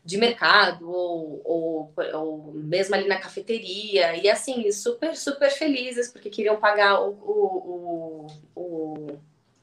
de 0.09 0.17
mercado, 0.17 0.91
ou, 0.91 1.43
ou, 1.45 1.93
ou, 2.15 2.53
mesmo 2.55 2.95
ali 2.95 3.07
na 3.07 3.19
cafeteria, 3.21 4.17
e 4.17 4.27
assim, 4.27 4.73
super, 4.73 5.15
super 5.15 5.51
felizes, 5.51 6.11
porque 6.11 6.31
queriam 6.31 6.57
pagar 6.57 6.99
o, 7.03 7.11
o, 7.11 8.27
o, 8.57 9.07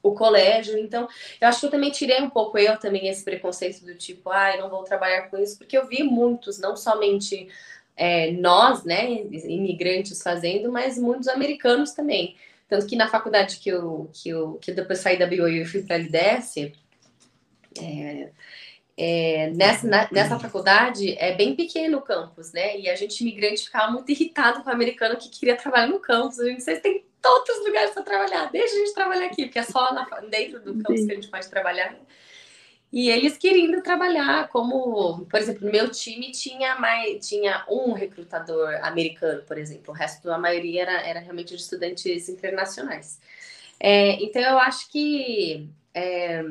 o 0.04 0.14
colégio. 0.14 0.78
Então, 0.78 1.08
eu 1.40 1.48
acho 1.48 1.58
que 1.58 1.66
eu 1.66 1.70
também 1.70 1.90
tirei 1.90 2.22
um 2.22 2.30
pouco 2.30 2.56
eu 2.58 2.78
também 2.78 3.08
esse 3.08 3.24
preconceito 3.24 3.84
do 3.84 3.96
tipo, 3.96 4.30
ah, 4.30 4.54
eu 4.54 4.62
não 4.62 4.70
vou 4.70 4.84
trabalhar 4.84 5.22
com 5.22 5.36
isso, 5.36 5.58
porque 5.58 5.76
eu 5.76 5.88
vi 5.88 6.04
muitos, 6.04 6.60
não 6.60 6.76
somente 6.76 7.48
é, 7.96 8.30
nós, 8.30 8.84
né, 8.84 9.10
imigrantes 9.10 10.22
fazendo, 10.22 10.70
mas 10.70 10.96
muitos 10.96 11.26
americanos 11.26 11.90
também. 11.90 12.36
Tanto 12.68 12.86
que 12.86 12.94
na 12.94 13.08
faculdade 13.08 13.58
que 13.58 13.68
eu, 13.68 14.08
que 14.12 14.28
eu 14.28 14.60
que 14.62 14.70
depois 14.70 15.00
saí 15.00 15.18
da 15.18 15.26
BYU 15.26 15.48
e 15.48 15.64
fui 15.64 15.82
para 15.82 15.96
a 15.96 15.98
LDS, 15.98 16.72
é, 17.82 18.30
é, 18.96 19.50
nessa, 19.54 19.86
na, 19.86 20.08
nessa 20.10 20.38
faculdade 20.38 21.16
é 21.18 21.34
bem 21.34 21.54
pequeno 21.54 21.98
o 21.98 22.02
campus, 22.02 22.52
né? 22.52 22.78
E 22.78 22.88
a 22.88 22.94
gente 22.94 23.20
imigrante 23.20 23.64
ficava 23.64 23.92
muito 23.92 24.10
irritado 24.10 24.62
com 24.62 24.70
o 24.70 24.72
americano 24.72 25.18
que 25.18 25.28
queria 25.28 25.54
trabalhar 25.54 25.88
no 25.88 26.00
campus. 26.00 26.40
A 26.40 26.46
gente, 26.46 26.62
vocês 26.62 26.80
têm 26.80 27.04
todos 27.20 27.58
os 27.58 27.66
lugares 27.66 27.90
para 27.90 28.02
trabalhar, 28.02 28.50
deixa 28.50 28.74
a 28.74 28.78
gente 28.78 28.94
trabalhar 28.94 29.26
aqui, 29.26 29.44
porque 29.44 29.58
é 29.58 29.62
só 29.62 29.92
na, 29.92 30.04
dentro 30.30 30.60
do 30.60 30.74
campus 30.82 31.04
que 31.04 31.12
a 31.12 31.14
gente 31.14 31.28
pode 31.28 31.48
trabalhar. 31.48 31.94
E 32.90 33.10
eles 33.10 33.36
querendo 33.36 33.82
trabalhar 33.82 34.48
como, 34.48 35.26
por 35.26 35.38
exemplo, 35.38 35.66
no 35.66 35.72
meu 35.72 35.90
time 35.90 36.30
tinha 36.30 36.76
mais 36.76 37.28
tinha 37.28 37.66
um 37.68 37.92
recrutador 37.92 38.78
americano, 38.82 39.42
por 39.42 39.58
exemplo, 39.58 39.92
o 39.92 39.96
resto 39.96 40.26
da 40.26 40.38
maioria 40.38 40.82
era, 40.82 41.00
era 41.02 41.20
realmente 41.20 41.54
de 41.54 41.60
estudantes 41.60 42.28
internacionais. 42.28 43.20
É, 43.78 44.12
então 44.22 44.40
eu 44.40 44.56
acho 44.58 44.90
que 44.90 45.68
é, 45.98 46.42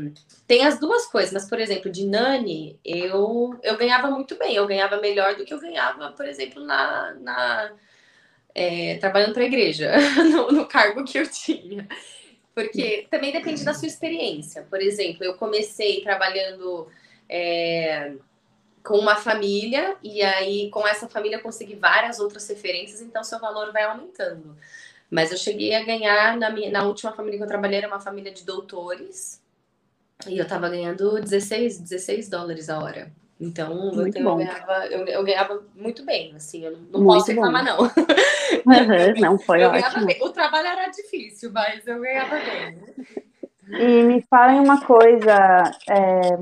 tem 0.48 0.66
as 0.66 0.80
duas 0.80 1.06
coisas, 1.06 1.32
mas 1.32 1.48
por 1.48 1.60
exemplo, 1.60 1.92
de 1.92 2.04
Nani 2.04 2.80
eu, 2.84 3.56
eu 3.62 3.78
ganhava 3.78 4.10
muito 4.10 4.36
bem, 4.40 4.56
eu 4.56 4.66
ganhava 4.66 5.00
melhor 5.00 5.36
do 5.36 5.46
que 5.46 5.54
eu 5.54 5.60
ganhava, 5.60 6.12
por 6.14 6.26
exemplo, 6.26 6.66
na, 6.66 7.14
na 7.14 7.72
é, 8.56 8.98
trabalhando 8.98 9.34
para 9.34 9.44
a 9.44 9.46
igreja, 9.46 9.92
no, 10.32 10.52
no 10.52 10.66
cargo 10.66 11.04
que 11.04 11.20
eu 11.20 11.30
tinha. 11.30 11.88
Porque 12.56 13.06
também 13.12 13.32
depende 13.32 13.64
da 13.64 13.76
sua 13.76 13.88
experiência. 13.88 14.66
Por 14.68 14.82
exemplo, 14.82 15.24
eu 15.24 15.36
comecei 15.36 16.02
trabalhando 16.02 16.88
é, 17.30 18.14
com 18.84 18.98
uma 18.98 19.16
família, 19.16 19.96
e 20.02 20.24
aí 20.24 20.72
com 20.72 20.88
essa 20.88 21.08
família 21.08 21.36
eu 21.36 21.44
consegui 21.44 21.76
várias 21.76 22.20
outras 22.20 22.48
referências, 22.50 23.00
então 23.00 23.24
seu 23.24 23.40
valor 23.40 23.72
vai 23.72 23.84
aumentando. 23.84 24.58
Mas 25.10 25.32
eu 25.32 25.38
cheguei 25.38 25.76
a 25.76 25.84
ganhar, 25.84 26.38
na, 26.38 26.50
minha, 26.50 26.72
na 26.72 26.84
última 26.84 27.12
família 27.14 27.38
que 27.38 27.44
eu 27.44 27.48
trabalhei, 27.48 27.78
era 27.80 27.88
uma 27.88 28.00
família 28.00 28.32
de 28.32 28.44
doutores, 28.44 29.42
e 30.28 30.38
eu 30.38 30.48
tava 30.48 30.70
ganhando 30.70 31.20
16, 31.22 31.80
16 31.80 32.30
dólares 32.30 32.70
a 32.70 32.80
hora. 32.80 33.12
Então, 33.40 33.92
eu, 33.94 34.36
ganhava, 34.38 34.88
eu, 34.88 35.06
eu, 35.06 35.24
ganhava 35.24 35.62
muito 35.76 36.06
bem, 36.06 36.34
assim, 36.36 36.66
eu 36.66 36.72
não, 36.72 37.00
não 37.00 37.06
posso 37.06 37.28
reclamar, 37.28 37.64
não. 37.64 37.80
Uhum, 38.66 39.20
não, 39.20 39.38
foi 39.38 39.64
eu 39.64 39.70
ótimo. 39.70 40.08
O 40.22 40.30
trabalho 40.30 40.68
era 40.68 40.88
difícil, 40.88 41.52
mas 41.52 41.86
eu 41.86 42.00
ganhava 42.00 42.36
bem. 42.36 42.80
E 43.68 44.04
me 44.04 44.22
falem 44.30 44.60
uma 44.60 44.82
coisa, 44.82 45.64
é, 45.90 46.38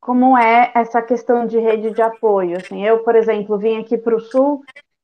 como 0.00 0.36
é 0.36 0.70
essa 0.74 1.00
questão 1.00 1.46
de 1.46 1.58
rede 1.58 1.92
de 1.92 2.02
apoio? 2.02 2.58
Assim, 2.58 2.84
eu, 2.84 2.98
por 2.98 3.14
exemplo, 3.14 3.58
vim 3.58 3.78
aqui 3.78 3.96
para 3.96 4.16
o 4.16 4.20
Sul 4.20 4.62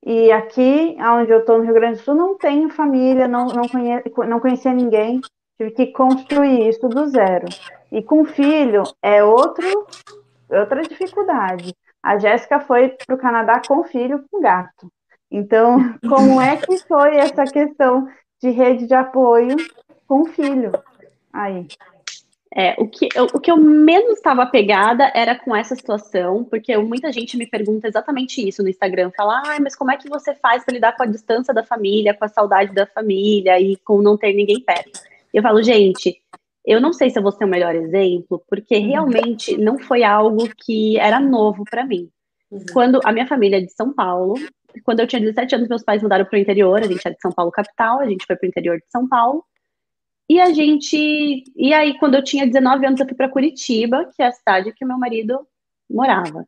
e 0.09 0.31
aqui, 0.31 0.97
onde 1.01 1.33
eu 1.33 1.41
estou 1.41 1.59
no 1.59 1.65
Rio 1.65 1.75
Grande 1.75 1.99
do 1.99 2.05
Sul, 2.05 2.15
não 2.15 2.39
tenho 2.39 2.71
família, 2.71 3.27
não, 3.27 3.49
não, 3.49 3.69
conhe, 3.69 4.01
não 4.29 4.39
conhecia 4.39 4.73
ninguém, 4.73 5.21
tive 5.59 5.73
que 5.73 5.87
construir 5.89 6.69
isso 6.69 6.89
do 6.89 7.09
zero. 7.09 7.47
E 7.91 8.01
com 8.01 8.25
filho 8.25 8.85
é 9.03 9.25
outro 9.25 9.67
outra 10.49 10.81
dificuldade. 10.83 11.75
A 12.01 12.19
Jéssica 12.19 12.61
foi 12.61 12.91
para 12.91 13.17
o 13.17 13.19
Canadá 13.19 13.61
com 13.67 13.83
filho, 13.83 14.25
com 14.31 14.41
gato. 14.41 14.89
Então, 15.29 15.79
como 16.09 16.41
é 16.41 16.57
que 16.57 16.79
foi 16.87 17.17
essa 17.17 17.43
questão 17.43 18.09
de 18.41 18.51
rede 18.51 18.87
de 18.87 18.95
apoio 18.95 19.57
com 20.07 20.25
filho? 20.25 20.71
Aí. 21.33 21.67
É, 22.55 22.75
o, 22.79 22.89
que, 22.89 23.09
eu, 23.15 23.25
o 23.35 23.41
que 23.41 23.51
eu 23.51 23.57
menos 23.57 24.15
estava 24.15 24.47
pegada 24.47 25.11
era 25.15 25.35
com 25.35 25.55
essa 25.55 25.75
situação, 25.75 26.45
porque 26.45 26.77
muita 26.79 27.13
gente 27.13 27.37
me 27.37 27.47
pergunta 27.47 27.89
exatamente 27.89 28.47
isso 28.47 28.63
no 28.63 28.69
Instagram. 28.69 29.11
Fala, 29.17 29.43
ah, 29.45 29.61
mas 29.61 29.77
como 29.77 29.91
é 29.91 29.97
que 29.97 30.09
você 30.09 30.35
faz 30.35 30.65
para 30.65 30.75
lidar 30.75 30.97
com 30.97 31.03
a 31.03 31.07
distância 31.07 31.53
da 31.53 31.65
família, 31.65 32.15
com 32.15 32.25
a 32.25 32.29
saudade 32.29 32.73
da 32.73 32.87
família 32.87 33.61
e 33.61 33.77
com 33.79 34.01
não 34.01 34.17
ter 34.17 34.33
ninguém 34.33 34.61
perto? 34.61 35.01
Eu 35.35 35.43
falo, 35.43 35.63
gente, 35.63 36.23
eu 36.65 36.81
não 36.81 36.93
sei 36.93 37.11
se 37.11 37.19
eu 37.19 37.23
vou 37.23 37.31
ser 37.31 37.45
o 37.45 37.49
melhor 37.49 37.75
exemplo, 37.75 38.43
porque 38.49 38.77
uhum. 38.77 38.87
realmente 38.87 39.57
não 39.57 39.79
foi 39.79 40.03
algo 40.03 40.49
que 40.57 40.99
era 40.99 41.21
novo 41.21 41.63
para 41.71 41.85
mim. 41.85 42.09
Uhum. 42.51 42.65
Quando 42.73 43.01
a 43.05 43.13
minha 43.13 43.27
família 43.27 43.59
é 43.59 43.61
de 43.61 43.73
São 43.73 43.93
Paulo, 43.93 44.35
quando 44.83 45.01
eu 45.01 45.07
tinha 45.07 45.21
17 45.21 45.55
anos, 45.55 45.69
meus 45.69 45.85
pais 45.85 46.03
mudaram 46.03 46.25
para 46.25 46.37
o 46.37 46.41
interior, 46.41 46.81
a 46.81 46.87
gente 46.87 47.07
é 47.07 47.11
de 47.11 47.21
São 47.21 47.31
Paulo 47.33 47.53
capital, 47.53 48.01
a 48.01 48.07
gente 48.07 48.27
foi 48.27 48.37
para 48.37 48.47
o 48.47 48.49
interior 48.49 48.79
de 48.79 48.91
São 48.91 49.09
Paulo. 49.09 49.45
E 50.29 50.41
a 50.41 50.53
gente. 50.53 51.45
E 51.55 51.73
aí, 51.73 51.99
quando 51.99 52.15
eu 52.15 52.25
tinha 52.25 52.47
19 52.47 52.87
anos, 52.87 53.01
eu 53.01 53.07
fui 53.07 53.15
para 53.15 53.29
Curitiba, 53.29 54.11
que 54.15 54.23
é 54.23 54.27
a 54.27 54.33
cidade 54.33 54.73
que 54.73 54.85
meu 54.85 54.99
marido 54.99 55.47
morava. 55.89 56.45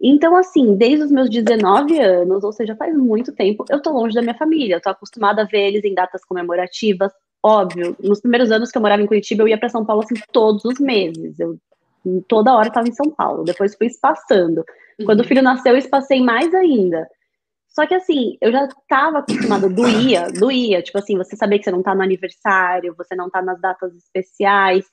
Então, 0.00 0.34
assim, 0.36 0.76
desde 0.76 1.04
os 1.04 1.10
meus 1.10 1.28
19 1.28 1.98
anos, 2.00 2.42
ou 2.42 2.52
seja, 2.52 2.74
faz 2.76 2.96
muito 2.96 3.32
tempo, 3.32 3.64
eu 3.68 3.82
tô 3.82 3.90
longe 3.90 4.14
da 4.14 4.22
minha 4.22 4.36
família. 4.36 4.76
Eu 4.76 4.80
tô 4.80 4.88
acostumada 4.88 5.42
a 5.42 5.44
ver 5.44 5.68
eles 5.68 5.84
em 5.84 5.92
datas 5.92 6.24
comemorativas, 6.24 7.12
óbvio, 7.42 7.96
nos 8.02 8.20
primeiros 8.20 8.50
anos 8.50 8.70
que 8.70 8.78
eu 8.78 8.82
morava 8.82 9.02
em 9.02 9.06
Curitiba, 9.06 9.42
eu 9.42 9.48
ia 9.48 9.58
para 9.58 9.68
São 9.68 9.84
Paulo 9.84 10.02
assim 10.02 10.14
todos 10.32 10.64
os 10.64 10.78
meses. 10.78 11.38
Eu 11.38 11.58
toda 12.26 12.54
hora 12.54 12.68
estava 12.68 12.88
em 12.88 12.92
São 12.92 13.10
Paulo. 13.10 13.44
Depois 13.44 13.74
fui 13.74 13.86
espaçando. 13.86 14.64
Uhum. 14.98 15.06
Quando 15.06 15.20
o 15.20 15.24
filho 15.24 15.42
nasceu, 15.42 15.72
eu 15.72 15.78
espacei 15.78 16.20
mais 16.22 16.54
ainda. 16.54 17.06
Só 17.70 17.86
que 17.86 17.94
assim, 17.94 18.36
eu 18.40 18.50
já 18.50 18.64
estava 18.64 19.20
acostumada, 19.20 19.68
doía, 19.68 20.26
doía. 20.32 20.82
Tipo 20.82 20.98
assim, 20.98 21.16
você 21.16 21.36
saber 21.36 21.58
que 21.58 21.64
você 21.64 21.70
não 21.70 21.78
está 21.78 21.94
no 21.94 22.02
aniversário, 22.02 22.94
você 22.96 23.14
não 23.14 23.26
está 23.26 23.40
nas 23.40 23.60
datas 23.60 23.94
especiais, 23.94 24.84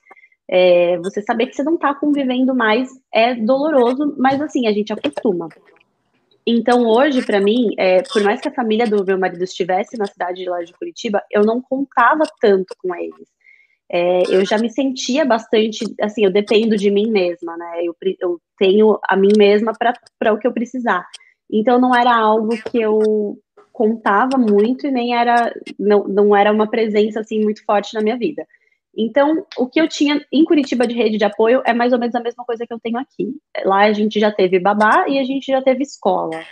é, 0.48 0.96
você 0.98 1.20
saber 1.20 1.46
que 1.46 1.56
você 1.56 1.62
não 1.62 1.74
está 1.74 1.94
convivendo 1.94 2.54
mais 2.54 2.88
é 3.12 3.34
doloroso, 3.34 4.14
mas 4.16 4.40
assim, 4.40 4.66
a 4.66 4.72
gente 4.72 4.92
acostuma. 4.92 5.48
Então, 6.46 6.86
hoje, 6.86 7.22
para 7.26 7.40
mim, 7.40 7.74
é, 7.76 8.02
por 8.02 8.22
mais 8.22 8.40
que 8.40 8.48
a 8.48 8.54
família 8.54 8.86
do 8.86 9.04
meu 9.04 9.18
marido 9.18 9.44
estivesse 9.44 9.98
na 9.98 10.06
cidade 10.06 10.42
de 10.42 10.48
lá 10.48 10.62
de 10.62 10.72
Curitiba, 10.72 11.22
eu 11.30 11.42
não 11.42 11.60
contava 11.60 12.24
tanto 12.40 12.74
com 12.78 12.94
eles. 12.94 13.28
É, 13.90 14.22
eu 14.30 14.44
já 14.46 14.56
me 14.56 14.70
sentia 14.70 15.26
bastante, 15.26 15.84
assim, 16.00 16.24
eu 16.24 16.32
dependo 16.32 16.76
de 16.76 16.90
mim 16.90 17.10
mesma, 17.10 17.54
né? 17.56 17.82
Eu, 17.84 17.94
eu 18.20 18.40
tenho 18.58 18.98
a 19.06 19.14
mim 19.14 19.32
mesma 19.36 19.72
para 19.74 20.32
o 20.32 20.38
que 20.38 20.46
eu 20.46 20.52
precisar. 20.52 21.06
Então, 21.50 21.80
não 21.80 21.94
era 21.94 22.14
algo 22.14 22.50
que 22.70 22.80
eu 22.80 23.38
contava 23.72 24.36
muito 24.36 24.86
e 24.86 24.90
nem 24.90 25.16
era, 25.16 25.54
não, 25.78 26.04
não 26.04 26.36
era 26.36 26.52
uma 26.52 26.68
presença, 26.68 27.20
assim, 27.20 27.40
muito 27.40 27.64
forte 27.64 27.94
na 27.94 28.00
minha 28.00 28.18
vida. 28.18 28.46
Então, 28.96 29.46
o 29.56 29.68
que 29.68 29.80
eu 29.80 29.88
tinha 29.88 30.20
em 30.32 30.44
Curitiba 30.44 30.84
de 30.84 30.94
rede 30.94 31.18
de 31.18 31.24
apoio 31.24 31.62
é 31.64 31.72
mais 31.72 31.92
ou 31.92 31.98
menos 31.98 32.16
a 32.16 32.20
mesma 32.20 32.44
coisa 32.44 32.66
que 32.66 32.72
eu 32.72 32.80
tenho 32.80 32.98
aqui. 32.98 33.32
Lá 33.64 33.84
a 33.84 33.92
gente 33.92 34.18
já 34.18 34.32
teve 34.32 34.58
babá 34.58 35.06
e 35.08 35.20
a 35.20 35.24
gente 35.24 35.46
já 35.46 35.62
teve 35.62 35.84
escola. 35.84 36.42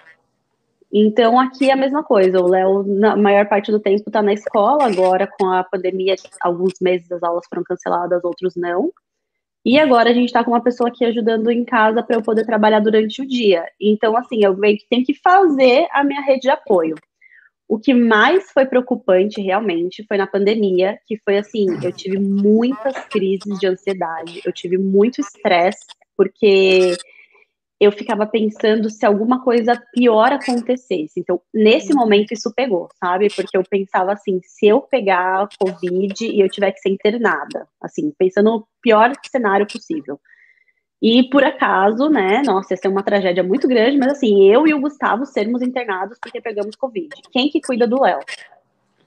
Então, 0.93 1.41
aqui 1.41 1.69
é 1.69 1.73
a 1.73 1.77
mesma 1.77 2.05
coisa. 2.05 2.41
O 2.41 2.49
Léo, 2.49 2.85
na 2.85 3.17
maior 3.17 3.49
parte 3.49 3.73
do 3.73 3.81
tempo, 3.81 4.05
está 4.07 4.23
na 4.23 4.33
escola. 4.33 4.87
Agora, 4.87 5.27
com 5.27 5.51
a 5.51 5.65
pandemia, 5.65 6.15
alguns 6.41 6.75
meses 6.81 7.11
as 7.11 7.23
aulas 7.23 7.45
foram 7.51 7.65
canceladas, 7.65 8.23
outros 8.23 8.55
não. 8.55 8.93
E 9.67 9.81
agora 9.81 10.11
a 10.11 10.15
gente 10.15 10.27
está 10.27 10.45
com 10.45 10.53
uma 10.53 10.63
pessoa 10.63 10.89
aqui 10.89 11.05
ajudando 11.05 11.51
em 11.51 11.65
casa 11.65 12.01
para 12.01 12.15
eu 12.15 12.23
poder 12.23 12.47
trabalhar 12.47 12.79
durante 12.79 13.21
o 13.21 13.27
dia. 13.27 13.65
Então, 13.81 14.17
assim, 14.17 14.45
eu 14.45 14.57
meio 14.57 14.79
que 14.79 14.87
tenho 14.89 15.05
que 15.05 15.13
fazer 15.13 15.89
a 15.91 16.05
minha 16.05 16.21
rede 16.21 16.43
de 16.43 16.51
apoio. 16.51 16.95
O 17.69 17.77
que 17.77 17.93
mais 17.93 18.49
foi 18.53 18.65
preocupante 18.65 19.41
realmente 19.41 20.05
foi 20.07 20.19
na 20.19 20.27
pandemia, 20.29 21.01
que 21.05 21.19
foi 21.25 21.39
assim, 21.39 21.67
eu 21.83 21.91
tive 21.91 22.17
muitas 22.17 22.97
crises 23.07 23.59
de 23.59 23.67
ansiedade, 23.67 24.41
eu 24.47 24.53
tive 24.53 24.79
muito 24.79 25.21
estresse, 25.21 25.85
porque 26.17 26.97
eu 27.79 27.93
ficava 27.93 28.27
pensando 28.27 28.89
se 28.89 29.05
alguma 29.05 29.43
coisa 29.45 29.81
pior 29.93 30.33
acontecesse. 30.33 31.21
Então, 31.21 31.41
nesse 31.53 31.93
momento, 31.93 32.33
isso 32.33 32.53
pegou, 32.55 32.89
sabe? 32.99 33.29
Porque 33.35 33.57
eu 33.57 33.63
pensava 33.69 34.13
assim, 34.13 34.41
se 34.43 34.67
eu 34.67 34.81
pegar 34.81 35.49
Covid 35.59 36.27
e 36.27 36.41
eu 36.41 36.49
tiver 36.49 36.73
que 36.73 36.81
ser 36.81 36.89
internada, 36.89 37.69
assim, 37.81 38.13
pensando 38.19 38.51
no 38.51 38.69
pior 38.81 39.13
cenário 39.31 39.67
possível. 39.67 40.19
E 41.03 41.29
por 41.29 41.45
acaso, 41.45 42.09
né, 42.09 42.43
nossa, 42.43 42.73
ia 42.73 42.79
ser 42.79 42.89
uma 42.89 43.03
tragédia 43.03 43.43
muito 43.43 43.69
grande, 43.69 43.99
mas 43.99 44.13
assim, 44.13 44.51
eu 44.51 44.67
e 44.67 44.73
o 44.73 44.81
Gustavo 44.81 45.27
sermos 45.27 45.61
internados 45.61 46.19
porque 46.21 46.41
pegamos 46.41 46.75
Covid. 46.75 47.11
Quem 47.31 47.51
que 47.51 47.61
cuida 47.61 47.87
do 47.87 48.01
Léo? 48.01 48.21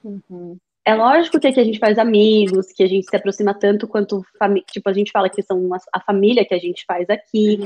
Uhum. 0.04 0.58
É 0.90 0.96
lógico 0.96 1.40
que 1.40 1.46
aqui 1.46 1.60
a 1.60 1.64
gente 1.64 1.78
faz 1.78 2.00
amigos, 2.00 2.72
que 2.72 2.82
a 2.82 2.88
gente 2.88 3.08
se 3.08 3.16
aproxima 3.16 3.54
tanto 3.54 3.88
quanto, 3.88 4.26
tipo, 4.72 4.90
a 4.90 4.94
gente 4.94 5.12
fala 5.12 5.30
que 5.30 5.44
são 5.44 5.70
a 5.94 6.00
família 6.00 6.44
que 6.44 6.56
a 6.56 6.58
gente 6.58 6.84
faz 6.84 7.08
aqui, 7.12 7.60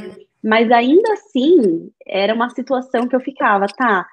mas 0.43 0.69
ainda 0.69 1.13
assim, 1.13 1.89
era 2.05 2.33
uma 2.33 2.49
situação 2.49 3.07
que 3.07 3.15
eu 3.15 3.21
ficava, 3.21 3.65
tá, 3.67 4.05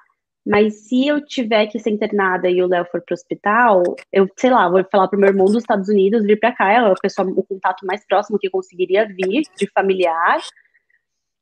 Mas 0.45 0.87
se 0.87 1.05
eu 1.05 1.19
tiver 1.25 1.67
que 1.67 1.77
ser 1.77 1.89
internada 1.89 2.49
e 2.49 2.63
o 2.63 2.67
Léo 2.67 2.85
for 2.85 3.01
pro 3.01 3.13
hospital, 3.13 3.83
eu, 4.13 4.29
sei 4.37 4.49
lá, 4.49 4.69
vou 4.69 4.81
falar 4.89 5.09
pro 5.09 5.19
meu 5.19 5.27
irmão 5.27 5.45
dos 5.45 5.57
Estados 5.57 5.89
Unidos 5.89 6.23
vir 6.23 6.39
para 6.39 6.53
cá, 6.53 6.71
é 6.71 6.81
o 6.81 6.95
pessoal, 6.95 7.27
o 7.27 7.43
contato 7.43 7.85
mais 7.85 8.07
próximo 8.07 8.39
que 8.39 8.49
conseguiria 8.49 9.05
vir, 9.05 9.41
de 9.57 9.69
familiar. 9.73 10.39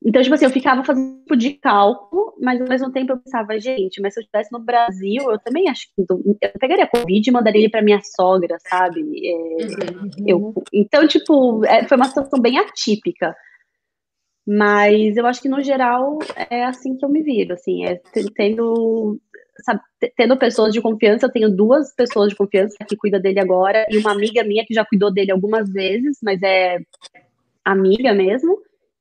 Então, 0.04 0.22
tipo 0.22 0.34
assim, 0.34 0.46
eu 0.46 0.52
ficava 0.52 0.84
fazendo 0.84 1.20
tipo 1.20 1.36
de 1.36 1.54
cálculo, 1.56 2.34
mas 2.42 2.62
ao 2.62 2.68
mesmo 2.68 2.92
tempo 2.92 3.12
eu 3.12 3.18
pensava, 3.18 3.60
gente, 3.60 4.02
mas 4.02 4.14
se 4.14 4.20
eu 4.20 4.22
estivesse 4.22 4.52
no 4.52 4.60
Brasil, 4.60 5.30
eu 5.30 5.38
também 5.40 5.68
acho 5.68 5.88
que 5.94 6.06
eu 6.08 6.60
pegaria 6.60 6.88
Covid 6.88 7.30
e 7.30 7.34
mandaria 7.34 7.62
ele 7.62 7.70
pra 7.70 7.82
minha 7.82 8.00
sogra, 8.02 8.58
sabe? 8.70 9.02
É, 9.02 9.92
uhum. 9.92 10.10
eu, 10.26 10.64
então, 10.74 11.06
tipo, 11.06 11.66
é, 11.66 11.86
foi 11.86 11.98
uma 11.98 12.08
situação 12.08 12.40
bem 12.40 12.58
atípica. 12.58 13.36
Mas 14.48 15.18
eu 15.18 15.28
acho 15.28 15.42
que, 15.42 15.50
no 15.50 15.62
geral, 15.62 16.18
é 16.50 16.64
assim 16.64 16.98
que 16.98 17.06
eu 17.06 17.10
me 17.10 17.22
viro, 17.22 17.54
assim, 17.54 17.86
é 17.86 18.02
tendo, 18.34 19.20
sabe, 19.64 19.82
tendo 20.16 20.38
pessoas 20.38 20.74
de 20.74 20.82
confiança, 20.82 21.28
eu 21.28 21.32
tenho 21.32 21.56
duas 21.56 21.94
pessoas 21.94 22.30
de 22.30 22.36
confiança 22.36 22.78
que 22.88 22.96
cuida 22.96 23.20
dele 23.20 23.40
agora, 23.40 23.86
e 23.92 23.98
uma 23.98 24.12
amiga 24.12 24.44
minha 24.44 24.66
que 24.66 24.74
já 24.74 24.84
cuidou 24.86 25.14
dele 25.14 25.32
algumas 25.32 25.70
vezes, 25.70 26.18
mas 26.24 26.42
é 26.42 26.80
amiga 27.64 28.14
mesmo, 28.14 28.59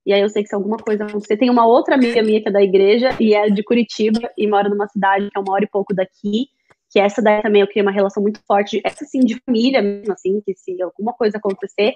e 0.08 0.12
aí 0.14 0.22
eu 0.22 0.28
sei 0.30 0.42
que 0.42 0.48
se 0.48 0.54
alguma 0.54 0.78
coisa 0.78 1.04
acontecer, 1.04 1.36
tem 1.36 1.50
uma 1.50 1.66
outra 1.66 1.94
amiga 1.94 2.22
minha 2.22 2.40
que 2.40 2.48
é 2.48 2.50
da 2.50 2.62
igreja, 2.62 3.10
e 3.20 3.34
é 3.34 3.50
de 3.50 3.62
Curitiba, 3.62 4.18
e 4.38 4.46
mora 4.46 4.66
numa 4.66 4.88
cidade 4.88 5.28
que 5.30 5.36
é 5.36 5.38
uma 5.38 5.52
hora 5.52 5.64
e 5.64 5.68
pouco 5.68 5.94
daqui, 5.94 6.48
que 6.88 6.98
essa 6.98 7.20
daí 7.20 7.42
também 7.42 7.60
eu 7.60 7.68
criei 7.68 7.82
uma 7.82 7.92
relação 7.92 8.22
muito 8.22 8.40
forte, 8.46 8.80
essa 8.82 9.04
sim, 9.04 9.20
de 9.20 9.38
família 9.44 9.82
mesmo, 9.82 10.10
assim, 10.10 10.40
que 10.40 10.54
se 10.54 10.80
alguma 10.80 11.12
coisa 11.12 11.36
acontecer, 11.36 11.92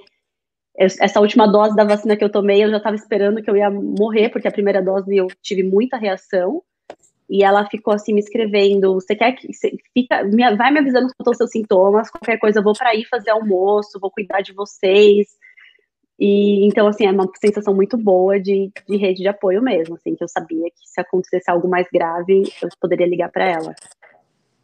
essa 0.76 1.20
última 1.20 1.46
dose 1.46 1.74
da 1.74 1.84
vacina 1.84 2.14
que 2.14 2.22
eu 2.22 2.30
tomei, 2.30 2.62
eu 2.62 2.68
já 2.68 2.76
estava 2.76 2.96
esperando 2.96 3.42
que 3.42 3.48
eu 3.48 3.56
ia 3.56 3.70
morrer, 3.70 4.28
porque 4.28 4.46
a 4.46 4.52
primeira 4.52 4.82
dose 4.82 5.16
eu 5.16 5.28
tive 5.40 5.62
muita 5.62 5.96
reação. 5.96 6.62
E 7.30 7.42
ela 7.42 7.66
ficou 7.66 7.94
assim 7.94 8.12
me 8.12 8.20
escrevendo: 8.20 8.92
você 8.92 9.16
quer 9.16 9.32
que. 9.32 9.48
Fica, 9.94 10.22
vai 10.54 10.70
me 10.70 10.80
avisando 10.80 11.08
com 11.16 11.30
os 11.30 11.36
seus 11.38 11.50
sintomas, 11.50 12.10
qualquer 12.10 12.38
coisa, 12.38 12.58
eu 12.58 12.62
vou 12.62 12.74
para 12.74 12.90
aí 12.90 13.06
fazer 13.06 13.30
almoço, 13.30 13.98
vou 13.98 14.10
cuidar 14.10 14.42
de 14.42 14.52
vocês. 14.52 15.28
E 16.24 16.64
então, 16.68 16.86
assim, 16.86 17.04
é 17.04 17.10
uma 17.10 17.28
sensação 17.40 17.74
muito 17.74 17.98
boa 17.98 18.38
de, 18.38 18.70
de 18.88 18.96
rede 18.96 19.22
de 19.22 19.28
apoio 19.28 19.60
mesmo, 19.60 19.96
assim, 19.96 20.14
que 20.14 20.22
eu 20.22 20.28
sabia 20.28 20.70
que 20.70 20.88
se 20.88 21.00
acontecesse 21.00 21.50
algo 21.50 21.68
mais 21.68 21.88
grave, 21.92 22.44
eu 22.62 22.68
poderia 22.80 23.08
ligar 23.08 23.28
para 23.28 23.44
ela. 23.44 23.74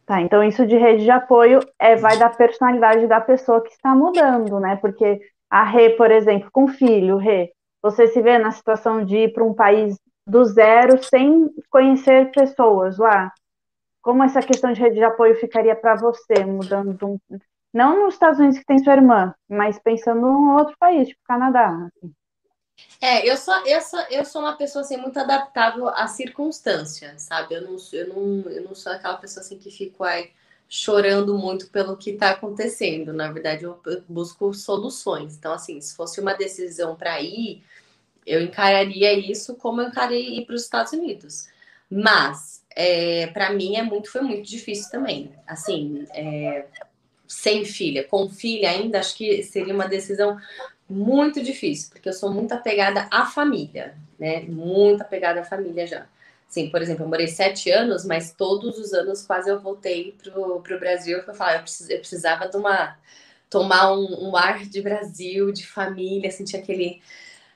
Tá, 0.05 0.21
então 0.21 0.41
isso 0.41 0.65
de 0.65 0.77
rede 0.77 1.03
de 1.03 1.11
apoio 1.11 1.59
é, 1.77 1.97
vai 1.97 2.17
da 2.17 2.29
personalidade 2.29 3.07
da 3.07 3.19
pessoa 3.19 3.61
que 3.61 3.71
está 3.71 3.93
mudando, 3.93 4.57
né? 4.57 4.77
Porque 4.77 5.19
a 5.49 5.65
Rê, 5.65 5.89
por 5.89 6.09
exemplo, 6.09 6.49
com 6.49 6.65
filho, 6.69 7.17
Rê, 7.17 7.51
você 7.83 8.07
se 8.07 8.21
vê 8.21 8.37
na 8.37 8.51
situação 8.51 9.03
de 9.03 9.17
ir 9.17 9.33
para 9.33 9.43
um 9.43 9.53
país 9.53 9.99
do 10.25 10.45
zero 10.45 11.03
sem 11.03 11.49
conhecer 11.69 12.31
pessoas 12.31 12.97
lá? 12.97 13.33
Como 14.01 14.23
essa 14.23 14.41
questão 14.41 14.71
de 14.71 14.79
rede 14.79 14.95
de 14.95 15.03
apoio 15.03 15.35
ficaria 15.35 15.75
para 15.75 15.97
você, 15.97 16.45
mudando 16.45 16.93
de 16.93 17.03
um... 17.03 17.19
Não 17.73 18.03
nos 18.03 18.15
Estados 18.15 18.39
Unidos 18.39 18.59
que 18.59 18.65
tem 18.65 18.83
sua 18.83 18.93
irmã, 18.93 19.33
mas 19.47 19.79
pensando 19.79 20.27
em 20.27 20.51
outro 20.53 20.75
país, 20.79 21.07
tipo 21.07 21.21
Canadá. 21.25 21.87
Assim. 21.87 22.13
É, 23.01 23.29
eu 23.29 23.37
sou, 23.37 23.55
eu 23.65 23.81
sou, 23.81 23.99
eu 24.09 24.25
sou 24.25 24.41
uma 24.41 24.57
pessoa 24.57 24.83
assim, 24.83 24.97
muito 24.97 25.19
adaptável 25.19 25.87
à 25.87 26.07
circunstância, 26.07 27.13
sabe? 27.17 27.55
Eu 27.55 27.61
não, 27.61 27.77
eu 27.93 28.07
não, 28.07 28.51
eu 28.51 28.63
não 28.63 28.75
sou 28.75 28.91
aquela 28.91 29.17
pessoa 29.17 29.43
assim 29.43 29.57
que 29.57 29.71
fico 29.71 30.03
aí 30.03 30.31
chorando 30.67 31.37
muito 31.37 31.69
pelo 31.69 31.97
que 31.97 32.11
está 32.11 32.31
acontecendo. 32.31 33.13
Na 33.13 33.31
verdade, 33.31 33.63
eu 33.63 33.81
busco 34.07 34.53
soluções. 34.53 35.35
Então, 35.35 35.51
assim, 35.53 35.79
se 35.81 35.95
fosse 35.95 36.19
uma 36.19 36.33
decisão 36.33 36.95
para 36.95 37.21
ir, 37.21 37.63
eu 38.25 38.41
encararia 38.41 39.13
isso 39.13 39.55
como 39.55 39.81
eu 39.81 39.87
encarei 39.87 40.37
ir 40.37 40.45
para 40.45 40.55
os 40.55 40.63
Estados 40.63 40.93
Unidos. 40.93 41.47
Mas, 41.89 42.63
é, 42.75 43.27
para 43.27 43.51
mim, 43.51 43.77
é 43.77 43.81
muito, 43.81 44.11
foi 44.11 44.21
muito 44.21 44.47
difícil 44.47 44.91
também. 44.91 45.33
Assim, 45.47 46.05
é, 46.13 46.67
sem 47.29 47.63
filha, 47.63 48.03
com 48.03 48.27
filha 48.27 48.71
ainda, 48.71 48.99
acho 48.99 49.15
que 49.15 49.43
seria 49.43 49.73
uma 49.73 49.87
decisão 49.87 50.37
muito 50.89 51.43
difícil, 51.43 51.91
porque 51.91 52.09
eu 52.09 52.13
sou 52.13 52.33
muito 52.33 52.51
apegada 52.51 53.07
à 53.11 53.27
família, 53.27 53.95
né? 54.19 54.41
Muito 54.41 55.01
apegada 55.01 55.41
à 55.41 55.43
família 55.43 55.85
já. 55.85 56.07
Sim, 56.47 56.71
por 56.71 56.81
exemplo, 56.81 57.05
eu 57.05 57.07
morei 57.07 57.27
sete 57.27 57.69
anos, 57.69 58.03
mas 58.03 58.33
todos 58.33 58.79
os 58.79 58.91
anos 58.91 59.21
quase 59.21 59.51
eu 59.51 59.59
voltei 59.59 60.15
pro, 60.23 60.59
pro 60.61 60.79
Brasil, 60.79 61.19
eu 61.19 61.35
falava, 61.35 61.63
eu, 61.63 61.95
eu 61.95 61.99
precisava 61.99 62.49
de 62.49 62.57
uma 62.57 62.97
tomar 63.49 63.93
um, 63.93 64.29
um, 64.29 64.35
ar 64.35 64.65
de 64.65 64.81
Brasil, 64.81 65.51
de 65.51 65.65
família, 65.65 66.31
sentir 66.31 66.57
aquele 66.57 67.01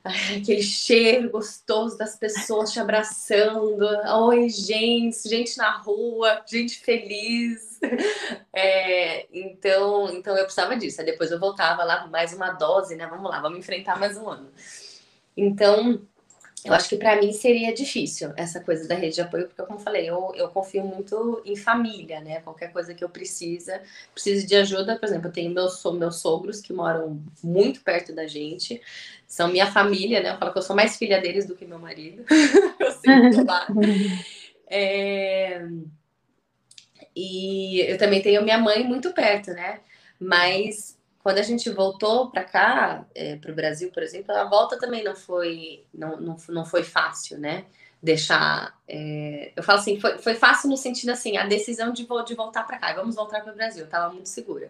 aquele 0.03 0.61
cheiro 0.61 1.29
gostoso 1.29 1.97
das 1.97 2.15
pessoas 2.17 2.71
te 2.71 2.79
abraçando, 2.79 3.85
oi 4.25 4.49
gente, 4.49 5.27
gente 5.29 5.57
na 5.57 5.77
rua, 5.77 6.41
gente 6.45 6.79
feliz, 6.79 7.79
é, 8.51 9.25
então, 9.33 10.09
então 10.13 10.35
eu 10.37 10.43
precisava 10.43 10.75
disso. 10.75 10.99
Aí 10.99 11.05
depois 11.05 11.31
eu 11.31 11.39
voltava 11.39 11.83
lá 11.83 12.07
mais 12.07 12.33
uma 12.33 12.51
dose, 12.51 12.95
né? 12.95 13.07
Vamos 13.07 13.29
lá, 13.29 13.39
vamos 13.39 13.59
enfrentar 13.59 13.97
mais 13.97 14.17
um 14.17 14.29
ano. 14.29 14.49
Então 15.35 16.01
eu 16.65 16.73
acho 16.73 16.87
que 16.87 16.95
para 16.95 17.19
mim 17.19 17.33
seria 17.33 17.73
difícil 17.73 18.31
essa 18.37 18.59
coisa 18.59 18.87
da 18.87 18.95
rede 18.95 19.15
de 19.15 19.21
apoio, 19.21 19.47
porque, 19.47 19.61
como 19.63 19.77
eu 19.77 19.83
falei, 19.83 20.09
eu, 20.09 20.31
eu 20.35 20.47
confio 20.49 20.83
muito 20.83 21.41
em 21.45 21.55
família, 21.55 22.21
né? 22.21 22.39
Qualquer 22.41 22.71
coisa 22.71 22.93
que 22.93 23.03
eu 23.03 23.09
precisa, 23.09 23.81
preciso 24.13 24.47
de 24.47 24.55
ajuda. 24.55 24.97
Por 24.97 25.05
exemplo, 25.05 25.27
eu 25.27 25.31
tenho 25.31 25.51
meus, 25.51 25.83
meus 25.83 26.17
sogros 26.17 26.61
que 26.61 26.71
moram 26.71 27.21
muito 27.43 27.81
perto 27.81 28.13
da 28.13 28.25
gente, 28.27 28.81
são 29.27 29.49
minha 29.49 29.69
família, 29.69 30.21
né? 30.21 30.31
Eu 30.31 30.37
falo 30.37 30.53
que 30.53 30.57
eu 30.57 30.63
sou 30.63 30.75
mais 30.75 30.95
filha 30.95 31.19
deles 31.19 31.45
do 31.45 31.55
que 31.55 31.65
meu 31.65 31.79
marido. 31.79 32.23
eu 32.79 32.91
sempre 32.91 33.43
lá. 33.43 33.67
É... 34.67 35.67
E 37.15 37.81
eu 37.81 37.97
também 37.97 38.21
tenho 38.21 38.41
minha 38.41 38.57
mãe 38.57 38.83
muito 38.83 39.11
perto, 39.11 39.51
né? 39.51 39.81
Mas 40.19 40.97
quando 41.23 41.37
a 41.37 41.41
gente 41.41 41.69
voltou 41.69 42.29
para 42.29 42.43
cá, 42.43 43.05
é, 43.15 43.37
para 43.37 43.51
o 43.51 43.55
Brasil, 43.55 43.89
por 43.91 44.03
exemplo, 44.03 44.35
a 44.35 44.43
volta 44.43 44.77
também 44.77 45.03
não 45.03 45.15
foi, 45.15 45.85
não, 45.93 46.19
não, 46.19 46.37
não 46.49 46.65
foi 46.65 46.83
fácil, 46.83 47.39
né? 47.39 47.65
Deixar. 48.01 48.77
É, 48.85 49.53
eu 49.55 49.63
falo 49.63 49.79
assim, 49.79 49.97
foi, 49.97 50.17
foi 50.17 50.35
fácil 50.35 50.69
no 50.69 50.75
sentido 50.75 51.11
assim, 51.11 51.37
a 51.37 51.47
decisão 51.47 51.93
de, 51.93 52.05
de 52.25 52.35
voltar 52.35 52.63
para 52.63 52.77
cá, 52.77 52.93
vamos 52.93 53.15
voltar 53.15 53.41
para 53.41 53.53
o 53.53 53.55
Brasil, 53.55 53.85
estava 53.85 54.13
muito 54.13 54.27
segura. 54.27 54.69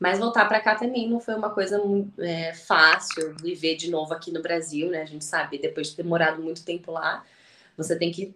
Mas 0.00 0.18
voltar 0.18 0.46
para 0.46 0.58
cá 0.58 0.74
também 0.74 1.08
não 1.08 1.20
foi 1.20 1.36
uma 1.36 1.50
coisa 1.50 1.80
é, 2.18 2.52
fácil, 2.52 3.36
viver 3.40 3.76
de 3.76 3.88
novo 3.88 4.12
aqui 4.12 4.32
no 4.32 4.42
Brasil, 4.42 4.90
né? 4.90 5.02
A 5.02 5.06
gente 5.06 5.24
sabe, 5.24 5.56
depois 5.56 5.90
de 5.90 5.96
ter 5.96 6.04
morado 6.04 6.42
muito 6.42 6.64
tempo 6.64 6.90
lá, 6.90 7.24
você 7.76 7.96
tem 7.96 8.10
que 8.10 8.34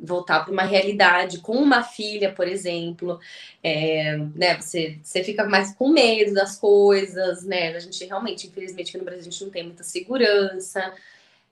voltar 0.00 0.40
para 0.44 0.52
uma 0.52 0.62
realidade 0.62 1.38
com 1.38 1.54
uma 1.54 1.82
filha, 1.82 2.32
por 2.32 2.46
exemplo, 2.46 3.18
é, 3.62 4.16
né? 4.34 4.60
Você, 4.60 4.98
você 5.02 5.22
fica 5.24 5.44
mais 5.44 5.74
com 5.74 5.88
medo 5.88 6.34
das 6.34 6.58
coisas, 6.58 7.44
né? 7.44 7.74
A 7.74 7.78
gente 7.80 8.04
realmente, 8.04 8.46
infelizmente, 8.46 8.90
aqui 8.90 8.98
no 8.98 9.04
Brasil 9.04 9.20
a 9.20 9.30
gente 9.30 9.44
não 9.44 9.50
tem 9.50 9.64
muita 9.64 9.82
segurança. 9.84 10.92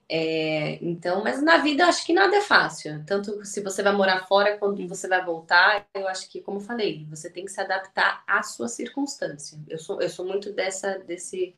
É, 0.07 0.77
então, 0.83 1.23
mas 1.23 1.41
na 1.41 1.57
vida 1.57 1.85
acho 1.87 2.05
que 2.05 2.13
nada 2.13 2.35
é 2.37 2.41
fácil. 2.41 3.03
Tanto 3.05 3.43
se 3.43 3.61
você 3.61 3.81
vai 3.81 3.93
morar 3.93 4.27
fora, 4.27 4.57
quando 4.57 4.87
você 4.87 5.07
vai 5.07 5.23
voltar, 5.25 5.87
eu 5.93 6.07
acho 6.07 6.29
que, 6.29 6.41
como 6.41 6.59
falei, 6.59 7.05
você 7.09 7.29
tem 7.29 7.45
que 7.45 7.51
se 7.51 7.59
adaptar 7.59 8.23
à 8.27 8.43
sua 8.43 8.67
circunstância. 8.67 9.57
Eu 9.67 9.79
sou, 9.79 10.01
eu 10.01 10.09
sou 10.09 10.25
muito 10.25 10.51
dessa, 10.53 10.99
desse 10.99 11.55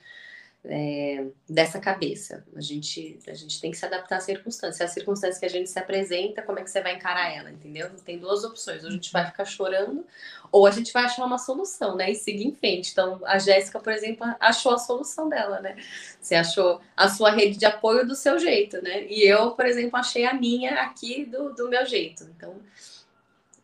é, 0.68 1.26
dessa 1.50 1.80
cabeça. 1.80 2.46
A 2.56 2.62
gente, 2.62 3.18
a 3.28 3.34
gente 3.34 3.60
tem 3.60 3.72
que 3.72 3.78
se 3.78 3.86
adaptar 3.86 4.18
às 4.18 4.24
circunstâncias. 4.24 4.82
As 4.82 4.94
circunstâncias 4.94 5.40
que 5.40 5.46
a 5.46 5.50
gente 5.50 5.70
se 5.70 5.80
apresenta, 5.80 6.42
como 6.42 6.60
é 6.60 6.64
que 6.64 6.70
você 6.70 6.82
vai 6.82 6.96
encarar 6.96 7.34
ela, 7.34 7.52
entendeu? 7.52 7.90
Tem 8.06 8.18
duas 8.18 8.44
opções. 8.44 8.84
Ou 8.84 8.90
a 8.90 8.92
gente 8.92 9.12
vai 9.12 9.26
ficar 9.26 9.46
chorando, 9.46 10.06
ou 10.52 10.68
a 10.68 10.72
gente 10.72 10.92
vai 10.92 11.06
achar 11.06 11.26
uma 11.26 11.38
solução, 11.38 11.96
né? 11.96 12.12
E 12.12 12.16
seguir 12.16 12.46
em 12.46 12.54
frente. 12.54 12.92
Então, 12.92 13.22
a 13.26 13.38
Jéssica, 13.38 13.80
por 13.80 13.94
exemplo, 13.94 14.28
achou 14.40 14.74
a 14.74 14.78
solução 14.78 15.30
dela, 15.30 15.60
né? 15.62 15.76
Você 16.22 16.36
achou 16.36 16.82
a 16.96 17.10
sua 17.10 17.32
rede 17.32 17.58
de 17.58 17.66
apoio 17.66 18.06
do 18.06 18.16
seu 18.16 18.38
jeito, 18.38 18.82
né? 18.82 19.06
E 19.06 19.28
eu, 19.28 19.52
por 19.52 19.66
exemplo, 19.66 19.98
achei 19.98 20.26
a 20.26 20.34
minha 20.34 20.82
aqui 20.82 21.26
do, 21.26 21.54
do 21.54 21.70
meu 21.70 21.86
jeito. 21.86 22.24
Então, 22.36 22.56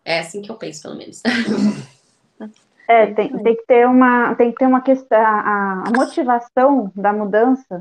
é 0.05 0.19
assim 0.19 0.41
que 0.41 0.51
eu 0.51 0.55
penso, 0.55 0.81
pelo 0.81 0.95
menos. 0.95 1.21
É, 2.87 3.07
tem, 3.07 3.29
tem 3.29 3.55
que 3.55 3.65
ter 3.65 3.87
uma, 3.87 4.35
tem 4.35 4.51
que 4.51 4.57
ter 4.57 4.65
uma 4.65 4.81
questão, 4.81 5.17
a, 5.19 5.83
a 5.87 5.91
motivação 5.97 6.91
da 6.95 7.13
mudança, 7.13 7.79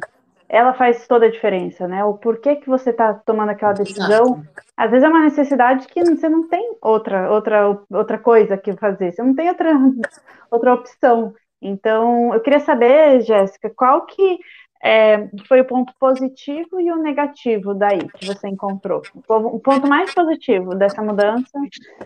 ela 0.48 0.74
faz 0.74 1.06
toda 1.08 1.26
a 1.26 1.30
diferença, 1.30 1.88
né? 1.88 2.04
O 2.04 2.14
porquê 2.14 2.56
que 2.56 2.68
você 2.68 2.90
está 2.90 3.14
tomando 3.14 3.48
aquela 3.48 3.72
decisão, 3.72 4.44
às 4.76 4.90
vezes 4.90 5.04
é 5.04 5.08
uma 5.08 5.22
necessidade 5.22 5.86
que 5.86 6.04
você 6.04 6.28
não 6.28 6.46
tem 6.46 6.76
outra, 6.82 7.32
outra, 7.32 7.80
outra 7.90 8.18
coisa 8.18 8.58
que 8.58 8.76
fazer, 8.76 9.12
você 9.12 9.22
não 9.22 9.34
tem 9.34 9.48
outra, 9.48 9.70
outra 10.50 10.74
opção. 10.74 11.34
Então, 11.60 12.34
eu 12.34 12.40
queria 12.40 12.60
saber, 12.60 13.22
Jéssica, 13.22 13.70
qual 13.74 14.04
que 14.04 14.38
é, 14.82 15.28
foi 15.48 15.62
o 15.62 15.64
ponto 15.64 15.92
positivo 15.98 16.78
e 16.80 16.92
o 16.92 16.96
negativo 16.96 17.72
daí 17.72 18.06
que 18.18 18.26
você 18.26 18.48
encontrou? 18.48 19.00
O 19.26 19.58
ponto 19.58 19.88
mais 19.88 20.12
positivo 20.12 20.74
dessa 20.74 21.00
mudança 21.00 21.58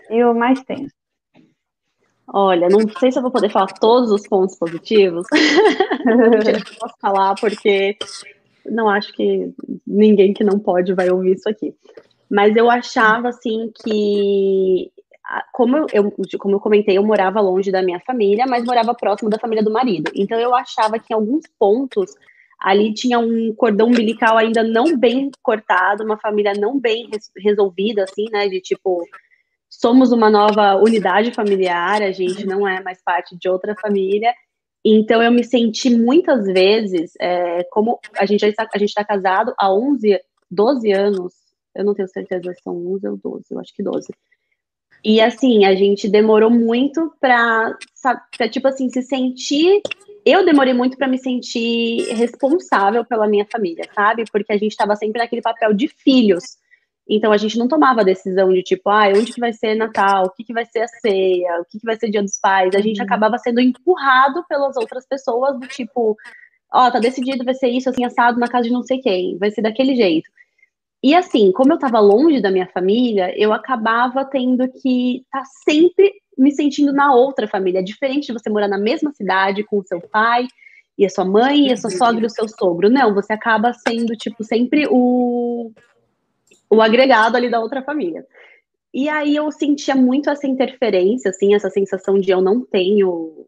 e 0.09 0.23
o 0.23 0.33
mais 0.33 0.63
tenso. 0.63 0.95
Olha, 2.33 2.67
não 2.69 2.81
sei 2.99 3.11
se 3.11 3.17
eu 3.17 3.21
vou 3.21 3.31
poder 3.31 3.49
falar 3.49 3.67
todos 3.67 4.11
os 4.11 4.27
pontos 4.27 4.57
positivos. 4.57 5.25
não 6.05 6.79
posso 6.79 6.95
falar 6.99 7.35
porque 7.35 7.97
não 8.65 8.89
acho 8.89 9.13
que 9.13 9.53
ninguém 9.85 10.33
que 10.33 10.43
não 10.43 10.59
pode 10.59 10.93
vai 10.93 11.09
ouvir 11.09 11.35
isso 11.35 11.47
aqui. 11.47 11.73
Mas 12.29 12.55
eu 12.57 12.69
achava, 12.69 13.29
assim, 13.29 13.71
que 13.83 14.91
como 15.51 15.87
eu, 15.93 16.13
como 16.39 16.55
eu 16.55 16.59
comentei, 16.59 16.97
eu 16.97 17.03
morava 17.03 17.41
longe 17.41 17.71
da 17.71 17.81
minha 17.81 17.99
família, 17.99 18.45
mas 18.47 18.63
morava 18.63 18.93
próximo 18.93 19.29
da 19.29 19.39
família 19.39 19.63
do 19.63 19.71
marido. 19.71 20.11
Então 20.15 20.39
eu 20.39 20.53
achava 20.55 20.99
que 20.99 21.11
em 21.11 21.15
alguns 21.15 21.43
pontos 21.59 22.13
ali 22.59 22.93
tinha 22.93 23.19
um 23.19 23.53
cordão 23.55 23.87
umbilical 23.87 24.37
ainda 24.37 24.63
não 24.63 24.97
bem 24.97 25.29
cortado, 25.43 26.03
uma 26.03 26.17
família 26.17 26.53
não 26.57 26.79
bem 26.79 27.09
resolvida, 27.37 28.03
assim, 28.03 28.25
né? 28.31 28.47
De 28.47 28.59
tipo, 28.61 29.03
somos 29.79 30.11
uma 30.11 30.27
nova 30.27 30.75
unidade 30.75 31.31
familiar, 31.31 32.01
a 32.01 32.11
gente 32.11 32.45
não 32.47 32.67
é 32.67 32.81
mais 32.81 32.99
parte 33.03 33.37
de 33.37 33.47
outra 33.47 33.75
família. 33.79 34.33
Então 34.83 35.21
eu 35.21 35.31
me 35.31 35.43
senti 35.43 35.89
muitas 35.89 36.45
vezes, 36.45 37.13
é, 37.21 37.63
como 37.65 37.99
a 38.17 38.25
gente 38.25 38.41
já 38.41 38.47
está, 38.47 38.67
a 38.73 38.77
gente 38.79 38.89
está 38.89 39.05
casado 39.05 39.53
há 39.55 39.71
11, 39.71 40.19
12 40.49 40.91
anos, 40.91 41.33
eu 41.75 41.85
não 41.85 41.93
tenho 41.93 42.07
certeza 42.07 42.51
se 42.53 42.61
são 42.63 42.75
11 42.93 43.07
ou 43.07 43.17
12, 43.17 43.45
eu 43.51 43.59
acho 43.59 43.73
que 43.75 43.83
12. 43.83 44.07
E 45.03 45.21
assim, 45.21 45.63
a 45.63 45.75
gente 45.75 46.09
demorou 46.09 46.49
muito 46.49 47.13
para, 47.19 47.77
tipo 48.51 48.67
assim, 48.67 48.89
se 48.89 49.03
sentir. 49.03 49.81
Eu 50.25 50.43
demorei 50.43 50.73
muito 50.73 50.97
para 50.97 51.07
me 51.07 51.19
sentir 51.19 52.01
responsável 52.15 53.05
pela 53.05 53.27
minha 53.27 53.45
família, 53.51 53.85
sabe? 53.93 54.23
Porque 54.31 54.51
a 54.51 54.57
gente 54.57 54.71
estava 54.71 54.95
sempre 54.95 55.21
naquele 55.21 55.41
papel 55.41 55.71
de 55.71 55.87
filhos. 55.87 56.57
Então 57.09 57.31
a 57.31 57.37
gente 57.37 57.57
não 57.57 57.67
tomava 57.67 58.01
a 58.01 58.03
decisão 58.03 58.49
de 58.49 58.61
tipo, 58.61 58.89
ah, 58.89 59.07
onde 59.15 59.31
que 59.31 59.39
vai 59.39 59.53
ser 59.53 59.75
Natal, 59.75 60.25
o 60.25 60.29
que, 60.31 60.43
que 60.43 60.53
vai 60.53 60.65
ser 60.65 60.79
a 60.79 60.87
ceia, 60.87 61.61
o 61.61 61.65
que, 61.65 61.79
que 61.79 61.85
vai 61.85 61.95
ser 61.95 62.09
Dia 62.09 62.21
dos 62.21 62.37
Pais. 62.39 62.75
A 62.75 62.81
gente 62.81 62.99
uhum. 62.99 63.05
acabava 63.05 63.37
sendo 63.37 63.61
empurrado 63.61 64.43
pelas 64.47 64.75
outras 64.75 65.07
pessoas 65.07 65.59
do 65.59 65.67
tipo, 65.67 66.17
ó, 66.73 66.87
oh, 66.87 66.91
tá 66.91 66.99
decidido, 66.99 67.45
vai 67.45 67.53
ser 67.53 67.69
isso, 67.69 67.89
assim, 67.89 68.03
assado 68.03 68.39
na 68.39 68.47
casa 68.47 68.65
de 68.67 68.73
não 68.73 68.83
sei 68.83 68.99
quem, 68.99 69.37
vai 69.37 69.51
ser 69.51 69.61
daquele 69.61 69.95
jeito. 69.95 70.29
E 71.03 71.15
assim, 71.15 71.51
como 71.51 71.71
eu 71.71 71.75
estava 71.75 71.99
longe 71.99 72.41
da 72.41 72.51
minha 72.51 72.67
família, 72.67 73.33
eu 73.37 73.53
acabava 73.53 74.25
tendo 74.25 74.67
que 74.67 75.17
estar 75.17 75.41
tá 75.41 75.45
sempre 75.63 76.11
me 76.37 76.51
sentindo 76.51 76.91
na 76.91 77.13
outra 77.13 77.47
família. 77.47 77.79
É 77.79 77.83
diferente 77.83 78.27
de 78.27 78.33
você 78.33 78.49
morar 78.49 78.67
na 78.67 78.77
mesma 78.77 79.11
cidade 79.13 79.63
com 79.63 79.79
o 79.79 79.87
seu 79.87 80.01
pai 80.01 80.47
e 80.97 81.05
a 81.05 81.09
sua 81.09 81.25
mãe, 81.25 81.67
e 81.67 81.71
a 81.71 81.77
sua 81.77 81.91
sogra 81.91 82.23
e 82.23 82.25
o 82.25 82.29
seu 82.29 82.47
sogro. 82.47 82.89
Não, 82.89 83.13
você 83.13 83.33
acaba 83.33 83.71
sendo, 83.73 84.15
tipo, 84.15 84.43
sempre 84.43 84.87
o, 84.89 85.71
o 86.69 86.81
agregado 86.81 87.37
ali 87.37 87.49
da 87.49 87.59
outra 87.59 87.81
família. 87.81 88.25
E 88.93 89.09
aí 89.09 89.35
eu 89.35 89.51
sentia 89.51 89.95
muito 89.95 90.29
essa 90.29 90.47
interferência, 90.47 91.29
assim, 91.29 91.53
essa 91.53 91.69
sensação 91.69 92.19
de 92.19 92.31
eu 92.31 92.41
não 92.41 92.65
tenho 92.65 93.45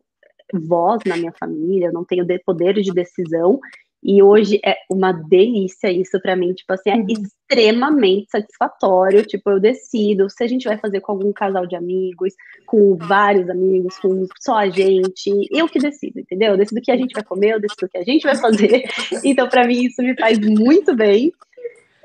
voz 0.54 1.02
na 1.06 1.16
minha 1.16 1.34
família, 1.40 1.88
eu 1.88 1.94
não 1.94 2.04
tenho 2.04 2.26
poder 2.46 2.74
de 2.76 2.92
decisão, 2.92 3.60
e 4.02 4.24
hoje 4.24 4.62
é 4.64 4.78
uma 4.90 5.12
delícia 5.12 5.92
isso 5.92 6.22
para 6.22 6.36
mim, 6.36 6.54
tipo 6.54 6.72
assim, 6.72 6.90
é 6.90 6.96
uhum. 6.96 7.06
extremamente 7.10 8.32
satisfatório. 8.32 9.26
Tipo, 9.26 9.52
eu 9.52 9.60
decido 9.60 10.30
se 10.30 10.42
a 10.42 10.48
gente 10.48 10.68
vai 10.68 10.78
fazer 10.78 11.02
com 11.02 11.12
algum 11.12 11.34
casal 11.34 11.66
de 11.68 11.76
amigos, 11.76 12.34
com 12.66 12.96
vários 12.96 13.50
amigos, 13.50 13.98
com 14.00 14.26
só 14.40 14.56
a 14.56 14.70
gente. 14.70 15.30
Eu 15.52 15.68
que 15.68 15.80
decido, 15.80 16.20
entendeu? 16.20 16.52
Eu 16.52 16.58
decido 16.58 16.80
o 16.80 16.84
que 16.84 16.92
a 16.92 16.98
gente 16.98 17.14
vai 17.14 17.24
comer, 17.24 17.54
eu 17.54 17.60
decido 17.60 17.86
o 17.86 17.90
que 17.90 17.98
a 17.98 18.04
gente 18.04 18.24
vai 18.24 18.36
fazer. 18.36 18.84
Então, 19.24 19.50
para 19.50 19.68
mim, 19.68 19.86
isso 19.86 20.02
me 20.02 20.16
faz 20.16 20.40
muito 20.40 20.96
bem. 20.96 21.34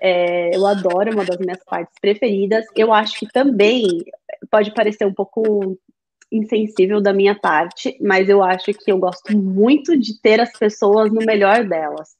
É, 0.06 0.54
eu 0.54 0.66
adoro, 0.66 1.08
é 1.08 1.14
uma 1.14 1.24
das 1.24 1.38
minhas 1.38 1.64
partes 1.64 1.94
preferidas. 1.98 2.66
Eu 2.76 2.92
acho 2.92 3.18
que 3.18 3.26
também 3.32 4.04
pode 4.50 4.70
parecer 4.74 5.06
um 5.06 5.14
pouco 5.14 5.78
insensível 6.30 7.00
da 7.00 7.10
minha 7.10 7.34
parte, 7.34 7.96
mas 8.02 8.28
eu 8.28 8.42
acho 8.42 8.66
que 8.74 8.92
eu 8.92 8.98
gosto 8.98 9.34
muito 9.34 9.96
de 9.98 10.20
ter 10.20 10.42
as 10.42 10.52
pessoas 10.58 11.10
no 11.10 11.24
melhor 11.24 11.64
delas. 11.64 12.10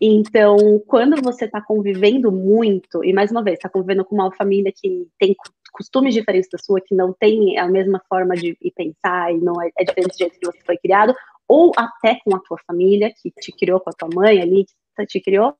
Então, 0.00 0.56
quando 0.86 1.20
você 1.20 1.44
está 1.44 1.60
convivendo 1.60 2.32
muito, 2.32 3.04
e 3.04 3.12
mais 3.12 3.30
uma 3.30 3.44
vez, 3.44 3.58
está 3.58 3.68
convivendo 3.68 4.02
com 4.02 4.14
uma 4.14 4.32
família 4.32 4.72
que 4.74 5.06
tem 5.18 5.36
costumes 5.74 6.14
diferentes 6.14 6.48
da 6.50 6.56
sua, 6.56 6.80
que 6.80 6.94
não 6.94 7.12
tem 7.12 7.58
a 7.58 7.68
mesma 7.68 8.00
forma 8.08 8.34
de 8.34 8.56
pensar 8.74 9.30
e 9.30 9.36
não 9.36 9.60
é, 9.60 9.68
é 9.78 9.84
diferente 9.84 10.12
do 10.12 10.18
jeito 10.18 10.40
que 10.40 10.46
você 10.46 10.60
foi 10.64 10.78
criado, 10.78 11.14
ou 11.46 11.70
até 11.76 12.18
com 12.24 12.34
a 12.34 12.40
tua 12.40 12.56
família, 12.66 13.12
que 13.20 13.30
te 13.30 13.52
criou 13.52 13.78
com 13.78 13.90
a 13.90 13.92
tua 13.92 14.08
mãe 14.08 14.40
ali, 14.40 14.64
que 14.96 15.06
te 15.06 15.20
criou, 15.20 15.54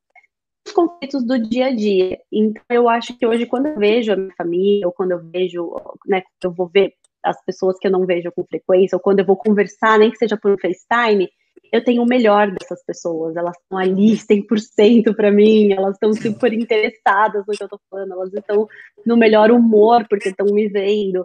os 0.67 0.73
conflitos 0.73 1.25
do 1.25 1.39
dia 1.39 1.67
a 1.67 1.75
dia. 1.75 2.19
Então, 2.33 2.63
eu 2.69 2.89
acho 2.89 3.17
que 3.17 3.27
hoje, 3.27 3.47
quando 3.47 3.67
eu 3.67 3.79
vejo 3.79 4.13
a 4.13 4.17
minha 4.17 4.35
família, 4.37 4.87
ou 4.87 4.93
quando 4.93 5.13
eu 5.13 5.21
vejo, 5.23 5.75
né, 6.07 6.23
eu 6.43 6.53
vou 6.53 6.69
ver 6.69 6.95
as 7.23 7.43
pessoas 7.45 7.79
que 7.79 7.87
eu 7.87 7.91
não 7.91 8.07
vejo 8.07 8.33
com 8.33 8.45
frequência, 8.45 8.97
ou 8.97 9.01
quando 9.01 9.21
eu 9.21 9.27
vou 9.27 9.37
conversar, 9.37 9.99
nem 9.99 10.11
que 10.11 10.17
seja 10.17 10.37
por 10.37 10.59
FaceTime, 10.61 11.29
eu 11.73 11.85
tenho 11.85 12.03
o 12.03 12.07
melhor 12.07 12.51
dessas 12.51 12.85
pessoas, 12.85 13.37
elas 13.37 13.57
estão 13.57 13.79
ali 13.79 14.17
100% 14.17 15.15
para 15.15 15.31
mim, 15.31 15.73
elas 15.73 15.95
estão 15.95 16.13
super 16.13 16.53
interessadas 16.53 17.45
no 17.47 17.55
que 17.55 17.63
eu 17.63 17.67
estou 17.67 17.81
falando, 17.91 18.13
elas 18.13 18.33
estão 18.33 18.67
no 19.07 19.17
melhor 19.17 19.51
humor 19.51 20.07
porque 20.09 20.31
estão 20.31 20.47
me 20.47 20.69
vendo. 20.69 21.25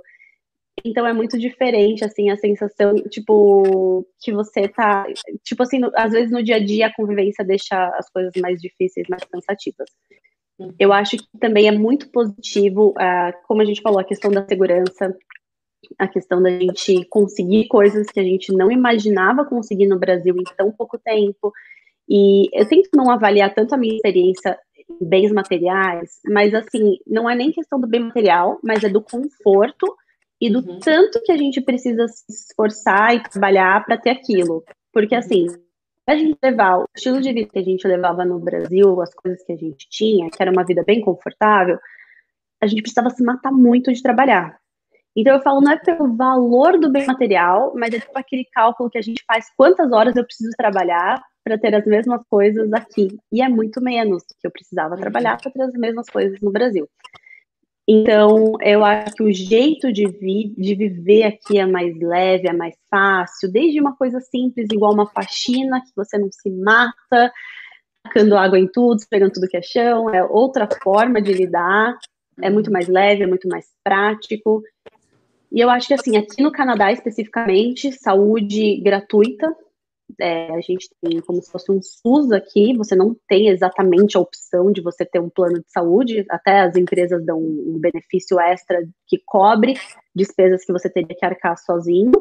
Então 0.86 1.08
é 1.08 1.12
muito 1.12 1.40
diferente, 1.40 2.06
assim, 2.06 2.30
a 2.30 2.38
sensação, 2.38 2.94
tipo, 3.10 4.06
que 4.22 4.32
você 4.32 4.68
tá. 4.68 5.04
Tipo 5.44 5.64
assim, 5.64 5.80
no, 5.80 5.92
às 5.96 6.12
vezes 6.12 6.32
no 6.32 6.44
dia 6.44 6.58
a 6.58 6.64
dia 6.64 6.86
a 6.86 6.94
convivência 6.94 7.44
deixa 7.44 7.88
as 7.98 8.08
coisas 8.08 8.32
mais 8.40 8.62
difíceis, 8.62 9.08
mais 9.10 9.24
cansativas. 9.24 9.90
Eu 10.80 10.94
acho 10.94 11.18
que 11.18 11.26
também 11.40 11.68
é 11.68 11.72
muito 11.72 12.12
positivo, 12.12 12.92
uh, 12.92 13.34
como 13.48 13.64
a 13.64 13.66
gente 13.66 13.82
falou, 13.82 14.00
a 14.00 14.04
questão 14.04 14.30
da 14.30 14.46
segurança, 14.48 15.18
a 15.98 16.08
questão 16.08 16.42
da 16.42 16.52
gente 16.52 17.04
conseguir 17.06 17.68
coisas 17.68 18.08
que 18.08 18.20
a 18.20 18.24
gente 18.24 18.54
não 18.54 18.72
imaginava 18.72 19.44
conseguir 19.44 19.88
no 19.88 19.98
Brasil 19.98 20.36
em 20.38 20.56
tão 20.56 20.72
pouco 20.72 21.00
tempo. 21.00 21.52
E 22.08 22.48
eu 22.54 22.68
tento 22.68 22.92
não 22.94 23.10
avaliar 23.10 23.52
tanto 23.56 23.74
a 23.74 23.78
minha 23.78 23.96
experiência 23.96 24.56
em 24.88 25.04
bens 25.04 25.32
materiais, 25.32 26.20
mas 26.26 26.54
assim, 26.54 27.00
não 27.08 27.28
é 27.28 27.36
nem 27.36 27.52
questão 27.52 27.82
do 27.82 27.88
bem 27.88 28.02
material, 28.02 28.60
mas 28.64 28.84
é 28.84 28.90
do 28.90 29.02
conforto 29.02 29.88
e 30.40 30.50
do 30.50 30.60
uhum. 30.60 30.80
tanto 30.80 31.22
que 31.24 31.32
a 31.32 31.38
gente 31.38 31.62
precisa 31.62 32.08
se 32.08 32.26
esforçar 32.30 33.16
e 33.16 33.24
trabalhar 33.24 33.84
para 33.86 33.98
ter 33.98 34.12
aquilo. 34.12 34.64
Porque 34.92 35.16
assim, 35.16 35.48
a 36.08 36.16
gente 36.16 36.38
levar 36.44 36.80
o 36.80 36.86
estilo 36.96 37.22
de 37.22 37.34
vida 37.34 37.50
que 37.52 37.60
a 37.60 37.64
gente 37.64 37.88
levava 37.88 38.24
no 38.24 38.40
Brasil, 38.40 39.02
as 39.02 39.14
coisas 39.14 39.44
que 39.44 39.54
a 39.54 39.58
gente 39.58 39.88
tinha, 39.90 40.30
que 40.30 40.42
era 40.42 40.52
uma 40.52 40.64
vida 40.64 40.84
bem 40.84 41.02
confortável, 41.02 41.80
a 42.62 42.68
gente 42.68 42.82
precisava 42.82 43.10
se 43.10 43.24
matar 43.24 43.52
muito 43.52 43.92
de 43.92 44.02
trabalhar. 44.02 44.58
Então 45.16 45.34
eu 45.34 45.42
falo, 45.42 45.62
não 45.62 45.72
é 45.72 45.78
pelo 45.78 46.16
valor 46.16 46.78
do 46.78 46.92
bem 46.92 47.06
material, 47.06 47.74
mas 47.76 47.94
é 47.94 48.00
tipo 48.00 48.18
aquele 48.20 48.46
cálculo 48.52 48.90
que 48.90 48.98
a 48.98 49.02
gente 49.02 49.24
faz 49.26 49.46
quantas 49.56 49.92
horas 49.92 50.16
eu 50.16 50.26
preciso 50.26 50.52
trabalhar 50.58 51.24
para 51.44 51.58
ter 51.58 51.74
as 51.74 51.86
mesmas 51.86 52.22
coisas 52.30 52.72
aqui. 52.74 53.08
E 53.32 53.42
é 53.42 53.48
muito 53.48 53.82
menos 53.82 54.24
do 54.24 54.36
que 54.40 54.46
eu 54.46 54.52
precisava 54.52 54.98
trabalhar 54.98 55.38
para 55.38 55.52
ter 55.52 55.62
as 55.62 55.74
mesmas 55.74 56.08
coisas 56.10 56.40
no 56.42 56.52
Brasil. 56.52 56.88
Então, 57.88 58.54
eu 58.62 58.84
acho 58.84 59.14
que 59.14 59.24
o 59.24 59.32
jeito 59.32 59.94
de, 59.94 60.08
vi 60.08 60.54
de 60.58 60.74
viver 60.74 61.24
aqui 61.24 61.60
é 61.60 61.66
mais 61.68 61.96
leve, 62.00 62.50
é 62.50 62.54
mais 62.54 62.76
fácil, 62.90 63.52
desde 63.52 63.80
uma 63.80 63.96
coisa 63.96 64.20
simples, 64.20 64.68
igual 64.72 64.92
uma 64.92 65.06
faxina, 65.06 65.82
que 65.82 65.92
você 65.96 66.18
não 66.18 66.30
se 66.32 66.50
mata, 66.50 67.32
tacando 68.04 68.36
água 68.36 68.58
em 68.58 68.68
tudo, 68.68 69.02
pegando 69.08 69.34
tudo 69.34 69.48
que 69.48 69.58
é 69.58 69.62
chão, 69.62 70.10
é 70.10 70.24
outra 70.24 70.68
forma 70.82 71.22
de 71.22 71.32
lidar, 71.32 71.96
é 72.42 72.50
muito 72.50 72.72
mais 72.72 72.88
leve, 72.88 73.24
é 73.24 73.28
muito 73.28 73.48
mais 73.48 73.68
prático. 73.84 74.64
E 75.52 75.60
eu 75.60 75.70
acho 75.70 75.88
que, 75.88 75.94
assim, 75.94 76.18
aqui 76.18 76.42
no 76.42 76.52
Canadá 76.52 76.92
especificamente, 76.92 77.92
saúde 77.92 78.82
gratuita, 78.82 79.56
é, 80.20 80.52
a 80.54 80.62
gente 80.62 80.90
tem 81.02 81.20
como 81.22 81.42
se 81.42 81.52
fosse 81.52 81.72
um 81.72 81.82
SUS 81.82 82.32
aqui, 82.32 82.76
você 82.78 82.96
não 82.96 83.16
tem 83.28 83.50
exatamente 83.50 84.16
a 84.16 84.20
opção 84.20 84.72
de 84.72 84.82
você 84.82 85.06
ter 85.06 85.20
um 85.20 85.30
plano 85.30 85.60
de 85.60 85.72
saúde, 85.72 86.26
até 86.30 86.62
as 86.62 86.76
empresas 86.76 87.26
dão 87.26 87.40
um 87.40 87.80
benefício 87.80 88.40
extra 88.40 88.88
que 89.08 89.22
cobre 89.26 89.74
despesas 90.16 90.64
que 90.64 90.72
você 90.72 90.90
teria 90.90 91.16
que 91.16 91.26
arcar 91.26 91.58
sozinho, 91.58 92.12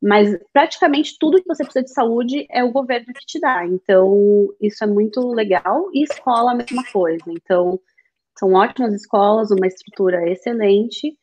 mas 0.00 0.38
praticamente 0.52 1.16
tudo 1.18 1.42
que 1.42 1.48
você 1.48 1.64
precisa 1.64 1.84
de 1.84 1.92
saúde 1.92 2.46
é 2.50 2.64
o 2.64 2.72
governo 2.72 3.06
que 3.06 3.26
te 3.26 3.40
dá, 3.40 3.66
então 3.66 4.48
isso 4.60 4.82
é 4.82 4.86
muito 4.86 5.20
legal, 5.28 5.88
e 5.92 6.02
escola 6.02 6.52
a 6.52 6.54
mesma 6.54 6.84
coisa, 6.92 7.24
então 7.28 7.78
são 8.38 8.52
ótimas 8.54 8.94
escolas, 8.94 9.50
uma 9.50 9.66
estrutura 9.66 10.28
excelente, 10.30 11.16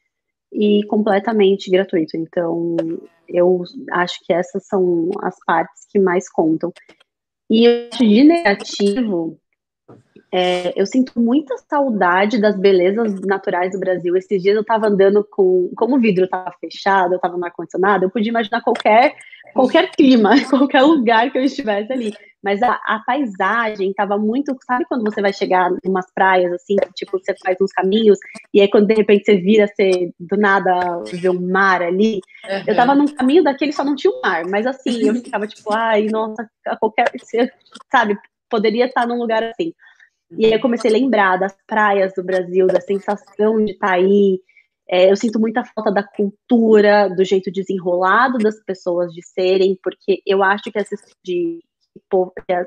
e 0.51 0.83
completamente 0.87 1.69
gratuito. 1.69 2.15
Então, 2.17 2.75
eu 3.27 3.63
acho 3.91 4.19
que 4.25 4.33
essas 4.33 4.65
são 4.67 5.09
as 5.21 5.35
partes 5.45 5.85
que 5.89 5.99
mais 5.99 6.29
contam. 6.29 6.71
E 7.49 7.89
de 7.97 8.23
negativo, 8.23 9.37
é, 10.31 10.73
eu 10.79 10.85
sinto 10.85 11.13
muita 11.19 11.55
saudade 11.69 12.41
das 12.41 12.57
belezas 12.57 13.21
naturais 13.21 13.71
do 13.71 13.79
Brasil. 13.79 14.15
Esses 14.15 14.41
dias 14.41 14.55
eu 14.55 14.61
estava 14.61 14.87
andando 14.87 15.23
com. 15.23 15.71
Como 15.75 15.95
o 15.95 15.99
vidro 15.99 16.25
estava 16.25 16.51
fechado, 16.59 17.13
eu 17.13 17.17
estava 17.17 17.37
no 17.37 17.45
ar-condicionado, 17.45 18.05
eu 18.05 18.09
podia 18.09 18.29
imaginar 18.29 18.61
qualquer, 18.61 19.15
qualquer 19.53 19.91
clima, 19.91 20.31
qualquer 20.49 20.81
lugar 20.81 21.31
que 21.31 21.37
eu 21.37 21.43
estivesse 21.43 21.91
ali 21.93 22.13
mas 22.45 22.61
a, 22.61 22.73
a 22.85 23.01
paisagem 23.03 23.89
estava 23.89 24.19
muito. 24.19 24.55
Sabe 24.67 24.85
quando 24.85 25.03
você 25.03 25.19
vai 25.19 25.33
chegar 25.33 25.71
em 25.83 25.89
umas 25.89 26.05
praias, 26.13 26.53
assim, 26.53 26.75
tipo, 26.93 27.17
você 27.17 27.33
faz 27.43 27.57
uns 27.59 27.71
caminhos, 27.71 28.19
e 28.53 28.61
aí 28.61 28.69
quando 28.69 28.85
de 28.85 28.93
repente 28.93 29.25
você 29.25 29.37
vira, 29.37 29.65
você 29.65 30.11
do 30.19 30.37
nada 30.37 31.01
vê 31.11 31.27
um 31.27 31.41
mar 31.41 31.81
ali? 31.81 32.21
Uhum. 32.47 32.63
Eu 32.67 32.71
estava 32.71 32.93
num 32.93 33.07
caminho 33.07 33.43
daquele 33.43 33.73
só 33.73 33.83
não 33.83 33.95
tinha 33.95 34.13
um 34.13 34.21
mar, 34.21 34.45
mas 34.47 34.67
assim, 34.67 35.07
eu 35.07 35.15
ficava 35.15 35.47
tipo, 35.47 35.73
ai, 35.73 36.05
nossa, 36.05 36.47
qualquer. 36.79 37.11
Sabe, 37.91 38.15
poderia 38.47 38.85
estar 38.85 39.07
num 39.07 39.17
lugar 39.17 39.43
assim. 39.43 39.73
E 40.37 40.45
aí 40.45 40.53
eu 40.53 40.61
comecei 40.61 40.91
a 40.91 40.93
lembrar 40.93 41.37
das 41.37 41.55
praias 41.65 42.13
do 42.13 42.23
Brasil, 42.23 42.67
da 42.67 42.79
sensação 42.79 43.57
de 43.65 43.71
estar 43.71 43.87
tá 43.87 43.93
aí. 43.93 44.39
É, 44.87 45.11
eu 45.11 45.15
sinto 45.15 45.39
muita 45.39 45.63
falta 45.63 45.91
da 45.91 46.03
cultura, 46.03 47.09
do 47.09 47.25
jeito 47.25 47.51
desenrolado 47.51 48.37
das 48.37 48.63
pessoas 48.63 49.11
de 49.11 49.25
serem, 49.25 49.75
porque 49.81 50.21
eu 50.27 50.43
acho 50.43 50.71
que 50.71 50.77
essa 50.77 50.95
de 51.23 51.59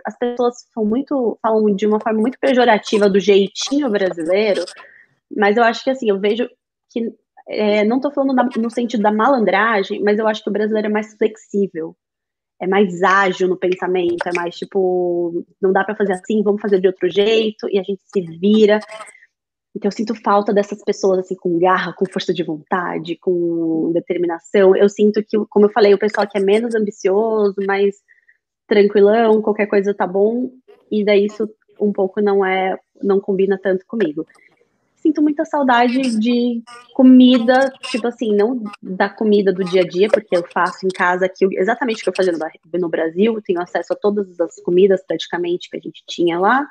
as 0.05 0.19
pessoas 0.19 0.55
são 0.73 0.85
muito 0.85 1.39
falam 1.43 1.75
de 1.75 1.87
uma 1.87 2.01
forma 2.01 2.21
muito 2.21 2.39
pejorativa 2.39 3.09
do 3.09 3.21
jeitinho 3.21 3.91
brasileiro, 3.91 4.65
mas 5.35 5.57
eu 5.57 5.63
acho 5.63 5.85
que 5.85 5.91
assim 5.91 6.09
eu 6.09 6.19
vejo 6.19 6.49
que 6.91 7.13
é, 7.49 7.85
não 7.85 7.97
estou 7.97 8.13
falando 8.13 8.35
da, 8.35 8.45
no 8.45 8.71
sentido 8.71 9.03
da 9.03 9.13
malandragem, 9.13 10.03
mas 10.03 10.19
eu 10.19 10.27
acho 10.27 10.43
que 10.43 10.51
o 10.51 10.53
brasileiro 10.53 10.89
é 10.89 10.91
mais 10.91 11.15
flexível 11.15 11.97
é 12.61 12.67
mais 12.67 13.03
ágil 13.03 13.49
no 13.49 13.57
pensamento, 13.57 14.27
é 14.27 14.33
mais 14.35 14.57
tipo, 14.57 15.45
não 15.61 15.73
dá 15.73 15.85
para 15.85 15.95
fazer 15.95 16.13
assim, 16.13 16.43
vamos 16.43 16.61
fazer 16.61 16.81
de 16.81 16.89
outro 16.89 17.09
jeito, 17.09 17.69
e 17.71 17.79
a 17.79 17.83
gente 17.83 18.03
se 18.05 18.21
vira. 18.21 18.81
Então 19.75 19.89
eu 19.89 19.93
sinto 19.93 20.15
falta 20.15 20.53
dessas 20.53 20.83
pessoas 20.83 21.21
assim 21.21 21.37
com 21.37 21.59
garra, 21.59 21.93
com 21.93 22.05
força 22.07 22.35
de 22.35 22.43
vontade, 22.43 23.17
com 23.17 23.93
determinação. 23.93 24.75
Eu 24.75 24.89
sinto 24.89 25.23
que, 25.23 25.39
como 25.49 25.67
eu 25.67 25.71
falei, 25.71 25.95
o 25.95 25.99
pessoal 25.99 26.27
que 26.27 26.37
é 26.37 26.41
menos 26.41 26.75
ambicioso, 26.75 27.55
mais 27.65 27.97
tranquilão, 28.69 29.43
qualquer 29.43 29.67
coisa 29.67 29.93
tá 29.93 30.07
bom, 30.07 30.51
e 30.91 31.05
daí 31.05 31.27
isso 31.27 31.51
um 31.81 31.93
pouco 31.93 32.21
não 32.21 32.45
é, 32.45 32.79
não 33.03 33.19
combina 33.19 33.59
tanto 33.61 33.85
comigo 33.87 34.25
sinto 35.09 35.23
muita 35.23 35.45
saudade 35.45 36.19
de 36.19 36.63
comida, 36.93 37.73
tipo 37.91 38.07
assim, 38.07 38.35
não 38.35 38.63
da 38.83 39.09
comida 39.09 39.53
do 39.53 39.65
dia 39.65 39.83
a 39.83 39.87
dia, 39.87 40.09
porque 40.09 40.37
eu 40.37 40.45
faço 40.53 40.87
em 40.87 40.91
casa 40.91 41.27
aqui 41.27 41.47
exatamente 41.53 42.01
o 42.01 42.05
que 42.05 42.11
eu 42.11 42.15
fazia 42.17 42.35
no 42.75 42.89
Brasil, 42.89 43.41
tenho 43.43 43.61
acesso 43.61 43.93
a 43.93 43.97
todas 43.97 44.39
as 44.41 44.61
comidas 44.61 45.03
praticamente 45.07 45.71
que 45.71 45.77
a 45.77 45.81
gente 45.81 46.03
tinha 46.07 46.39
lá. 46.39 46.67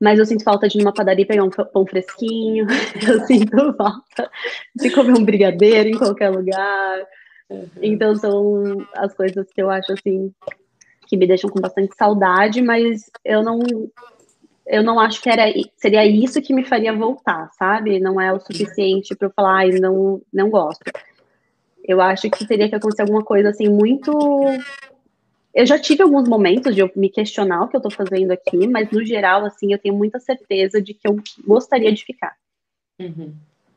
Mas 0.00 0.18
eu 0.18 0.26
sinto 0.26 0.42
falta 0.42 0.68
de 0.68 0.78
ir 0.78 0.82
numa 0.82 0.92
padaria 0.92 1.26
pegar 1.26 1.44
um 1.44 1.50
pão 1.50 1.86
fresquinho, 1.86 2.66
eu 3.08 3.20
sinto 3.26 3.72
falta 3.74 4.30
de 4.74 4.90
comer 4.90 5.16
um 5.16 5.24
brigadeiro 5.24 5.90
em 5.90 5.98
qualquer 5.98 6.30
lugar. 6.30 7.06
Uhum. 7.48 7.68
Então 7.80 8.14
são 8.16 8.86
as 8.94 9.14
coisas 9.14 9.46
que 9.52 9.62
eu 9.62 9.70
acho 9.70 9.92
assim 9.92 10.32
que 11.12 11.16
me 11.18 11.26
deixam 11.26 11.50
com 11.50 11.60
bastante 11.60 11.94
saudade, 11.94 12.62
mas 12.62 13.10
eu 13.22 13.42
não 13.42 13.60
eu 14.66 14.82
não 14.82 14.98
acho 14.98 15.20
que 15.20 15.28
era, 15.28 15.44
seria 15.76 16.06
isso 16.06 16.40
que 16.40 16.54
me 16.54 16.64
faria 16.64 16.96
voltar, 16.96 17.50
sabe? 17.52 18.00
Não 18.00 18.18
é 18.18 18.32
o 18.32 18.40
suficiente 18.40 19.14
para 19.14 19.28
eu 19.28 19.32
falar, 19.36 19.56
ai, 19.58 19.70
não, 19.72 20.22
não 20.32 20.48
gosto. 20.48 20.90
Eu 21.84 22.00
acho 22.00 22.30
que 22.30 22.46
teria 22.46 22.66
que 22.66 22.74
acontecer 22.74 23.02
alguma 23.02 23.22
coisa 23.22 23.50
assim 23.50 23.68
muito. 23.68 24.10
Eu 25.54 25.66
já 25.66 25.78
tive 25.78 26.02
alguns 26.02 26.26
momentos 26.26 26.74
de 26.74 26.80
eu 26.80 26.90
me 26.96 27.10
questionar 27.10 27.64
o 27.64 27.68
que 27.68 27.76
eu 27.76 27.82
estou 27.84 27.92
fazendo 27.92 28.30
aqui, 28.30 28.66
mas 28.66 28.90
no 28.90 29.04
geral, 29.04 29.44
assim, 29.44 29.70
eu 29.70 29.78
tenho 29.78 29.94
muita 29.94 30.18
certeza 30.18 30.80
de 30.80 30.94
que 30.94 31.06
eu 31.06 31.16
gostaria 31.46 31.92
de 31.92 32.02
ficar. 32.06 32.34
Uhum. 32.98 33.34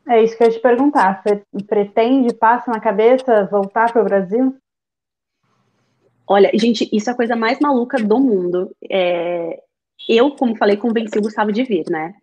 É 0.08 0.22
isso 0.22 0.34
que 0.34 0.42
eu 0.42 0.46
ia 0.46 0.54
te 0.54 0.60
perguntar. 0.60 1.22
Você 1.22 1.42
pretende, 1.66 2.32
passa 2.32 2.70
na 2.70 2.80
cabeça, 2.80 3.44
voltar 3.50 3.92
para 3.92 4.00
o 4.00 4.04
Brasil? 4.04 4.56
Olha, 6.28 6.50
gente, 6.54 6.88
isso 6.92 7.08
é 7.08 7.12
a 7.12 7.16
coisa 7.16 7.36
mais 7.36 7.60
maluca 7.60 7.98
do 7.98 8.18
mundo. 8.18 8.74
É, 8.90 9.60
eu, 10.08 10.30
como 10.32 10.56
falei, 10.56 10.76
convenci 10.76 11.18
o 11.18 11.22
Gustavo 11.22 11.52
de 11.52 11.62
vir, 11.62 11.84
né? 11.88 12.14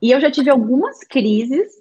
E 0.00 0.10
eu 0.10 0.20
já 0.20 0.30
tive 0.30 0.50
algumas 0.50 1.00
crises 1.00 1.72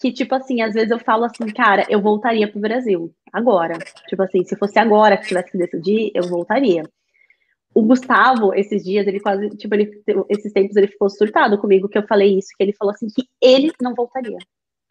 que, 0.00 0.12
tipo 0.12 0.34
assim, 0.34 0.60
às 0.60 0.74
vezes 0.74 0.90
eu 0.90 0.98
falo 0.98 1.24
assim, 1.24 1.46
cara, 1.46 1.86
eu 1.88 2.00
voltaria 2.00 2.50
pro 2.50 2.60
Brasil, 2.60 3.12
agora. 3.32 3.78
Tipo 4.08 4.22
assim, 4.22 4.44
se 4.44 4.56
fosse 4.56 4.78
agora 4.78 5.16
que 5.16 5.28
tivesse 5.28 5.50
que 5.50 5.58
decidir, 5.58 6.10
eu 6.14 6.24
voltaria. 6.24 6.82
O 7.74 7.82
Gustavo, 7.82 8.54
esses 8.54 8.84
dias, 8.84 9.06
ele 9.06 9.20
quase, 9.20 9.50
tipo, 9.50 9.74
ele, 9.74 10.02
esses 10.28 10.52
tempos 10.52 10.76
ele 10.76 10.88
ficou 10.88 11.10
surtado 11.10 11.58
comigo 11.58 11.88
que 11.88 11.98
eu 11.98 12.06
falei 12.06 12.38
isso, 12.38 12.48
que 12.56 12.62
ele 12.62 12.72
falou 12.72 12.92
assim, 12.92 13.06
que 13.08 13.24
ele 13.40 13.72
não 13.80 13.94
voltaria. 13.94 14.38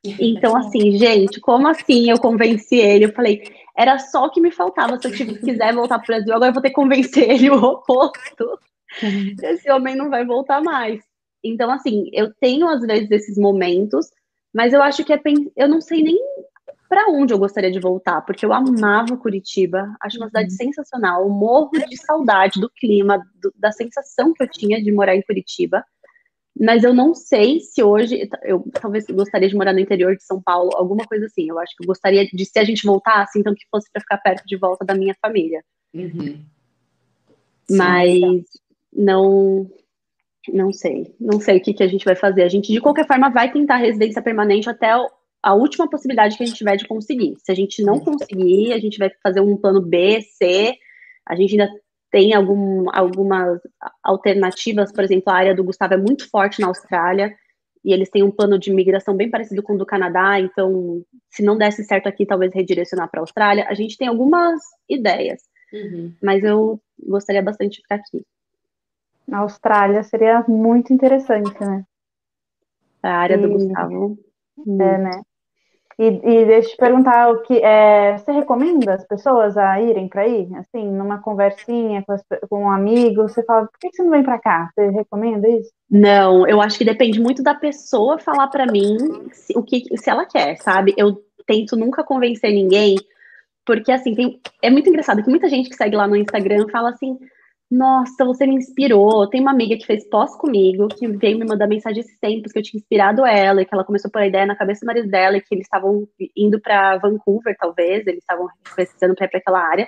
Então, 0.20 0.56
assim, 0.56 0.92
gente, 1.00 1.40
como 1.40 1.68
assim 1.68 2.12
eu 2.12 2.20
convenci 2.20 2.76
ele? 2.76 3.06
Eu 3.06 3.14
falei, 3.14 3.42
era 3.78 4.00
só 4.00 4.26
o 4.26 4.30
que 4.30 4.42
me 4.42 4.52
faltava. 4.52 5.00
Se 5.00 5.08
eu 5.08 5.12
tipo, 5.12 5.36
quiser 5.36 5.74
voltar 5.74 6.00
pro 6.00 6.08
Brasil, 6.08 6.34
agora 6.34 6.50
eu 6.50 6.54
vou 6.54 6.62
ter 6.62 6.70
que 6.70 6.76
convencer 6.76 7.30
ele 7.30 7.50
o 7.50 7.62
oposto. 7.62 8.60
esse 9.44 9.70
homem 9.72 9.96
não 9.96 10.10
vai 10.10 10.26
voltar 10.26 10.62
mais. 10.62 11.04
Então, 11.44 11.70
assim, 11.70 12.10
eu 12.14 12.34
tenho 12.34 12.68
às 12.68 12.82
vezes 12.82 13.12
esses 13.12 13.38
momentos, 13.38 14.10
mas 14.54 14.74
eu 14.74 14.82
acho 14.82 15.04
que 15.04 15.14
é 15.14 15.22
eu 15.56 15.68
não 15.68 15.82
sei 15.82 16.02
nem 16.02 16.18
para 16.88 17.10
onde 17.10 17.34
eu 17.34 17.40
gostaria 17.40 17.72
de 17.72 17.80
voltar, 17.80 18.22
porque 18.22 18.46
eu 18.46 18.54
amava 18.54 19.18
Curitiba, 19.18 19.96
acho 20.00 20.18
uma 20.18 20.28
cidade 20.28 20.52
uhum. 20.52 20.56
sensacional, 20.56 21.30
morro 21.30 21.72
de 21.72 21.98
saudade 21.98 22.60
do 22.60 22.70
clima, 22.70 23.18
do, 23.42 23.52
da 23.56 23.72
sensação 23.72 24.34
que 24.34 24.44
eu 24.44 24.48
tinha 24.48 24.82
de 24.82 24.92
morar 24.92 25.16
em 25.16 25.22
Curitiba. 25.22 25.84
Mas 26.58 26.84
eu 26.84 26.94
não 26.94 27.14
sei 27.14 27.60
se 27.60 27.84
hoje, 27.84 28.30
eu 28.44 28.64
talvez 28.72 29.06
gostaria 29.08 29.50
de 29.50 29.56
morar 29.56 29.74
no 29.74 29.80
interior 29.80 30.16
de 30.16 30.24
São 30.24 30.42
Paulo, 30.42 30.72
alguma 30.76 31.06
coisa 31.06 31.26
assim. 31.26 31.50
Eu 31.50 31.60
acho 31.60 31.76
que 31.76 31.84
eu 31.84 31.88
gostaria 31.88 32.26
de, 32.26 32.46
se 32.46 32.58
a 32.58 32.64
gente 32.64 32.86
voltasse, 32.86 33.38
então 33.38 33.54
que 33.54 33.66
fosse 33.70 33.92
para 33.92 34.02
ficar 34.02 34.18
perto 34.20 34.46
de 34.46 34.56
volta 34.58 34.86
da 34.86 34.96
minha 34.96 35.14
família. 35.22 35.64
Uhum. 35.94 36.40
Mas 37.70 38.22
não 38.94 39.70
não 40.54 40.72
sei, 40.72 41.16
não 41.20 41.40
sei 41.40 41.58
o 41.58 41.62
que, 41.62 41.74
que 41.74 41.84
a 41.84 41.88
gente 41.88 42.06
vai 42.06 42.16
fazer. 42.16 42.44
A 42.44 42.48
gente, 42.48 42.72
de 42.72 42.80
qualquer 42.80 43.08
forma, 43.08 43.30
vai 43.30 43.52
tentar 43.52 43.78
residência 43.78 44.22
permanente 44.22 44.70
até 44.70 44.92
a 45.42 45.54
última 45.54 45.90
possibilidade 45.90 46.38
que 46.38 46.44
a 46.44 46.46
gente 46.46 46.58
tiver 46.58 46.76
de 46.76 46.88
conseguir. 46.88 47.36
Se 47.38 47.52
a 47.52 47.56
gente 47.56 47.84
não 47.84 48.00
conseguir, 48.00 48.74
a 48.74 48.80
gente 48.80 48.98
vai 48.98 49.10
fazer 49.22 49.42
um 49.42 49.58
plano 49.58 49.82
B, 49.82 50.22
C. 50.22 50.76
A 51.26 51.36
gente 51.36 51.60
ainda 51.60 51.72
tem 52.12 52.34
algum, 52.34 52.86
algumas 52.94 53.60
alternativas, 54.04 54.92
por 54.92 55.04
exemplo, 55.04 55.32
a 55.32 55.36
área 55.36 55.56
do 55.56 55.64
Gustavo 55.64 55.94
é 55.96 55.98
muito 55.98 56.30
forte 56.30 56.62
na 56.62 56.68
Austrália, 56.68 57.36
e 57.84 57.94
eles 57.94 58.10
têm 58.10 58.24
um 58.24 58.32
plano 58.32 58.58
de 58.58 58.74
migração 58.74 59.16
bem 59.16 59.30
parecido 59.30 59.62
com 59.62 59.76
o 59.76 59.78
do 59.78 59.86
Canadá, 59.86 60.40
então, 60.40 61.04
se 61.30 61.44
não 61.44 61.56
desse 61.56 61.84
certo 61.84 62.08
aqui, 62.08 62.26
talvez 62.26 62.52
redirecionar 62.52 63.10
para 63.12 63.20
a 63.20 63.24
Austrália. 63.24 63.68
A 63.70 63.76
gente 63.76 63.96
tem 63.96 64.08
algumas 64.08 64.60
ideias, 64.90 65.44
uhum. 65.72 66.12
mas 66.22 66.44
eu 66.44 66.82
gostaria 67.00 67.44
bastante 67.44 67.76
de 67.76 67.82
ficar 67.84 67.96
aqui. 67.96 68.26
Na 69.28 69.40
Austrália 69.40 70.02
seria 70.04 70.44
muito 70.48 70.92
interessante, 70.92 71.60
né? 71.64 71.84
A 73.04 73.10
área 73.10 73.36
e... 73.36 73.42
do 73.42 73.50
Gustavo. 73.50 74.18
É, 74.68 74.98
né? 74.98 75.22
E, 75.98 76.08
e 76.08 76.46
deixa 76.46 76.68
eu 76.68 76.72
te 76.72 76.78
perguntar 76.78 77.30
o 77.30 77.42
que 77.44 77.58
é, 77.64 78.18
você 78.18 78.32
recomenda 78.34 78.96
as 78.96 79.08
pessoas 79.08 79.56
a 79.56 79.82
irem 79.82 80.10
para 80.10 80.24
aí? 80.24 80.48
Assim, 80.56 80.92
numa 80.92 81.22
conversinha 81.22 82.04
com, 82.06 82.12
as, 82.12 82.22
com, 82.50 82.64
um 82.64 82.70
amigo, 82.70 83.24
você 83.24 83.42
fala, 83.44 83.68
por 83.68 83.80
que 83.80 83.90
você 83.96 84.04
não 84.04 84.12
vem 84.12 84.24
para 84.24 84.38
cá? 84.38 84.70
Você 84.74 84.90
recomenda 84.90 85.48
isso? 85.48 85.72
Não, 85.90 86.46
eu 86.48 86.62
acho 86.62 86.78
que 86.78 86.84
depende 86.84 87.20
muito 87.20 87.42
da 87.42 87.56
pessoa 87.56 88.20
falar 88.20 88.48
para 88.48 88.66
mim 88.66 88.98
se, 89.32 89.58
o 89.58 89.64
que 89.64 89.84
se 89.98 90.10
ela 90.10 90.26
quer, 90.26 90.58
sabe? 90.58 90.94
Eu 90.98 91.24
tento 91.48 91.78
nunca 91.78 92.04
convencer 92.04 92.52
ninguém, 92.52 92.96
porque 93.66 93.92
assim, 93.92 94.14
tem, 94.14 94.42
é 94.62 94.70
muito 94.70 94.90
engraçado 94.90 95.24
que 95.24 95.30
muita 95.30 95.48
gente 95.48 95.70
que 95.70 95.78
segue 95.78 95.96
lá 95.96 96.08
no 96.08 96.18
Instagram 96.18 96.68
fala 96.70 96.90
assim, 96.90 97.18
nossa, 97.70 98.24
você 98.24 98.46
me 98.46 98.56
inspirou. 98.56 99.28
Tem 99.28 99.42
uma 99.42 99.52
amiga 99.52 99.76
que 99.76 99.86
fez 99.86 100.08
pós 100.08 100.36
comigo, 100.38 100.88
que 100.88 101.08
veio 101.08 101.38
me 101.38 101.46
mandar 101.46 101.68
mensagem 101.68 102.00
esses 102.00 102.18
tempos 102.20 102.52
que 102.52 102.60
eu 102.60 102.64
tinha 102.64 102.80
inspirado 102.80 103.26
ela, 103.26 103.62
e 103.62 103.66
que 103.66 103.74
ela 103.74 103.84
começou 103.84 104.10
a 104.10 104.12
pôr 104.12 104.22
a 104.22 104.28
ideia 104.28 104.46
na 104.46 104.56
cabeça 104.56 104.82
do 104.82 104.88
marido 104.88 105.10
dela, 105.10 105.38
e 105.38 105.42
que 105.42 105.54
eles 105.54 105.66
estavam 105.66 106.08
indo 106.36 106.62
para 106.62 106.98
Vancouver, 106.98 107.56
talvez, 107.60 108.06
eles 108.06 108.20
estavam 108.20 108.48
precisando 108.76 109.16
para 109.16 109.26
ir 109.26 109.30
para 109.30 109.40
aquela 109.40 109.60
área. 109.60 109.88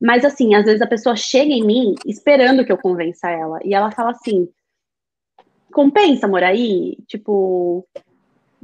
Mas 0.00 0.24
assim, 0.24 0.54
às 0.54 0.64
vezes 0.64 0.82
a 0.82 0.86
pessoa 0.86 1.16
chega 1.16 1.52
em 1.52 1.64
mim 1.64 1.94
esperando 2.06 2.64
que 2.64 2.70
eu 2.70 2.78
convença 2.78 3.30
ela, 3.30 3.58
e 3.64 3.74
ela 3.74 3.90
fala 3.90 4.10
assim: 4.10 4.48
compensa 5.72 6.28
morar 6.28 6.48
aí? 6.48 6.96
Tipo, 7.08 7.86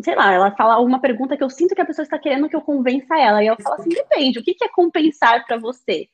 sei 0.00 0.14
lá, 0.14 0.32
ela 0.32 0.50
fala 0.52 0.74
alguma 0.74 1.00
pergunta 1.00 1.36
que 1.36 1.42
eu 1.42 1.50
sinto 1.50 1.74
que 1.74 1.80
a 1.80 1.86
pessoa 1.86 2.04
está 2.04 2.18
querendo 2.18 2.48
que 2.48 2.56
eu 2.56 2.60
convença 2.60 3.18
ela, 3.18 3.42
e 3.42 3.46
eu 3.46 3.56
falo 3.62 3.76
assim: 3.76 3.88
depende, 3.90 4.38
o 4.38 4.44
que, 4.44 4.54
que 4.54 4.64
é 4.64 4.68
compensar 4.68 5.44
para 5.46 5.56
você? 5.56 6.08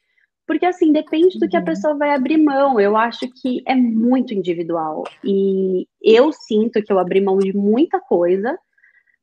Porque, 0.50 0.66
assim, 0.66 0.90
depende 0.90 1.38
do 1.38 1.48
que 1.48 1.54
a 1.56 1.60
uhum. 1.60 1.64
pessoa 1.64 1.96
vai 1.96 2.10
abrir 2.10 2.36
mão. 2.36 2.80
Eu 2.80 2.96
acho 2.96 3.20
que 3.40 3.62
é 3.64 3.72
muito 3.76 4.34
individual. 4.34 5.04
E 5.22 5.86
eu 6.02 6.32
sinto 6.32 6.82
que 6.82 6.92
eu 6.92 6.98
abri 6.98 7.20
mão 7.20 7.38
de 7.38 7.56
muita 7.56 8.00
coisa, 8.00 8.58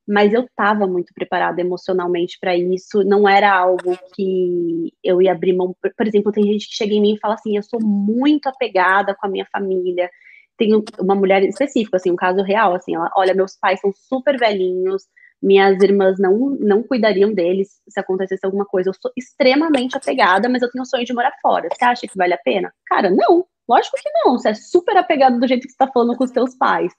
mas 0.07 0.33
eu 0.33 0.43
estava 0.43 0.87
muito 0.87 1.13
preparada 1.13 1.59
emocionalmente 1.59 2.37
para 2.39 2.55
isso. 2.55 3.03
Não 3.03 3.27
era 3.27 3.53
algo 3.53 3.99
que 4.15 4.93
eu 5.03 5.21
ia 5.21 5.33
abrir 5.33 5.51
mão. 5.51 5.75
Por 5.97 6.07
exemplo, 6.07 6.31
tem 6.31 6.45
gente 6.45 6.69
que 6.69 6.75
chega 6.75 6.93
em 6.93 7.01
mim 7.01 7.15
e 7.15 7.19
fala 7.19 7.33
assim: 7.33 7.57
eu 7.57 7.63
sou 7.63 7.81
muito 7.83 8.47
apegada 8.47 9.13
com 9.13 9.27
a 9.27 9.29
minha 9.29 9.45
família. 9.51 10.09
Tem 10.57 10.81
uma 10.97 11.13
mulher 11.13 11.43
específica, 11.43 11.97
assim, 11.97 12.09
um 12.09 12.15
caso 12.15 12.41
real, 12.41 12.73
assim, 12.73 12.95
ela, 12.95 13.11
olha, 13.17 13.33
meus 13.33 13.57
pais 13.59 13.81
são 13.81 13.91
super 13.91 14.39
velhinhos, 14.39 15.03
minhas 15.41 15.81
irmãs 15.81 16.17
não, 16.19 16.57
não 16.59 16.83
cuidariam 16.83 17.33
deles 17.33 17.81
se 17.87 17.99
acontecesse 17.99 18.45
alguma 18.45 18.65
coisa. 18.65 18.89
Eu 18.89 18.93
sou 18.99 19.11
extremamente 19.15 19.95
apegada, 19.95 20.49
mas 20.49 20.61
eu 20.61 20.71
tenho 20.71 20.83
o 20.83 20.85
sonho 20.85 21.05
de 21.05 21.13
morar 21.13 21.33
fora. 21.41 21.69
Você 21.71 21.85
acha 21.85 22.07
que 22.07 22.17
vale 22.17 22.33
a 22.33 22.39
pena? 22.39 22.73
Cara, 22.85 23.09
não. 23.09 23.45
Lógico 23.67 23.97
que 23.97 24.09
não. 24.23 24.37
Você 24.37 24.49
é 24.49 24.53
super 24.53 24.97
apegado 24.97 25.39
do 25.39 25.47
jeito 25.47 25.63
que 25.63 25.69
você 25.69 25.73
está 25.73 25.87
falando 25.87 26.15
com 26.15 26.23
os 26.23 26.31
seus 26.31 26.55
pais. 26.55 26.91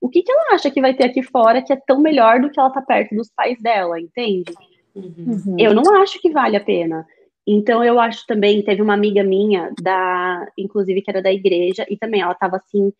O 0.00 0.08
que, 0.08 0.22
que 0.22 0.30
ela 0.30 0.54
acha 0.54 0.70
que 0.70 0.80
vai 0.80 0.94
ter 0.94 1.04
aqui 1.04 1.22
fora 1.22 1.62
que 1.62 1.72
é 1.72 1.76
tão 1.76 2.00
melhor 2.00 2.40
do 2.40 2.50
que 2.50 2.58
ela 2.58 2.70
tá 2.70 2.82
perto 2.82 3.14
dos 3.14 3.30
pais 3.34 3.60
dela, 3.60 4.00
entende? 4.00 4.52
Uhum. 4.94 5.56
Eu 5.58 5.74
não 5.74 6.02
acho 6.02 6.20
que 6.20 6.30
vale 6.30 6.56
a 6.56 6.64
pena. 6.64 7.06
Então 7.46 7.84
eu 7.84 8.00
acho 8.00 8.26
também, 8.26 8.62
teve 8.62 8.80
uma 8.80 8.94
amiga 8.94 9.22
minha 9.22 9.70
da, 9.82 10.46
inclusive 10.56 11.02
que 11.02 11.10
era 11.10 11.22
da 11.22 11.32
igreja, 11.32 11.86
e 11.88 11.96
também 11.96 12.22
ela 12.22 12.34
tava 12.34 12.56
assim 12.56 12.92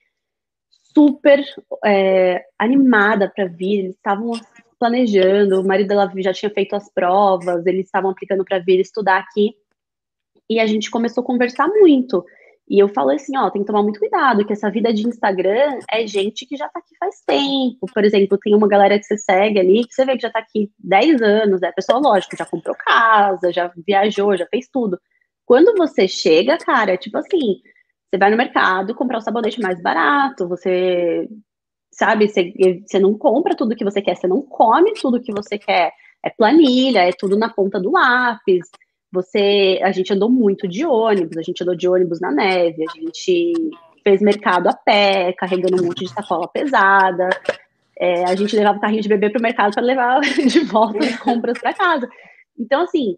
super 0.95 1.45
é, 1.84 2.45
animada 2.59 3.30
para 3.34 3.47
vir, 3.47 3.80
eles 3.80 3.97
estavam 3.97 4.32
planejando, 4.85 5.61
o 5.61 5.66
marido 5.66 5.89
dela 5.89 6.11
já 6.16 6.32
tinha 6.32 6.51
feito 6.51 6.76
as 6.76 6.93
provas, 6.93 7.64
eles 7.66 7.87
estavam 7.87 8.11
aplicando 8.11 8.45
para 8.45 8.59
vir 8.59 8.80
estudar 8.80 9.18
aqui, 9.18 9.55
e 10.49 10.61
a 10.61 10.66
gente 10.66 10.91
começou 10.91 11.22
a 11.22 11.26
conversar 11.26 11.66
muito. 11.68 12.22
E 12.68 12.78
eu 12.78 12.89
falei 12.89 13.16
assim, 13.16 13.37
ó, 13.37 13.51
tem 13.51 13.62
que 13.62 13.66
tomar 13.66 13.82
muito 13.82 13.99
cuidado, 13.99 14.45
que 14.47 14.53
essa 14.53 14.70
vida 14.70 14.93
de 14.93 15.07
Instagram 15.07 15.78
é 15.91 16.07
gente 16.07 16.47
que 16.47 16.57
já 16.57 16.68
tá 16.68 16.80
aqui 16.80 16.95
faz 16.99 17.22
tempo. 17.26 17.87
Por 17.93 18.05
exemplo, 18.05 18.39
tem 18.39 18.55
uma 18.55 18.68
galera 18.68 18.99
que 18.99 19.05
você 19.05 19.18
segue 19.18 19.59
ali, 19.59 19.87
que 19.87 19.95
você 19.95 20.05
vê 20.05 20.16
que 20.16 20.22
já 20.22 20.30
tá 20.30 20.39
aqui 20.39 20.70
10 20.78 21.22
anos, 21.22 21.62
é 21.62 21.72
pessoa, 21.72 21.99
lógico, 21.99 22.37
já 22.37 22.45
comprou 22.47 22.74
casa, 22.74 23.53
já 23.53 23.70
viajou, 23.87 24.37
já 24.37 24.47
fez 24.47 24.68
tudo. 24.72 24.99
Quando 25.47 25.74
você 25.76 26.09
chega, 26.09 26.57
cara, 26.59 26.93
é 26.93 26.97
tipo 26.97 27.18
assim, 27.18 27.61
você 28.11 28.18
vai 28.18 28.30
no 28.30 28.37
mercado 28.37 28.95
comprar 28.95 29.18
o 29.18 29.20
sabonete 29.20 29.61
mais 29.61 29.80
barato, 29.82 30.49
você 30.49 31.28
sabe, 31.95 32.28
você, 32.28 32.53
você 32.86 32.99
não 32.99 33.16
compra 33.16 33.57
tudo 33.57 33.76
que 33.76 33.84
você 33.84 34.03
quer, 34.03 34.16
você 34.16 34.26
não 34.26 34.42
come 34.42 34.92
tudo 34.95 35.20
que 35.20 35.32
você 35.32 35.59
quer. 35.59 35.92
É 36.22 36.30
planilha, 36.30 37.01
é 37.01 37.12
tudo 37.12 37.36
na 37.36 37.49
ponta 37.49 37.78
do 37.80 37.92
lápis. 37.92 38.68
Você, 39.12 39.78
a 39.82 39.92
gente 39.92 40.12
andou 40.12 40.30
muito 40.30 40.66
de 40.66 40.84
ônibus, 40.84 41.36
a 41.36 41.42
gente 41.42 41.62
andou 41.62 41.74
de 41.74 41.88
ônibus 41.88 42.20
na 42.20 42.32
neve, 42.32 42.84
a 42.88 43.01
gente 43.01 43.53
fez 44.03 44.20
mercado 44.20 44.68
a 44.68 44.72
pé, 44.72 45.32
carregando 45.34 45.82
um 45.82 45.86
monte 45.86 46.05
de 46.05 46.11
sacola 46.11 46.49
pesada. 46.49 47.28
É, 47.99 48.24
a 48.24 48.34
gente 48.34 48.57
levava 48.57 48.78
o 48.78 48.80
carrinho 48.80 49.03
de 49.03 49.09
bebê 49.09 49.30
para 49.30 49.38
o 49.38 49.42
mercado 49.42 49.74
para 49.74 49.82
levar 49.82 50.20
de 50.49 50.61
volta 50.61 50.99
as 50.99 51.16
compras 51.20 51.59
para 51.59 51.72
casa. 51.72 52.09
Então, 52.59 52.82
assim, 52.82 53.16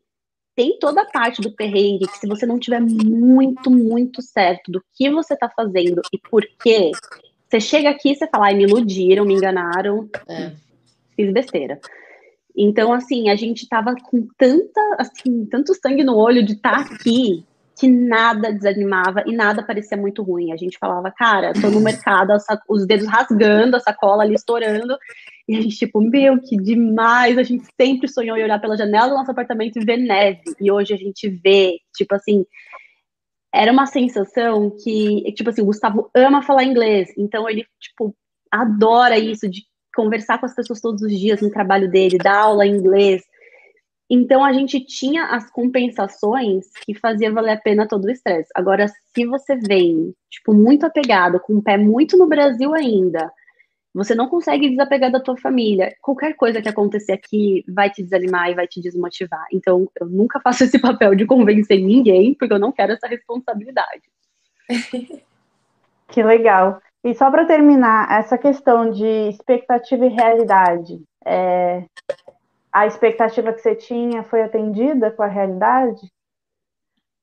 tem 0.55 0.79
toda 0.79 1.03
a 1.03 1.11
parte 1.11 1.41
do 1.41 1.53
perrengue 1.53 2.07
que 2.07 2.19
se 2.19 2.27
você 2.27 2.47
não 2.47 2.59
tiver 2.59 2.81
muito, 2.81 3.71
muito 3.71 4.23
certo 4.23 4.71
do 4.71 4.83
que 4.95 5.11
você 5.11 5.35
está 5.35 5.49
fazendo 5.49 6.01
e 6.13 6.19
por 6.19 6.43
quê, 6.63 6.91
você 7.49 7.61
chega 7.61 7.91
aqui 7.91 8.13
e 8.13 8.15
você 8.15 8.27
fala, 8.27 8.47
ai, 8.47 8.55
me 8.55 8.65
iludiram, 8.65 9.25
me 9.25 9.35
enganaram, 9.35 10.09
é. 10.29 10.53
fiz 11.15 11.33
besteira. 11.33 11.79
Então, 12.57 12.93
assim, 12.93 13.29
a 13.29 13.37
gente 13.37 13.69
tava 13.69 13.95
com 13.95 14.27
tanta, 14.39 14.81
assim, 14.99 15.45
tanto 15.47 15.75
sangue 15.75 16.03
no 16.03 16.17
olho 16.17 16.45
de 16.45 16.55
estar 16.55 16.85
tá 16.85 16.95
aqui 16.95 17.45
que 17.79 17.87
nada 17.87 18.53
desanimava 18.53 19.23
e 19.27 19.33
nada 19.33 19.63
parecia 19.63 19.99
muito 19.99 20.23
ruim. 20.23 20.51
A 20.51 20.57
gente 20.57 20.79
falava, 20.79 21.13
cara, 21.13 21.53
tô 21.53 21.69
no 21.69 21.81
mercado, 21.81 22.33
os 22.69 22.87
dedos 22.87 23.07
rasgando, 23.07 23.77
a 23.77 23.81
sacola 23.81 24.23
ali 24.23 24.35
estourando, 24.35 24.97
e 25.47 25.57
a 25.57 25.61
gente, 25.61 25.77
tipo, 25.77 26.01
meu, 26.01 26.41
que 26.41 26.57
demais! 26.57 27.37
A 27.37 27.43
gente 27.43 27.67
sempre 27.79 28.09
sonhou 28.09 28.37
em 28.37 28.43
olhar 28.43 28.59
pela 28.61 28.77
janela 28.77 29.09
do 29.09 29.15
nosso 29.15 29.31
apartamento 29.31 29.77
e 29.77 29.85
ver 29.85 29.99
neve, 29.99 30.43
e 30.59 30.73
hoje 30.73 30.95
a 30.95 30.97
gente 30.97 31.29
vê, 31.29 31.79
tipo 31.95 32.15
assim, 32.15 32.47
era 33.55 33.73
uma 33.73 33.87
sensação 33.87 34.71
que, 34.71 35.33
tipo 35.33 35.51
assim, 35.51 35.63
o 35.63 35.67
Gustavo 35.67 36.11
ama 36.15 36.43
falar 36.43 36.65
inglês, 36.65 37.13
então 37.17 37.49
ele, 37.49 37.67
tipo, 37.81 38.15
adora 38.51 39.19
isso 39.19 39.49
de 39.49 39.63
conversar 39.95 40.39
com 40.39 40.47
as 40.47 40.55
pessoas 40.55 40.81
todos 40.81 41.03
os 41.03 41.19
dias 41.19 41.41
no 41.41 41.51
trabalho 41.51 41.91
dele, 41.91 42.19
dar 42.19 42.37
aula 42.37 42.67
em 42.67 42.77
inglês. 42.77 43.23
Então 44.09 44.45
a 44.45 44.53
gente 44.53 44.79
tinha 44.85 45.25
as 45.25 45.51
compensações 45.51 46.67
que 46.85 46.95
fazia 46.95 47.33
valer 47.33 47.53
a 47.53 47.61
pena 47.61 47.89
todo 47.89 48.05
o 48.05 48.11
estresse. 48.11 48.51
Agora, 48.55 48.87
se 48.89 49.27
você 49.27 49.57
vem, 49.57 50.15
tipo, 50.31 50.53
muito 50.53 50.85
apegado, 50.85 51.41
com 51.41 51.55
o 51.55 51.63
pé 51.63 51.77
muito 51.77 52.17
no 52.17 52.29
Brasil 52.29 52.73
ainda, 52.75 53.33
você 53.97 54.15
não 54.15 54.29
consegue 54.29 54.69
desapegar 54.69 55.11
da 55.11 55.21
tua 55.21 55.37
família. 55.39 55.95
Qualquer 56.03 56.35
coisa 56.35 56.61
que 56.61 56.69
acontecer 56.69 57.13
aqui 57.13 57.65
vai 57.67 57.89
te 57.89 58.03
desanimar 58.03 58.51
e 58.51 58.55
vai 58.55 58.67
te 58.67 58.81
desmotivar. 58.81 59.47
Então, 59.51 59.89
eu 59.99 60.07
nunca 60.07 60.39
faço 60.41 60.65
esse 60.65 60.79
papel 60.79 61.15
de 61.15 61.25
convencer 61.25 61.81
ninguém, 61.81 62.35
porque 62.35 62.53
eu 62.53 62.59
não 62.59 62.73
quero 62.73 62.93
essa 62.93 63.07
responsabilidade. 63.07 64.03
que 66.09 66.23
legal. 66.23 66.81
E 67.03 67.15
só 67.15 67.31
para 67.31 67.47
terminar, 67.47 68.11
essa 68.11 68.37
questão 68.37 68.91
de 68.91 69.31
expectativa 69.31 70.05
e 70.05 70.11
realidade, 70.11 71.03
é, 71.25 71.85
a 72.71 72.87
expectativa 72.87 73.53
que 73.55 73.61
você 73.61 73.75
tinha 73.75 74.23
foi 74.25 74.43
atendida 74.43 75.11
com 75.11 75.23
a 75.23 75.27
realidade? 75.27 76.13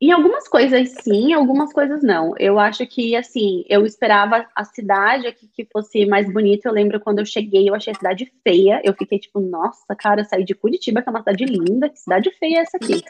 Em 0.04 0.12
algumas 0.12 0.50
coisas 0.50 0.90
sim, 1.02 1.32
algumas 1.32 1.72
coisas 1.72 2.04
não. 2.04 2.34
Eu 2.38 2.60
acho 2.60 2.86
que, 2.86 3.16
assim, 3.16 3.64
eu 3.70 3.86
esperava 3.86 4.46
a 4.54 4.66
cidade 4.66 5.28
aqui 5.28 5.48
que 5.48 5.66
fosse 5.72 6.06
mais 6.06 6.30
bonita. 6.30 6.68
Eu 6.68 6.74
lembro 6.74 7.00
quando 7.00 7.20
eu 7.20 7.26
cheguei, 7.26 7.70
eu 7.70 7.74
achei 7.74 7.94
a 7.94 7.96
cidade 7.96 8.30
feia. 8.44 8.82
Eu 8.84 8.94
fiquei 8.94 9.18
tipo, 9.18 9.40
nossa, 9.40 9.96
cara, 9.96 10.26
saí 10.26 10.44
de 10.44 10.54
Curitiba, 10.54 11.02
que 11.02 11.08
é 11.08 11.12
uma 11.12 11.20
cidade 11.20 11.46
linda, 11.46 11.88
que 11.88 11.98
cidade 11.98 12.30
feia 12.38 12.58
é 12.58 12.62
essa 12.64 12.76
aqui? 12.76 13.02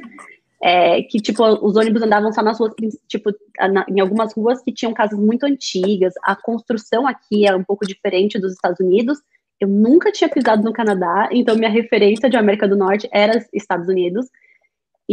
é, 0.64 1.02
que, 1.02 1.20
tipo, 1.20 1.44
os 1.44 1.76
ônibus 1.76 2.04
andavam 2.04 2.32
só 2.32 2.44
nas 2.44 2.60
ruas, 2.60 2.74
tipo, 3.08 3.32
na, 3.60 3.84
em 3.90 4.00
algumas 4.00 4.32
ruas 4.36 4.62
que 4.62 4.72
tinham 4.72 4.94
casas 4.94 5.18
muito 5.18 5.48
antigas. 5.48 6.14
A 6.22 6.36
construção 6.36 7.08
aqui 7.08 7.48
é 7.48 7.56
um 7.56 7.64
pouco 7.64 7.88
diferente 7.88 8.40
dos 8.40 8.54
Estados 8.54 8.80
Unidos. 8.80 9.18
Eu 9.60 9.68
nunca 9.68 10.12
tinha 10.12 10.30
pisado 10.30 10.62
no 10.62 10.72
Canadá, 10.72 11.28
então 11.32 11.56
minha 11.56 11.72
referência 11.72 12.30
de 12.30 12.38
América 12.38 12.68
do 12.68 12.78
Norte 12.78 13.10
era 13.12 13.44
Estados 13.52 13.88
Unidos. 13.88 14.28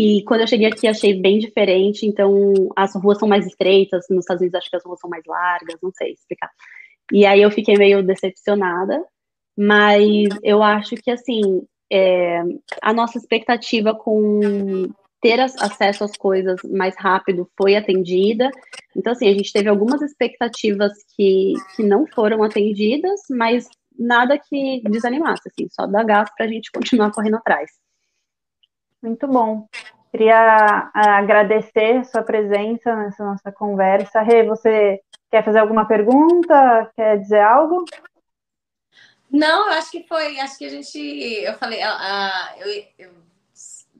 E 0.01 0.23
quando 0.25 0.41
eu 0.41 0.47
cheguei 0.47 0.67
aqui, 0.67 0.87
achei 0.89 1.21
bem 1.21 1.39
diferente. 1.39 2.07
Então, 2.07 2.55
as 2.75 2.95
ruas 2.95 3.19
são 3.19 3.29
mais 3.29 3.47
estreitas. 3.47 4.07
Nos 4.09 4.21
Estados 4.21 4.41
Unidos, 4.41 4.59
acho 4.59 4.71
que 4.71 4.77
as 4.77 4.85
ruas 4.85 4.99
são 4.99 5.11
mais 5.11 5.23
largas, 5.27 5.77
não 5.83 5.93
sei 5.93 6.13
explicar. 6.13 6.51
E 7.13 7.27
aí 7.27 7.43
eu 7.43 7.51
fiquei 7.51 7.77
meio 7.77 8.03
decepcionada. 8.03 9.05
Mas 9.59 10.29
eu 10.43 10.63
acho 10.63 10.95
que, 10.97 11.11
assim, 11.11 11.63
é, 11.93 12.43
a 12.81 12.95
nossa 12.95 13.19
expectativa 13.19 13.95
com 13.95 14.89
ter 15.21 15.39
acesso 15.39 16.03
às 16.03 16.17
coisas 16.17 16.63
mais 16.65 16.95
rápido 16.97 17.47
foi 17.61 17.77
atendida. 17.77 18.51
Então, 18.97 19.13
assim, 19.13 19.29
a 19.29 19.33
gente 19.33 19.53
teve 19.53 19.69
algumas 19.69 20.01
expectativas 20.01 20.93
que, 21.15 21.53
que 21.77 21.83
não 21.83 22.07
foram 22.07 22.43
atendidas, 22.43 23.21
mas 23.29 23.69
nada 23.99 24.39
que 24.39 24.81
desanimasse, 24.89 25.43
assim, 25.47 25.69
só 25.71 25.87
dá 25.87 26.03
gás 26.03 26.31
para 26.35 26.47
a 26.47 26.49
gente 26.49 26.73
continuar 26.73 27.13
correndo 27.13 27.37
atrás. 27.37 27.71
Muito 29.03 29.27
bom. 29.27 29.67
Queria 30.11 30.91
ah, 30.93 31.19
agradecer 31.19 32.05
sua 32.05 32.23
presença 32.23 32.95
nessa 32.97 33.25
nossa 33.25 33.53
conversa. 33.53 34.21
Rê, 34.21 34.43
você 34.43 35.01
quer 35.31 35.45
fazer 35.45 35.61
alguma 35.61 35.87
pergunta? 35.87 36.91
Quer 36.97 37.19
dizer 37.19 37.41
algo? 37.41 37.85
Não, 39.31 39.69
eu 39.69 39.75
acho 39.75 39.91
que 39.93 40.03
foi, 40.09 40.41
acho 40.41 40.59
que 40.59 40.65
a 40.65 40.69
gente, 40.69 40.99
eu 40.99 41.55
falei, 41.55 41.81
uh, 41.85 42.59
eu, 42.59 42.85
eu 42.99 43.11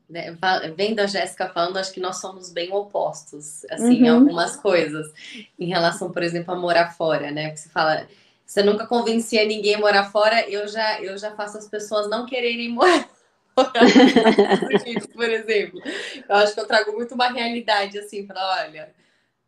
né, 0.09 0.37
vendo 0.77 0.99
a 0.99 1.07
Jéssica 1.07 1.49
falando, 1.49 1.77
acho 1.77 1.93
que 1.93 2.01
nós 2.01 2.21
somos 2.21 2.53
bem 2.53 2.73
opostos, 2.73 3.65
assim, 3.71 4.01
uhum. 4.01 4.05
em 4.05 4.09
algumas 4.09 4.57
coisas, 4.57 5.07
em 5.57 5.69
relação, 5.69 6.11
por 6.11 6.25
exemplo, 6.25 6.53
a 6.53 6.59
morar 6.59 6.91
fora, 6.91 7.31
né? 7.31 7.47
Porque 7.47 7.61
você 7.61 7.69
fala, 7.69 8.09
você 8.45 8.61
nunca 8.65 8.89
convencia 8.89 9.47
ninguém 9.47 9.77
a 9.77 9.79
morar 9.79 10.11
fora, 10.11 10.51
eu 10.51 10.67
já, 10.67 11.01
eu 11.01 11.17
já 11.17 11.31
faço 11.31 11.59
as 11.59 11.69
pessoas 11.69 12.11
não 12.11 12.27
quererem 12.27 12.71
morar 12.71 13.09
por 15.13 15.29
exemplo. 15.29 15.81
Eu 16.29 16.37
acho 16.37 16.55
que 16.55 16.61
eu 16.61 16.67
trago 16.67 16.93
muito 16.93 17.15
uma 17.15 17.29
realidade, 17.29 17.99
assim, 17.99 18.27
para 18.27 18.41
olha, 18.63 18.95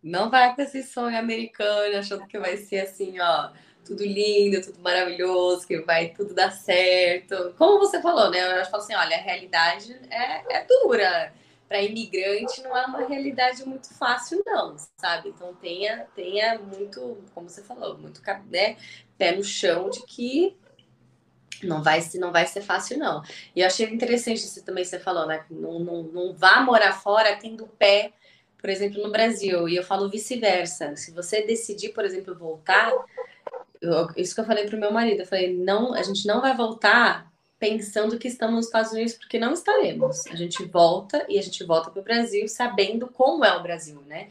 não 0.03 0.31
vai 0.31 0.55
com 0.55 0.63
esse 0.63 0.83
sonho 0.83 1.19
americano, 1.19 1.97
achando 1.97 2.27
que 2.27 2.39
vai 2.39 2.57
ser 2.57 2.81
assim, 2.81 3.19
ó 3.21 3.51
tudo 3.85 4.05
lindo, 4.05 4.63
tudo 4.63 4.81
maravilhoso, 4.81 5.67
que 5.67 5.81
vai 5.81 6.11
tudo 6.11 6.35
dar 6.35 6.53
certo. 6.53 7.55
Como 7.59 7.79
você 7.79 8.01
falou, 8.01 8.31
né? 8.31 8.61
Eu 8.61 8.65
falo 8.67 8.83
assim, 8.83 8.95
olha, 8.95 9.17
a 9.17 9.21
realidade 9.21 9.99
é, 10.11 10.57
é 10.57 10.67
dura. 10.67 11.33
Para 11.69 11.83
imigrante 11.83 12.63
não 12.63 12.77
é 12.77 12.85
uma 12.85 13.07
realidade 13.07 13.65
muito 13.67 13.95
fácil, 13.95 14.43
não, 14.45 14.77
sabe? 14.99 15.31
Então 15.31 15.55
tenha, 15.55 16.07
tenha 16.15 16.59
muito, 16.59 17.25
como 17.35 17.49
você 17.49 17.63
falou, 17.63 17.97
muito 17.97 18.21
né, 18.51 18.77
pé 19.17 19.35
no 19.35 19.43
chão 19.43 19.89
de 19.89 20.05
que 20.05 20.55
não 21.63 21.83
vai, 21.83 22.01
não 22.15 22.33
vai 22.33 22.47
ser 22.47 22.61
fácil, 22.61 22.99
não. 22.99 23.23
E 23.55 23.61
eu 23.61 23.67
achei 23.67 23.87
interessante 23.87 24.39
isso 24.39 24.65
também 24.65 24.85
você 24.85 24.99
falou, 24.99 25.27
né? 25.27 25.45
Não, 25.51 25.79
não, 25.79 26.03
não 26.05 26.33
vá 26.33 26.61
morar 26.61 26.93
fora 26.93 27.37
tendo 27.37 27.67
pé, 27.79 28.13
por 28.59 28.71
exemplo, 28.71 29.03
no 29.03 29.11
Brasil. 29.11 29.69
E 29.69 29.77
eu 29.77 29.83
falo 29.83 30.09
vice-versa. 30.09 30.97
Se 30.97 31.13
você 31.13 31.43
decidir, 31.43 31.91
por 31.91 32.05
exemplo, 32.05 32.35
voltar, 32.35 32.93
eu, 33.81 34.09
isso 34.17 34.35
que 34.35 34.41
eu 34.41 34.47
falei 34.47 34.67
pro 34.67 34.79
meu 34.79 34.93
marido, 34.93 35.21
eu 35.21 35.27
falei, 35.27 35.57
não, 35.57 35.95
a 35.95 36.03
gente 36.03 36.27
não 36.27 36.41
vai 36.41 36.57
voltar 36.57 37.31
pensando 37.59 38.19
que 38.19 38.27
estamos 38.27 38.57
nos 38.57 38.67
Estados 38.67 38.91
Unidos, 38.91 39.15
porque 39.15 39.39
não 39.39 39.53
estaremos. 39.53 40.27
A 40.27 40.35
gente 40.35 40.65
volta 40.65 41.25
e 41.29 41.39
a 41.39 41.43
gente 41.43 41.63
volta 41.63 41.93
para 41.93 42.01
o 42.01 42.03
Brasil 42.03 42.49
sabendo 42.49 43.07
como 43.07 43.45
é 43.45 43.57
o 43.57 43.63
Brasil, 43.63 44.03
né? 44.07 44.31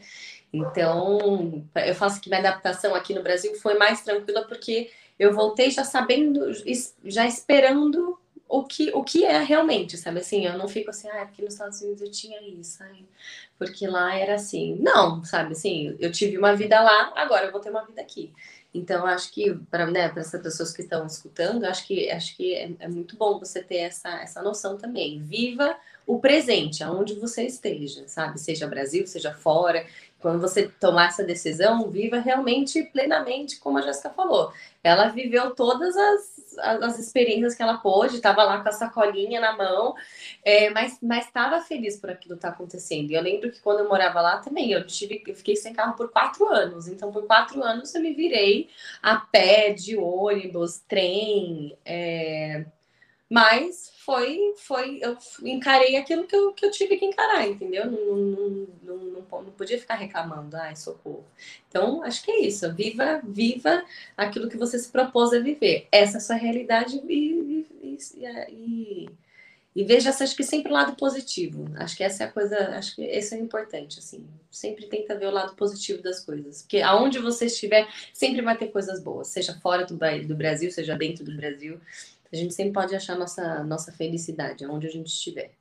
Então, 0.52 1.64
eu 1.74 1.94
faço 1.94 2.20
que 2.20 2.28
minha 2.28 2.40
adaptação 2.40 2.94
aqui 2.94 3.14
no 3.14 3.22
Brasil 3.22 3.54
foi 3.54 3.78
mais 3.78 4.02
tranquila 4.02 4.46
porque 4.46 4.90
eu 5.18 5.34
voltei 5.34 5.70
já 5.70 5.84
sabendo, 5.84 6.52
já 7.04 7.26
esperando 7.26 8.18
o 8.48 8.64
que, 8.64 8.90
o 8.92 9.02
que 9.02 9.24
é 9.24 9.42
realmente, 9.42 9.96
sabe? 9.96 10.20
Assim, 10.20 10.44
eu 10.44 10.58
não 10.58 10.68
fico 10.68 10.90
assim, 10.90 11.08
ah, 11.08 11.20
é 11.20 11.24
porque 11.24 11.40
nos 11.40 11.54
Estados 11.54 11.80
Unidos 11.80 12.02
eu 12.02 12.10
tinha 12.10 12.38
isso, 12.42 12.84
porque 13.58 13.86
lá 13.86 14.14
era 14.14 14.34
assim. 14.34 14.76
Não, 14.78 15.24
sabe? 15.24 15.52
Assim, 15.52 15.96
eu 15.98 16.12
tive 16.12 16.36
uma 16.36 16.54
vida 16.54 16.78
lá, 16.80 17.12
agora 17.16 17.46
eu 17.46 17.52
vou 17.52 17.60
ter 17.60 17.70
uma 17.70 17.84
vida 17.86 18.02
aqui. 18.02 18.30
Então, 18.74 19.06
acho 19.06 19.30
que 19.32 19.54
para 19.70 19.86
né, 19.86 20.12
essas 20.16 20.40
pessoas 20.42 20.72
que 20.72 20.82
estão 20.82 21.06
escutando, 21.06 21.64
acho 21.64 21.86
que, 21.86 22.10
acho 22.10 22.36
que 22.36 22.54
é, 22.54 22.70
é, 22.78 22.88
muito 22.88 23.16
bom 23.16 23.38
você 23.38 23.62
ter 23.62 23.76
essa, 23.76 24.08
essa 24.22 24.42
noção 24.42 24.78
também. 24.78 25.22
Viva 25.22 25.76
o 26.06 26.18
presente, 26.18 26.82
aonde 26.82 27.14
você 27.14 27.44
esteja, 27.44 28.08
sabe? 28.08 28.40
Seja 28.40 28.66
Brasil, 28.66 29.06
seja 29.06 29.32
fora. 29.32 29.86
Quando 30.22 30.40
você 30.40 30.68
tomar 30.68 31.08
essa 31.08 31.24
decisão, 31.24 31.90
viva 31.90 32.18
realmente 32.18 32.84
plenamente, 32.84 33.58
como 33.58 33.78
a 33.78 33.82
Jéssica 33.82 34.08
falou. 34.08 34.52
Ela 34.82 35.08
viveu 35.08 35.54
todas 35.54 35.96
as, 35.96 36.58
as, 36.58 36.98
experiências 36.98 37.54
que 37.54 37.62
ela 37.62 37.78
pôde, 37.78 38.16
estava 38.16 38.44
lá 38.44 38.62
com 38.62 38.68
a 38.68 38.72
sacolinha 38.72 39.40
na 39.40 39.56
mão, 39.56 39.94
é, 40.44 40.70
mas 40.70 40.98
estava 41.24 41.60
feliz 41.60 41.98
por 41.98 42.08
aquilo 42.08 42.36
estar 42.36 42.48
tá 42.48 42.54
acontecendo. 42.54 43.10
E 43.10 43.14
eu 43.14 43.22
lembro 43.22 43.50
que 43.50 43.60
quando 43.60 43.80
eu 43.80 43.88
morava 43.88 44.20
lá 44.20 44.38
também, 44.38 44.70
eu, 44.72 44.86
tive, 44.86 45.22
eu 45.26 45.34
fiquei 45.34 45.56
sem 45.56 45.74
carro 45.74 45.94
por 45.96 46.10
quatro 46.10 46.46
anos. 46.46 46.86
Então, 46.88 47.12
por 47.12 47.26
quatro 47.26 47.62
anos, 47.62 47.94
eu 47.94 48.00
me 48.00 48.14
virei 48.14 48.70
a 49.02 49.16
pé, 49.16 49.72
de 49.72 49.96
ônibus, 49.96 50.78
trem. 50.88 51.76
É... 51.84 52.64
Mas 53.28 53.91
foi, 54.04 54.54
foi, 54.56 54.98
eu 55.00 55.16
encarei 55.44 55.96
aquilo 55.96 56.26
que 56.26 56.34
eu, 56.34 56.52
que 56.52 56.66
eu 56.66 56.70
tive 56.70 56.96
que 56.96 57.04
encarar, 57.04 57.46
entendeu? 57.46 57.88
Não, 57.88 58.16
não, 58.16 58.66
não, 58.82 58.96
não, 59.12 59.52
podia 59.52 59.78
ficar 59.78 59.94
reclamando, 59.94 60.56
ai, 60.56 60.74
socorro. 60.74 61.24
Então, 61.68 62.02
acho 62.02 62.24
que 62.24 62.30
é 62.30 62.40
isso. 62.40 62.72
Viva, 62.74 63.20
viva 63.22 63.84
aquilo 64.16 64.48
que 64.48 64.56
você 64.56 64.76
se 64.78 64.88
propôs 64.88 65.32
a 65.32 65.38
viver. 65.38 65.86
Essa 65.92 66.16
é 66.16 66.18
a 66.18 66.20
sua 66.20 66.36
realidade 66.36 67.00
e, 67.08 67.64
e, 67.80 67.98
e, 68.48 69.08
e 69.74 69.84
veja, 69.84 70.10
que 70.10 70.42
sempre 70.42 70.72
o 70.72 70.74
lado 70.74 70.96
positivo. 70.96 71.70
Acho 71.76 71.96
que 71.96 72.02
essa 72.02 72.24
é 72.24 72.26
a 72.26 72.32
coisa, 72.32 72.56
acho 72.70 72.96
que 72.96 73.04
isso 73.04 73.36
é 73.36 73.38
importante, 73.38 74.00
assim. 74.00 74.26
Sempre 74.50 74.86
tenta 74.86 75.16
ver 75.16 75.26
o 75.26 75.30
lado 75.30 75.54
positivo 75.54 76.02
das 76.02 76.18
coisas. 76.18 76.62
Porque 76.62 76.80
aonde 76.80 77.20
você 77.20 77.46
estiver, 77.46 77.88
sempre 78.12 78.42
vai 78.42 78.56
ter 78.58 78.66
coisas 78.66 79.00
boas. 79.00 79.28
Seja 79.28 79.54
fora 79.60 79.86
do, 79.86 79.96
do 80.26 80.34
Brasil, 80.34 80.72
seja 80.72 80.96
dentro 80.96 81.24
do 81.24 81.36
Brasil. 81.36 81.80
A 82.32 82.36
gente 82.36 82.54
sempre 82.54 82.72
pode 82.72 82.94
achar 82.94 83.16
nossa, 83.16 83.62
nossa 83.64 83.92
felicidade, 83.92 84.66
onde 84.66 84.86
a 84.86 84.90
gente 84.90 85.08
estiver. 85.08 85.52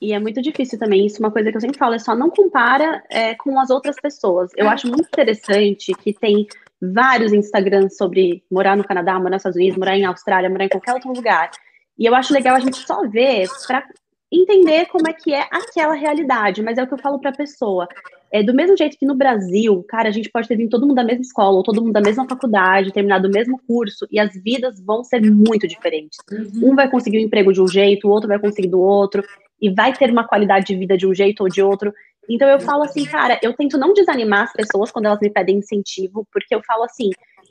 E 0.00 0.12
é 0.12 0.18
muito 0.18 0.42
difícil 0.42 0.78
também, 0.78 1.06
isso 1.06 1.18
é 1.18 1.20
uma 1.20 1.30
coisa 1.30 1.50
que 1.50 1.56
eu 1.56 1.60
sempre 1.60 1.78
falo, 1.78 1.94
é 1.94 1.98
só 1.98 2.14
não 2.16 2.28
compara 2.28 3.04
é, 3.08 3.36
com 3.36 3.58
as 3.60 3.70
outras 3.70 3.94
pessoas. 4.00 4.50
Eu 4.56 4.68
acho 4.68 4.88
muito 4.88 5.06
interessante 5.06 5.92
que 5.94 6.12
tem 6.12 6.46
vários 6.80 7.32
Instagrams 7.32 7.96
sobre 7.96 8.42
morar 8.50 8.76
no 8.76 8.82
Canadá, 8.82 9.14
morar 9.14 9.30
nos 9.30 9.42
Estados 9.42 9.56
Unidos, 9.56 9.78
morar 9.78 9.96
em 9.96 10.04
Austrália, 10.04 10.50
morar 10.50 10.64
em 10.64 10.68
qualquer 10.68 10.94
outro 10.94 11.12
lugar. 11.12 11.52
E 11.96 12.04
eu 12.04 12.16
acho 12.16 12.32
legal 12.32 12.56
a 12.56 12.60
gente 12.60 12.78
só 12.78 13.06
ver 13.06 13.48
para 13.68 13.86
entender 14.32 14.86
como 14.86 15.08
é 15.08 15.12
que 15.12 15.32
é 15.32 15.42
aquela 15.52 15.94
realidade, 15.94 16.62
mas 16.62 16.78
é 16.78 16.82
o 16.82 16.86
que 16.88 16.94
eu 16.94 16.98
falo 16.98 17.20
para 17.20 17.30
a 17.30 17.36
pessoa. 17.36 17.86
É, 18.32 18.42
do 18.42 18.54
mesmo 18.54 18.76
jeito 18.76 18.96
que 18.98 19.04
no 19.04 19.14
Brasil, 19.14 19.84
cara, 19.86 20.08
a 20.08 20.12
gente 20.12 20.30
pode 20.30 20.48
ter 20.48 20.56
vindo 20.56 20.70
todo 20.70 20.86
mundo 20.86 20.94
da 20.94 21.04
mesma 21.04 21.20
escola, 21.20 21.58
ou 21.58 21.62
todo 21.62 21.82
mundo 21.82 21.92
da 21.92 22.00
mesma 22.00 22.26
faculdade, 22.26 22.92
terminado 22.92 23.28
o 23.28 23.30
mesmo 23.30 23.60
curso, 23.66 24.06
e 24.10 24.18
as 24.18 24.32
vidas 24.42 24.80
vão 24.80 25.04
ser 25.04 25.20
muito 25.20 25.68
diferentes. 25.68 26.18
Uhum. 26.30 26.70
Um 26.70 26.74
vai 26.74 26.90
conseguir 26.90 27.18
um 27.18 27.22
emprego 27.22 27.52
de 27.52 27.60
um 27.60 27.68
jeito, 27.68 28.08
o 28.08 28.10
outro 28.10 28.28
vai 28.28 28.38
conseguir 28.38 28.68
do 28.68 28.80
outro, 28.80 29.22
e 29.60 29.68
vai 29.70 29.92
ter 29.92 30.10
uma 30.10 30.26
qualidade 30.26 30.66
de 30.66 30.74
vida 30.74 30.96
de 30.96 31.06
um 31.06 31.14
jeito 31.14 31.42
ou 31.42 31.48
de 31.48 31.62
outro. 31.62 31.92
Então 32.28 32.48
eu 32.48 32.58
falo 32.58 32.84
assim, 32.84 33.04
cara, 33.04 33.38
eu 33.42 33.52
tento 33.52 33.76
não 33.76 33.92
desanimar 33.92 34.44
as 34.44 34.52
pessoas 34.52 34.90
quando 34.90 35.06
elas 35.06 35.20
me 35.20 35.28
pedem 35.28 35.58
incentivo, 35.58 36.26
porque 36.32 36.54
eu 36.54 36.62
falo 36.66 36.84
assim, 36.84 37.10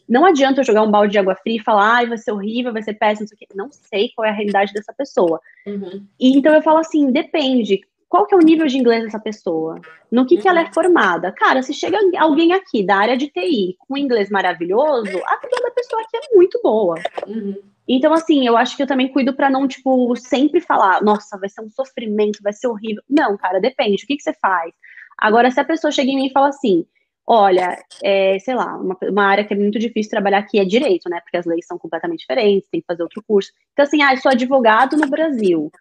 não 0.09 0.25
adianta 0.25 0.61
eu 0.61 0.65
jogar 0.65 0.81
um 0.81 0.91
balde 0.91 1.11
de 1.11 1.19
água 1.19 1.35
fria 1.35 1.57
e 1.57 1.63
falar, 1.63 1.95
ai, 1.95 2.07
vai 2.07 2.17
ser 2.17 2.31
horrível, 2.31 2.73
vai 2.73 2.81
ser 2.81 2.95
péssimo, 2.95 3.21
não 3.21 3.27
sei 3.27 3.35
o 3.35 3.39
quê. 3.39 3.47
Não 3.55 3.69
sei 3.71 4.09
qual 4.15 4.25
é 4.25 4.29
a 4.29 4.33
realidade 4.33 4.73
dessa 4.73 4.91
pessoa. 4.91 5.39
Uhum. 5.65 6.03
E 6.19 6.37
então 6.37 6.53
eu 6.53 6.61
falo 6.61 6.79
assim, 6.79 7.11
depende 7.11 7.81
qual 8.11 8.27
que 8.27 8.35
é 8.35 8.37
o 8.37 8.41
nível 8.41 8.67
de 8.67 8.77
inglês 8.77 9.05
dessa 9.05 9.17
pessoa? 9.17 9.79
No 10.11 10.25
que, 10.25 10.35
que 10.35 10.45
ela 10.45 10.59
é 10.59 10.73
formada? 10.73 11.31
Cara, 11.31 11.63
se 11.63 11.73
chega 11.73 11.97
alguém 12.19 12.51
aqui 12.51 12.85
da 12.85 12.97
área 12.97 13.15
de 13.15 13.29
TI 13.29 13.77
com 13.79 13.95
inglês 13.95 14.29
maravilhoso, 14.29 15.17
a 15.25 15.37
vida 15.37 15.55
da 15.63 15.71
pessoa 15.71 16.01
aqui 16.01 16.17
é 16.17 16.35
muito 16.35 16.59
boa. 16.61 16.95
Uhum. 17.25 17.55
Então, 17.87 18.11
assim, 18.13 18.45
eu 18.45 18.57
acho 18.57 18.75
que 18.75 18.83
eu 18.83 18.87
também 18.87 19.07
cuido 19.07 19.33
para 19.33 19.49
não, 19.49 19.65
tipo, 19.65 20.13
sempre 20.17 20.59
falar, 20.59 21.01
nossa, 21.01 21.37
vai 21.37 21.47
ser 21.47 21.61
um 21.61 21.69
sofrimento, 21.69 22.43
vai 22.43 22.51
ser 22.51 22.67
horrível. 22.67 23.01
Não, 23.09 23.37
cara, 23.37 23.61
depende, 23.61 24.03
o 24.03 24.07
que, 24.07 24.17
que 24.17 24.23
você 24.23 24.33
faz? 24.33 24.73
Agora, 25.17 25.49
se 25.49 25.61
a 25.61 25.65
pessoa 25.65 25.89
chega 25.89 26.11
em 26.11 26.17
mim 26.17 26.27
e 26.27 26.33
fala 26.33 26.49
assim, 26.49 26.85
olha, 27.25 27.81
é, 28.03 28.37
sei 28.39 28.55
lá, 28.55 28.75
uma, 28.75 28.97
uma, 29.03 29.23
área 29.23 29.45
que 29.45 29.53
é 29.53 29.57
muito 29.57 29.79
difícil 29.79 30.09
trabalhar 30.09 30.39
aqui 30.39 30.59
é 30.59 30.65
direito, 30.65 31.09
né? 31.09 31.21
Porque 31.21 31.37
as 31.37 31.45
leis 31.45 31.65
são 31.65 31.77
completamente 31.77 32.19
diferentes, 32.19 32.67
tem 32.69 32.81
que 32.81 32.87
fazer 32.87 33.03
outro 33.03 33.23
curso. 33.25 33.53
Então, 33.71 33.83
assim, 33.83 34.01
ah, 34.01 34.13
eu 34.13 34.17
sou 34.17 34.33
advogado 34.33 34.97
no 34.97 35.07
Brasil, 35.07 35.71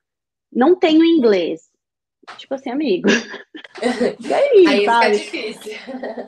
não 0.53 0.77
tenho 0.77 1.05
inglês 1.05 1.70
Tipo 2.37 2.55
assim, 2.55 2.71
amigo. 2.71 3.09
e 4.21 4.33
aí, 4.33 4.67
aí 4.67 4.85
sabe? 4.85 5.19
difícil. 5.19 5.73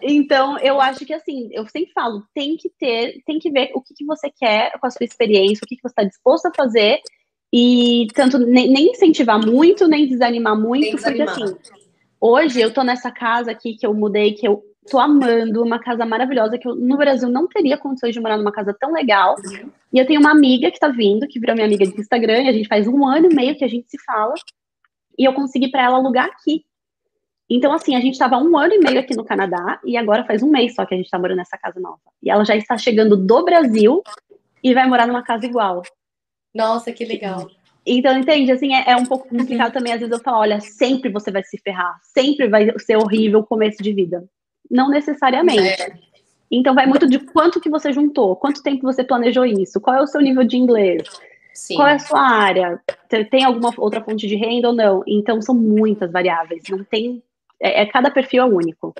Então, 0.03 0.59
eu 0.59 0.81
acho 0.81 1.05
que 1.05 1.13
assim, 1.13 1.49
eu 1.53 1.67
sempre 1.69 1.93
falo, 1.93 2.23
tem 2.35 2.57
que 2.57 2.71
ter, 2.71 3.23
tem 3.27 3.39
que 3.39 3.51
ver 3.51 3.71
o 3.75 3.81
que, 3.81 3.95
que 3.95 4.05
você 4.05 4.31
quer 4.31 4.73
com 4.79 4.87
a 4.87 4.91
sua 4.91 5.05
experiência, 5.05 5.65
o 5.65 5.67
que, 5.67 5.77
que 5.77 5.83
você 5.83 5.93
está 5.93 6.05
disposto 6.05 6.47
a 6.47 6.55
fazer, 6.55 7.01
e 7.53 8.07
tanto 8.15 8.39
nem, 8.39 8.71
nem 8.71 8.91
incentivar 8.91 9.39
muito, 9.39 9.87
nem 9.87 10.09
desanimar 10.09 10.59
muito, 10.59 10.81
nem 10.81 10.97
porque 10.97 11.23
assim, 11.23 11.55
hoje 12.21 12.61
eu 12.61 12.73
tô 12.73 12.83
nessa 12.83 13.11
casa 13.11 13.51
aqui 13.51 13.75
que 13.75 13.87
eu 13.87 13.93
mudei, 13.93 14.33
que 14.33 14.49
eu 14.49 14.63
tô 14.91 14.99
amando, 14.99 15.63
uma 15.63 15.79
casa 15.79 16.05
maravilhosa, 16.05 16.59
que 16.59 16.67
eu 16.67 16.75
no 16.75 16.97
Brasil 16.97 17.29
não 17.29 17.47
teria 17.47 17.77
condições 17.77 18.15
de 18.15 18.21
morar 18.21 18.37
numa 18.37 18.51
casa 18.51 18.75
tão 18.79 18.93
legal. 18.93 19.37
Uhum. 19.45 19.71
E 19.93 19.99
eu 19.99 20.07
tenho 20.07 20.21
uma 20.21 20.31
amiga 20.31 20.71
que 20.71 20.81
tá 20.81 20.89
vindo, 20.89 21.29
que 21.29 21.39
virou 21.39 21.55
minha 21.55 21.67
amiga 21.67 21.87
de 21.87 22.01
Instagram, 22.01 22.43
e 22.43 22.49
a 22.49 22.53
gente 22.53 22.69
faz 22.69 22.89
um 22.89 23.07
ano 23.07 23.31
e 23.31 23.35
meio 23.35 23.55
que 23.55 23.65
a 23.65 23.69
gente 23.69 23.89
se 23.89 24.03
fala 24.05 24.35
e 25.19 25.25
eu 25.25 25.33
consegui 25.33 25.71
para 25.71 25.83
ela 25.83 25.97
alugar 25.97 26.27
aqui. 26.27 26.65
Então, 27.49 27.73
assim, 27.73 27.95
a 27.95 28.01
gente 28.01 28.15
estava 28.15 28.39
um 28.39 28.57
ano 28.57 28.75
e 28.75 28.79
meio 28.79 29.01
aqui 29.01 29.15
no 29.15 29.25
Canadá 29.25 29.79
e 29.85 29.97
agora 29.97 30.25
faz 30.25 30.43
um 30.43 30.51
mês 30.51 30.75
só 30.75 30.87
que 30.87 30.95
a 30.95 30.97
gente 30.97 31.07
está 31.07 31.19
morando 31.19 31.39
nessa 31.39 31.59
casa 31.59 31.79
nova. 31.79 32.01
E 32.23 32.31
ela 32.31 32.45
já 32.45 32.57
está 32.57 32.79
chegando 32.79 33.17
do 33.17 33.45
Brasil 33.45 34.03
e 34.63 34.73
vai 34.73 34.87
morar 34.87 35.07
numa 35.07 35.23
casa 35.23 35.45
igual. 35.45 35.83
Nossa, 36.55 36.93
que 36.93 37.05
legal. 37.05 37.51
Então, 37.85 38.17
entende? 38.17 38.53
Assim, 38.53 38.75
é, 38.75 38.91
é 38.93 38.97
um 38.97 39.05
pouco 39.05 39.29
complicado 39.29 39.67
uhum. 39.67 39.73
também. 39.73 39.93
Às 39.93 40.01
vezes 40.01 40.13
eu 40.13 40.23
falo, 40.23 40.39
olha, 40.39 40.61
sempre 40.61 41.11
você 41.11 41.31
vai 41.31 41.43
se 41.43 41.59
ferrar, 41.59 41.99
sempre 42.03 42.49
vai 42.49 42.73
ser 42.79 42.97
horrível 42.97 43.41
o 43.41 43.47
começo 43.47 43.83
de 43.83 43.93
vida. 43.93 44.25
Não 44.71 44.89
necessariamente. 44.89 45.83
É. 45.83 45.93
Então, 46.51 46.75
vai 46.75 46.87
muito 46.87 47.09
de 47.09 47.19
quanto 47.19 47.61
que 47.61 47.71
você 47.71 47.93
juntou, 47.93 48.37
quanto 48.37 48.63
tempo 48.63 48.83
você 48.83 49.03
planejou 49.03 49.45
isso, 49.45 49.81
qual 49.81 49.97
é 49.97 50.03
o 50.03 50.07
seu 50.07 50.21
nível 50.21 50.45
de 50.45 50.57
inglês, 50.59 51.03
Sim. 51.55 51.77
Qual 51.77 51.89
é 51.89 51.95
a 51.95 51.99
sua 51.99 52.21
área? 52.21 52.81
Tem 53.31 53.45
alguma 53.45 53.73
outra 53.77 54.03
fonte 54.03 54.27
de 54.27 54.37
renda 54.37 54.69
ou 54.69 54.75
não? 54.75 55.03
Então, 55.07 55.41
são 55.43 55.55
muitas 55.55 56.11
variáveis. 56.11 56.65
Não 56.71 56.83
tem. 56.85 57.23
É, 57.61 57.83
é 57.83 57.87
cada 57.87 58.11
perfil 58.11 58.43
é 58.43 58.47
único. 58.47 58.95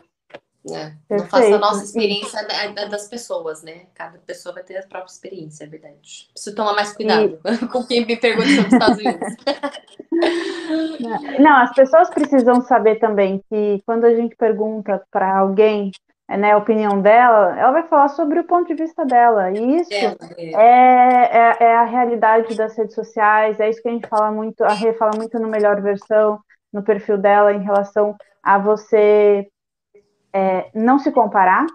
É, 0.71 0.93
não 1.11 1.27
faça 1.27 1.57
a 1.57 1.59
nossa 1.59 1.83
experiência 1.83 2.47
das 2.89 3.09
pessoas, 3.09 3.65
né? 3.65 3.87
Cada 3.95 4.19
pessoa 4.19 4.55
vai 4.55 4.63
ter 4.63 4.77
a 4.77 4.87
própria 4.87 5.11
experiência, 5.11 5.65
é 5.65 5.67
verdade. 5.67 6.29
Preciso 6.33 6.55
tomar 6.55 6.73
mais 6.73 6.93
cuidado 6.93 7.37
e... 7.45 7.59
com 7.67 7.85
quem 7.85 8.07
me 8.07 8.17
pergunta 8.17 8.47
sobre 8.49 8.67
os 8.67 8.73
Estados 8.73 8.99
Unidos. 8.99 9.37
Não, 11.41 11.63
as 11.63 11.75
pessoas 11.75 12.11
precisam 12.11 12.63
saber 12.63 13.01
também 13.01 13.43
que 13.51 13.83
quando 13.85 14.05
a 14.05 14.15
gente 14.15 14.37
pergunta 14.37 15.03
para 15.11 15.37
alguém 15.37 15.91
né, 16.29 16.53
a 16.53 16.57
opinião 16.57 17.01
dela, 17.01 17.59
ela 17.59 17.73
vai 17.73 17.83
falar 17.87 18.09
sobre 18.09 18.41
o 18.41 18.45
ponto 18.45 18.69
de 18.69 18.75
vista 18.75 19.05
dela. 19.05 19.51
E 19.51 19.77
isso 19.81 19.93
é, 19.93 20.17
é, 20.39 21.39
é, 21.39 21.57
é, 21.61 21.77
a 21.77 21.85
realidade 21.85 22.55
das 22.55 22.77
redes 22.77 22.95
sociais, 22.95 23.61
é 23.61 23.69
isso 23.69 23.83
que 23.83 23.89
a 23.89 23.93
gente 23.93 24.09
fala 24.09 24.31
muito, 24.31 24.63
a 24.65 24.73
Rê 24.73 24.93
fala 24.95 25.13
muito 25.17 25.39
no 25.39 25.49
Melhor 25.49 25.81
Versão, 25.81 26.41
no 26.73 26.83
perfil 26.83 27.19
dela, 27.19 27.53
em 27.53 27.63
relação 27.63 28.17
a 28.43 28.59
você 28.59 29.47
é, 30.33 30.71
não 30.75 30.99
se 30.99 31.13
comparar, 31.13 31.67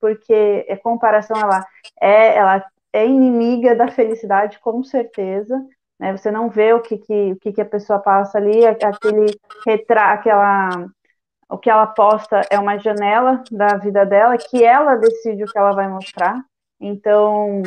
porque 0.00 0.66
a 0.70 0.76
comparação 0.76 1.38
ela 1.38 1.64
é, 2.00 2.36
ela 2.36 2.64
é 2.92 3.06
inimiga 3.06 3.74
da 3.74 3.88
felicidade, 3.88 4.58
com 4.60 4.82
certeza. 4.82 5.62
Né? 5.98 6.16
Você 6.16 6.30
não 6.30 6.48
vê 6.48 6.72
o 6.72 6.80
que, 6.80 6.98
que, 6.98 7.32
o 7.32 7.36
que, 7.36 7.52
que 7.52 7.60
a 7.60 7.66
pessoa 7.66 7.98
passa 7.98 8.38
ali, 8.38 8.66
aquele 8.66 9.26
retra, 9.66 10.12
aquela 10.12 10.88
o 11.48 11.58
que 11.58 11.70
ela 11.70 11.86
posta 11.86 12.40
é 12.50 12.58
uma 12.58 12.78
janela 12.78 13.42
da 13.50 13.76
vida 13.76 14.04
dela, 14.04 14.36
que 14.36 14.64
ela 14.64 14.96
decide 14.96 15.44
o 15.44 15.46
que 15.46 15.58
ela 15.58 15.72
vai 15.72 15.88
mostrar. 15.88 16.42
Então, 16.80 17.62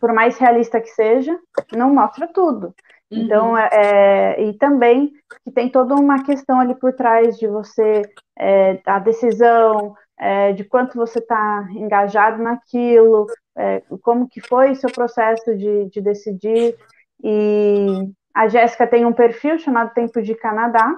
por 0.00 0.12
mais 0.12 0.38
realista 0.38 0.80
que 0.80 0.88
seja, 0.88 1.36
não 1.72 1.94
mostra 1.94 2.28
tudo. 2.28 2.74
Uhum. 3.10 3.18
Então, 3.18 3.58
é, 3.58 3.68
é, 3.72 4.42
e 4.44 4.52
também 4.54 5.12
que 5.44 5.50
tem 5.50 5.68
toda 5.68 5.94
uma 5.94 6.22
questão 6.22 6.60
ali 6.60 6.74
por 6.74 6.92
trás 6.92 7.38
de 7.38 7.46
você, 7.46 8.02
é, 8.38 8.80
a 8.86 8.98
decisão, 8.98 9.94
é, 10.18 10.52
de 10.52 10.64
quanto 10.64 10.96
você 10.96 11.18
está 11.18 11.66
engajado 11.70 12.42
naquilo, 12.42 13.26
é, 13.56 13.82
como 14.02 14.28
que 14.28 14.40
foi 14.40 14.74
seu 14.74 14.90
processo 14.90 15.56
de, 15.56 15.86
de 15.86 16.00
decidir. 16.00 16.76
E 17.22 18.10
a 18.34 18.46
Jéssica 18.48 18.86
tem 18.86 19.04
um 19.04 19.12
perfil 19.12 19.58
chamado 19.58 19.94
Tempo 19.94 20.22
de 20.22 20.34
Canadá, 20.34 20.94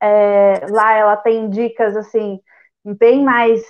é, 0.00 0.66
lá 0.70 0.94
ela 0.94 1.16
tem 1.16 1.48
dicas 1.48 1.96
assim 1.96 2.40
bem 2.84 3.22
mais 3.22 3.62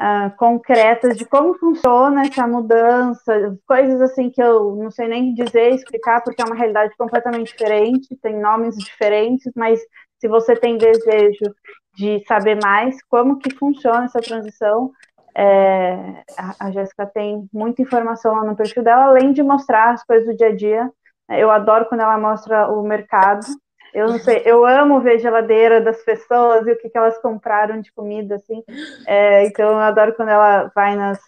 uh, 0.00 0.34
concretas 0.36 1.16
de 1.16 1.24
como 1.24 1.54
funciona 1.58 2.22
essa 2.22 2.46
mudança, 2.46 3.56
coisas 3.66 4.00
assim 4.00 4.30
que 4.30 4.42
eu 4.42 4.76
não 4.76 4.90
sei 4.90 5.08
nem 5.08 5.34
dizer, 5.34 5.74
explicar, 5.74 6.22
porque 6.22 6.42
é 6.42 6.46
uma 6.46 6.56
realidade 6.56 6.94
completamente 6.96 7.48
diferente, 7.48 8.16
tem 8.22 8.40
nomes 8.40 8.76
diferentes, 8.76 9.52
mas 9.54 9.80
se 10.18 10.28
você 10.28 10.56
tem 10.56 10.78
desejo 10.78 11.54
de 11.94 12.24
saber 12.26 12.58
mais 12.62 12.96
como 13.04 13.38
que 13.38 13.54
funciona 13.54 14.04
essa 14.04 14.20
transição, 14.20 14.90
é, 15.36 16.22
a, 16.38 16.66
a 16.66 16.70
Jéssica 16.70 17.06
tem 17.06 17.48
muita 17.52 17.82
informação 17.82 18.34
lá 18.34 18.44
no 18.44 18.56
perfil 18.56 18.82
dela, 18.82 19.04
além 19.04 19.32
de 19.32 19.42
mostrar 19.42 19.92
as 19.92 20.04
coisas 20.04 20.26
do 20.26 20.36
dia 20.36 20.48
a 20.48 20.54
dia. 20.54 20.90
Eu 21.28 21.50
adoro 21.50 21.86
quando 21.86 22.02
ela 22.02 22.18
mostra 22.18 22.68
o 22.70 22.82
mercado, 22.82 23.44
Eu 23.94 24.08
não 24.08 24.18
sei, 24.18 24.42
eu 24.44 24.66
amo 24.66 25.00
ver 25.00 25.20
geladeira 25.20 25.80
das 25.80 26.02
pessoas 26.02 26.66
e 26.66 26.72
o 26.72 26.76
que, 26.76 26.90
que 26.90 26.98
elas 26.98 27.16
compraram 27.18 27.80
de 27.80 27.92
comida, 27.92 28.34
assim. 28.34 28.62
É, 29.06 29.46
então 29.46 29.70
eu 29.70 29.78
adoro 29.78 30.14
quando 30.14 30.30
ela 30.30 30.70
vai 30.74 30.96
nas, 30.96 31.20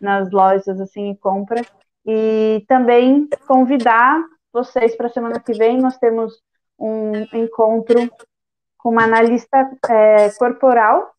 nas 0.00 0.30
lojas 0.30 0.80
assim 0.80 1.10
e 1.10 1.16
compra. 1.16 1.60
E 2.06 2.64
também 2.66 3.28
convidar 3.46 4.22
vocês 4.52 4.96
para 4.96 5.06
a 5.06 5.10
semana 5.10 5.38
que 5.38 5.52
vem, 5.52 5.78
nós 5.78 5.98
temos 5.98 6.42
um 6.78 7.12
encontro 7.32 8.10
com 8.78 8.90
uma 8.90 9.04
analista 9.04 9.70
é, 9.88 10.30
corporal, 10.30 11.12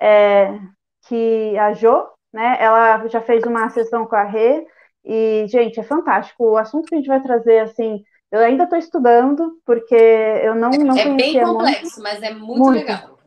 é, 0.00 0.58
que 1.08 1.58
a 1.58 1.72
Jo, 1.74 2.08
né? 2.32 2.56
Ela 2.58 3.06
já 3.08 3.20
fez 3.20 3.44
uma 3.44 3.68
sessão 3.70 4.06
com 4.06 4.16
a 4.16 4.24
Rê, 4.24 4.66
e, 5.06 5.46
gente, 5.48 5.78
é 5.78 5.84
fantástico. 5.84 6.44
O 6.44 6.56
assunto 6.56 6.88
que 6.88 6.96
a 6.96 6.98
gente 6.98 7.06
vai 7.06 7.22
trazer, 7.22 7.60
assim, 7.60 8.02
eu 8.30 8.40
ainda 8.40 8.64
estou 8.64 8.78
estudando, 8.78 9.60
porque 9.64 9.94
eu 9.94 10.54
não, 10.54 10.70
não 10.70 10.96
É 10.96 11.14
bem 11.14 11.40
complexo, 11.40 11.82
muito, 11.82 12.02
mas 12.02 12.22
é 12.22 12.34
muito, 12.34 12.58
muito. 12.58 12.78
legal. 12.78 13.18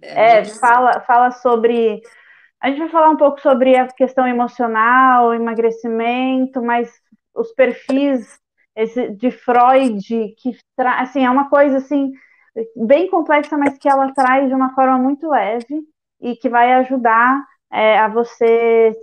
É, 0.00 0.38
é 0.38 0.44
fala, 0.44 1.00
fala 1.00 1.30
sobre. 1.32 2.00
A 2.60 2.68
gente 2.68 2.78
vai 2.78 2.88
falar 2.88 3.10
um 3.10 3.16
pouco 3.16 3.40
sobre 3.40 3.76
a 3.76 3.86
questão 3.88 4.26
emocional, 4.26 5.34
emagrecimento, 5.34 6.62
mas 6.62 6.90
os 7.34 7.52
perfis 7.52 8.38
esse, 8.74 9.10
de 9.10 9.30
Freud, 9.30 10.34
que 10.38 10.56
assim, 10.78 11.24
é 11.24 11.30
uma 11.30 11.48
coisa 11.48 11.78
assim 11.78 12.12
bem 12.74 13.08
complexa, 13.08 13.56
mas 13.56 13.76
que 13.78 13.88
ela 13.88 14.12
traz 14.12 14.48
de 14.48 14.54
uma 14.54 14.74
forma 14.74 14.98
muito 14.98 15.28
leve 15.28 15.82
e 16.20 16.36
que 16.36 16.48
vai 16.48 16.74
ajudar 16.74 17.42
é, 17.70 17.98
a 17.98 18.08
você 18.08 18.94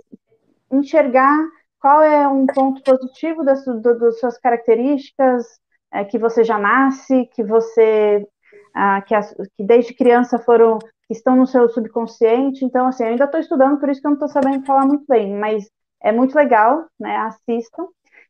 enxergar 0.70 1.38
qual 1.84 2.02
é 2.02 2.26
um 2.26 2.46
ponto 2.46 2.82
positivo 2.82 3.44
das, 3.44 3.62
do, 3.62 3.98
das 3.98 4.18
suas 4.18 4.38
características, 4.38 5.44
é, 5.92 6.02
que 6.02 6.18
você 6.18 6.42
já 6.42 6.58
nasce, 6.58 7.26
que 7.34 7.44
você 7.44 8.26
ah, 8.74 9.02
que, 9.02 9.14
as, 9.14 9.34
que, 9.54 9.62
desde 9.62 9.92
criança 9.92 10.38
foram 10.38 10.78
estão 11.10 11.36
no 11.36 11.46
seu 11.46 11.68
subconsciente. 11.68 12.64
Então, 12.64 12.86
assim, 12.86 13.02
eu 13.04 13.10
ainda 13.10 13.26
estou 13.26 13.38
estudando, 13.38 13.78
por 13.78 13.90
isso 13.90 14.00
que 14.00 14.06
eu 14.06 14.12
não 14.12 14.16
estou 14.16 14.30
sabendo 14.30 14.64
falar 14.64 14.86
muito 14.86 15.04
bem, 15.06 15.34
mas 15.34 15.68
é 16.02 16.10
muito 16.10 16.34
legal, 16.34 16.86
né? 16.98 17.18
Assistam. 17.18 17.86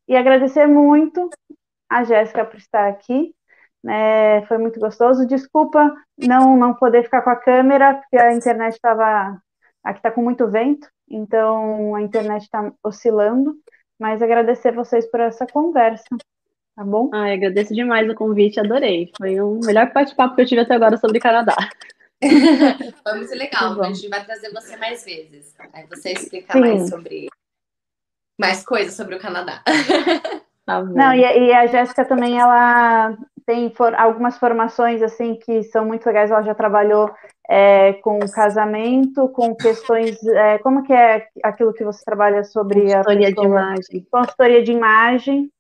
E 0.08 0.16
agradecer 0.16 0.66
muito 0.66 1.30
a 1.88 2.02
Jéssica 2.02 2.44
por 2.44 2.56
estar 2.56 2.88
aqui. 2.88 3.32
Né, 3.84 4.44
foi 4.46 4.58
muito 4.58 4.80
gostoso. 4.80 5.28
Desculpa 5.28 5.94
não 6.18 6.56
não 6.56 6.74
poder 6.74 7.04
ficar 7.04 7.22
com 7.22 7.30
a 7.30 7.36
câmera, 7.36 7.94
porque 7.94 8.18
a 8.18 8.34
internet 8.34 8.74
estava. 8.74 9.40
Aqui 9.84 9.98
está 9.98 10.10
com 10.10 10.22
muito 10.22 10.48
vento, 10.48 10.88
então 11.08 11.94
a 11.94 12.00
internet 12.00 12.42
está 12.42 12.72
oscilando, 12.82 13.54
mas 13.98 14.22
agradecer 14.22 14.72
vocês 14.72 15.06
por 15.10 15.20
essa 15.20 15.46
conversa, 15.46 16.04
tá 16.74 16.82
bom? 16.82 17.10
Ai, 17.12 17.34
agradeço 17.34 17.74
demais 17.74 18.08
o 18.08 18.14
convite, 18.14 18.58
adorei. 18.58 19.12
Foi 19.18 19.38
o 19.40 19.60
melhor 19.62 19.92
bate-papo 19.92 20.34
que 20.34 20.40
eu 20.40 20.46
tive 20.46 20.62
até 20.62 20.74
agora 20.74 20.96
sobre 20.96 21.20
Canadá. 21.20 21.54
Foi 23.02 23.18
muito 23.18 23.34
legal, 23.34 23.82
a 23.82 23.92
gente 23.92 24.08
vai 24.08 24.24
trazer 24.24 24.50
você 24.50 24.76
mais 24.78 25.04
vezes. 25.04 25.54
Aí 25.74 25.86
você 25.86 26.12
explicar 26.12 26.58
mais 26.58 26.88
sobre 26.88 27.28
mais 28.38 28.64
coisas 28.64 28.94
sobre 28.94 29.14
o 29.14 29.20
Canadá. 29.20 29.62
Tá 30.66 30.82
Não, 30.82 31.12
e, 31.12 31.20
e 31.20 31.52
a 31.52 31.66
Jéssica 31.66 32.06
também, 32.06 32.40
ela 32.40 33.14
tem 33.46 33.70
for, 33.74 33.94
algumas 33.94 34.38
formações 34.38 35.02
assim 35.02 35.34
que 35.36 35.62
são 35.64 35.84
muito 35.84 36.06
legais. 36.06 36.30
Ela 36.30 36.42
já 36.42 36.54
trabalhou 36.54 37.10
é, 37.48 37.94
com 37.94 38.18
casamento, 38.30 39.28
com 39.28 39.54
questões. 39.54 40.22
É, 40.24 40.58
como 40.58 40.82
que 40.82 40.92
é 40.92 41.28
aquilo 41.42 41.72
que 41.72 41.84
você 41.84 42.04
trabalha 42.04 42.44
sobre 42.44 42.80
consultoria 42.82 43.28
a 43.28 43.30
de 43.30 43.44
imagem? 43.44 44.06
Consultoria 44.10 44.62
de 44.62 44.72
imagem. 44.72 45.50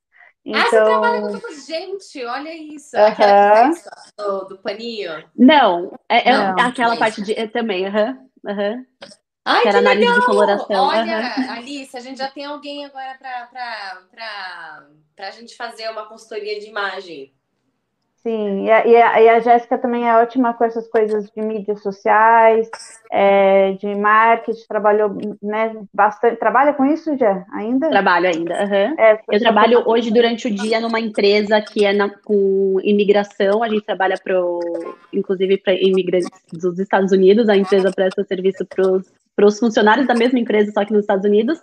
Então... 0.44 0.60
Ah, 0.60 0.68
você 0.68 0.76
então 0.76 1.00
trabalha 1.00 1.40
com 1.40 1.50
gente, 1.52 2.24
olha 2.24 2.54
isso. 2.54 2.96
Uh 2.96 3.00
-huh. 3.00 3.06
Aquela 3.06 3.70
do, 4.18 4.44
do, 4.44 4.58
paninho. 4.58 5.24
Não, 5.36 5.98
é, 6.08 6.28
é 6.28 6.32
Não, 6.32 6.56
aquela 6.58 6.96
parte 6.96 7.22
de. 7.22 7.32
É, 7.32 7.46
também, 7.46 7.86
aham. 7.86 8.18
Uh 8.44 8.50
-huh, 8.50 8.52
uh 8.52 8.56
-huh. 8.56 8.84
Ai, 9.44 9.62
que 9.62 9.68
era 9.68 9.78
que 9.78 9.84
análise 9.84 10.06
legal. 10.06 10.20
de 10.20 10.26
coloração. 10.26 10.86
Olha, 10.86 11.34
uhum. 11.36 11.50
Alice, 11.52 11.96
a 11.96 12.00
gente 12.00 12.16
já 12.16 12.28
tem 12.28 12.46
alguém 12.46 12.86
agora 12.86 13.18
para 14.16 15.28
a 15.28 15.30
gente 15.30 15.54
fazer 15.54 15.88
uma 15.90 16.06
consultoria 16.06 16.58
de 16.58 16.66
imagem. 16.66 17.34
Sim, 18.26 18.64
e 18.64 18.70
a, 18.70 19.20
e 19.20 19.28
a, 19.28 19.38
Jéssica 19.38 19.76
também 19.76 20.08
é 20.08 20.16
ótima 20.16 20.54
com 20.54 20.64
essas 20.64 20.88
coisas 20.88 21.30
de 21.30 21.42
mídias 21.42 21.82
sociais, 21.82 22.70
é, 23.12 23.72
de 23.72 23.94
marketing, 23.94 24.66
trabalhou 24.66 25.14
né, 25.42 25.76
bastante. 25.92 26.36
Trabalha 26.36 26.72
com 26.72 26.86
isso, 26.86 27.14
já 27.18 27.44
ainda? 27.52 27.90
Trabalho 27.90 28.28
ainda. 28.28 28.54
Uhum. 28.64 28.94
É, 28.98 29.20
eu 29.30 29.40
trabalho 29.40 29.82
hoje 29.86 30.10
durante 30.10 30.48
o 30.48 30.54
dia 30.54 30.80
numa 30.80 30.98
empresa 30.98 31.60
que 31.60 31.84
é 31.84 31.92
na, 31.92 32.08
com 32.08 32.78
imigração. 32.82 33.62
A 33.62 33.68
gente 33.68 33.84
trabalha 33.84 34.14
pro, 34.16 34.58
inclusive 35.12 35.58
para 35.58 35.74
imigrantes 35.74 36.30
dos 36.50 36.78
Estados 36.78 37.12
Unidos. 37.12 37.50
A 37.50 37.56
empresa 37.58 37.92
presta 37.92 38.24
serviço 38.24 38.64
para 38.64 39.46
os 39.46 39.58
funcionários 39.58 40.06
da 40.06 40.14
mesma 40.14 40.38
empresa, 40.38 40.72
só 40.72 40.82
que 40.82 40.94
nos 40.94 41.02
Estados 41.02 41.26
Unidos. 41.26 41.60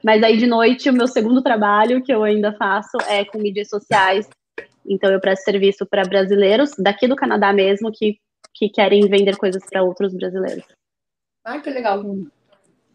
Mas 0.00 0.22
aí 0.22 0.36
de 0.36 0.46
noite, 0.46 0.88
o 0.88 0.92
meu 0.92 1.08
segundo 1.08 1.42
trabalho 1.42 2.00
que 2.04 2.14
eu 2.14 2.22
ainda 2.22 2.52
faço 2.52 2.98
é 3.08 3.24
com 3.24 3.38
mídias 3.38 3.68
sociais 3.68 4.28
então, 4.86 5.10
eu 5.10 5.20
presto 5.20 5.44
serviço 5.44 5.86
para 5.86 6.04
brasileiros 6.04 6.72
daqui 6.78 7.08
do 7.08 7.16
Canadá 7.16 7.52
mesmo 7.52 7.90
que, 7.92 8.18
que 8.52 8.68
querem 8.68 9.08
vender 9.08 9.36
coisas 9.36 9.62
para 9.68 9.82
outros 9.82 10.14
brasileiros. 10.14 10.64
Ah, 11.44 11.60
que 11.60 11.70
legal. 11.70 12.02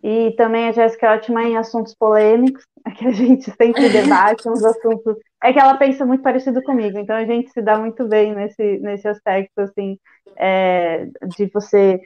E 0.02 0.32
também 0.32 0.70
a 0.70 0.72
Jéssica 0.72 1.08
é 1.08 1.16
ótima 1.16 1.44
em 1.44 1.58
assuntos 1.58 1.94
polêmicos, 1.94 2.64
é 2.86 2.92
que 2.92 3.08
a 3.08 3.12
gente 3.12 3.52
sempre 3.52 3.90
debate 3.90 4.48
uns 4.48 4.64
assuntos. 4.64 5.18
É 5.44 5.54
que 5.54 5.60
ela 5.60 5.78
pensa 5.78 6.06
muito 6.06 6.24
parecido 6.24 6.62
comigo, 6.64 6.98
então 6.98 7.16
a 7.16 7.26
gente 7.26 7.50
se 7.52 7.62
dá 7.62 7.78
muito 7.78 8.08
bem 8.08 8.34
nesse, 8.34 8.80
nesse 8.80 9.08
aspecto, 9.08 9.60
assim, 9.60 9.98
é, 10.38 11.06
de 11.06 11.46
você 11.54 12.02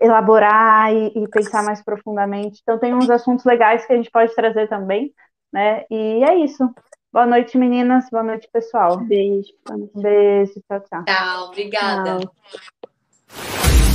elaborar 0.00 0.92
e, 0.92 1.12
e, 1.16 1.28
pensar 1.28 1.64
mais 1.64 1.82
profundamente. 1.82 2.60
Então 2.62 2.78
tem 2.78 2.94
uns 2.94 3.08
assuntos 3.08 3.44
legais 3.44 3.86
que 3.86 3.92
a 3.92 3.96
gente 3.96 4.10
pode 4.10 4.34
trazer 4.34 4.68
também, 4.68 5.12
né? 5.52 5.84
E 5.90 6.24
é 6.24 6.36
isso. 6.36 6.68
Boa 7.14 7.26
noite, 7.26 7.56
meninas. 7.56 8.10
Boa 8.10 8.24
noite, 8.24 8.48
pessoal. 8.52 8.96
Beijo. 8.96 9.54
Beijo. 9.94 10.60
Tchau, 10.66 10.80
tchau. 10.80 11.04
Tchau. 11.04 11.44
Obrigada. 11.46 12.18
Tchau. 12.18 13.93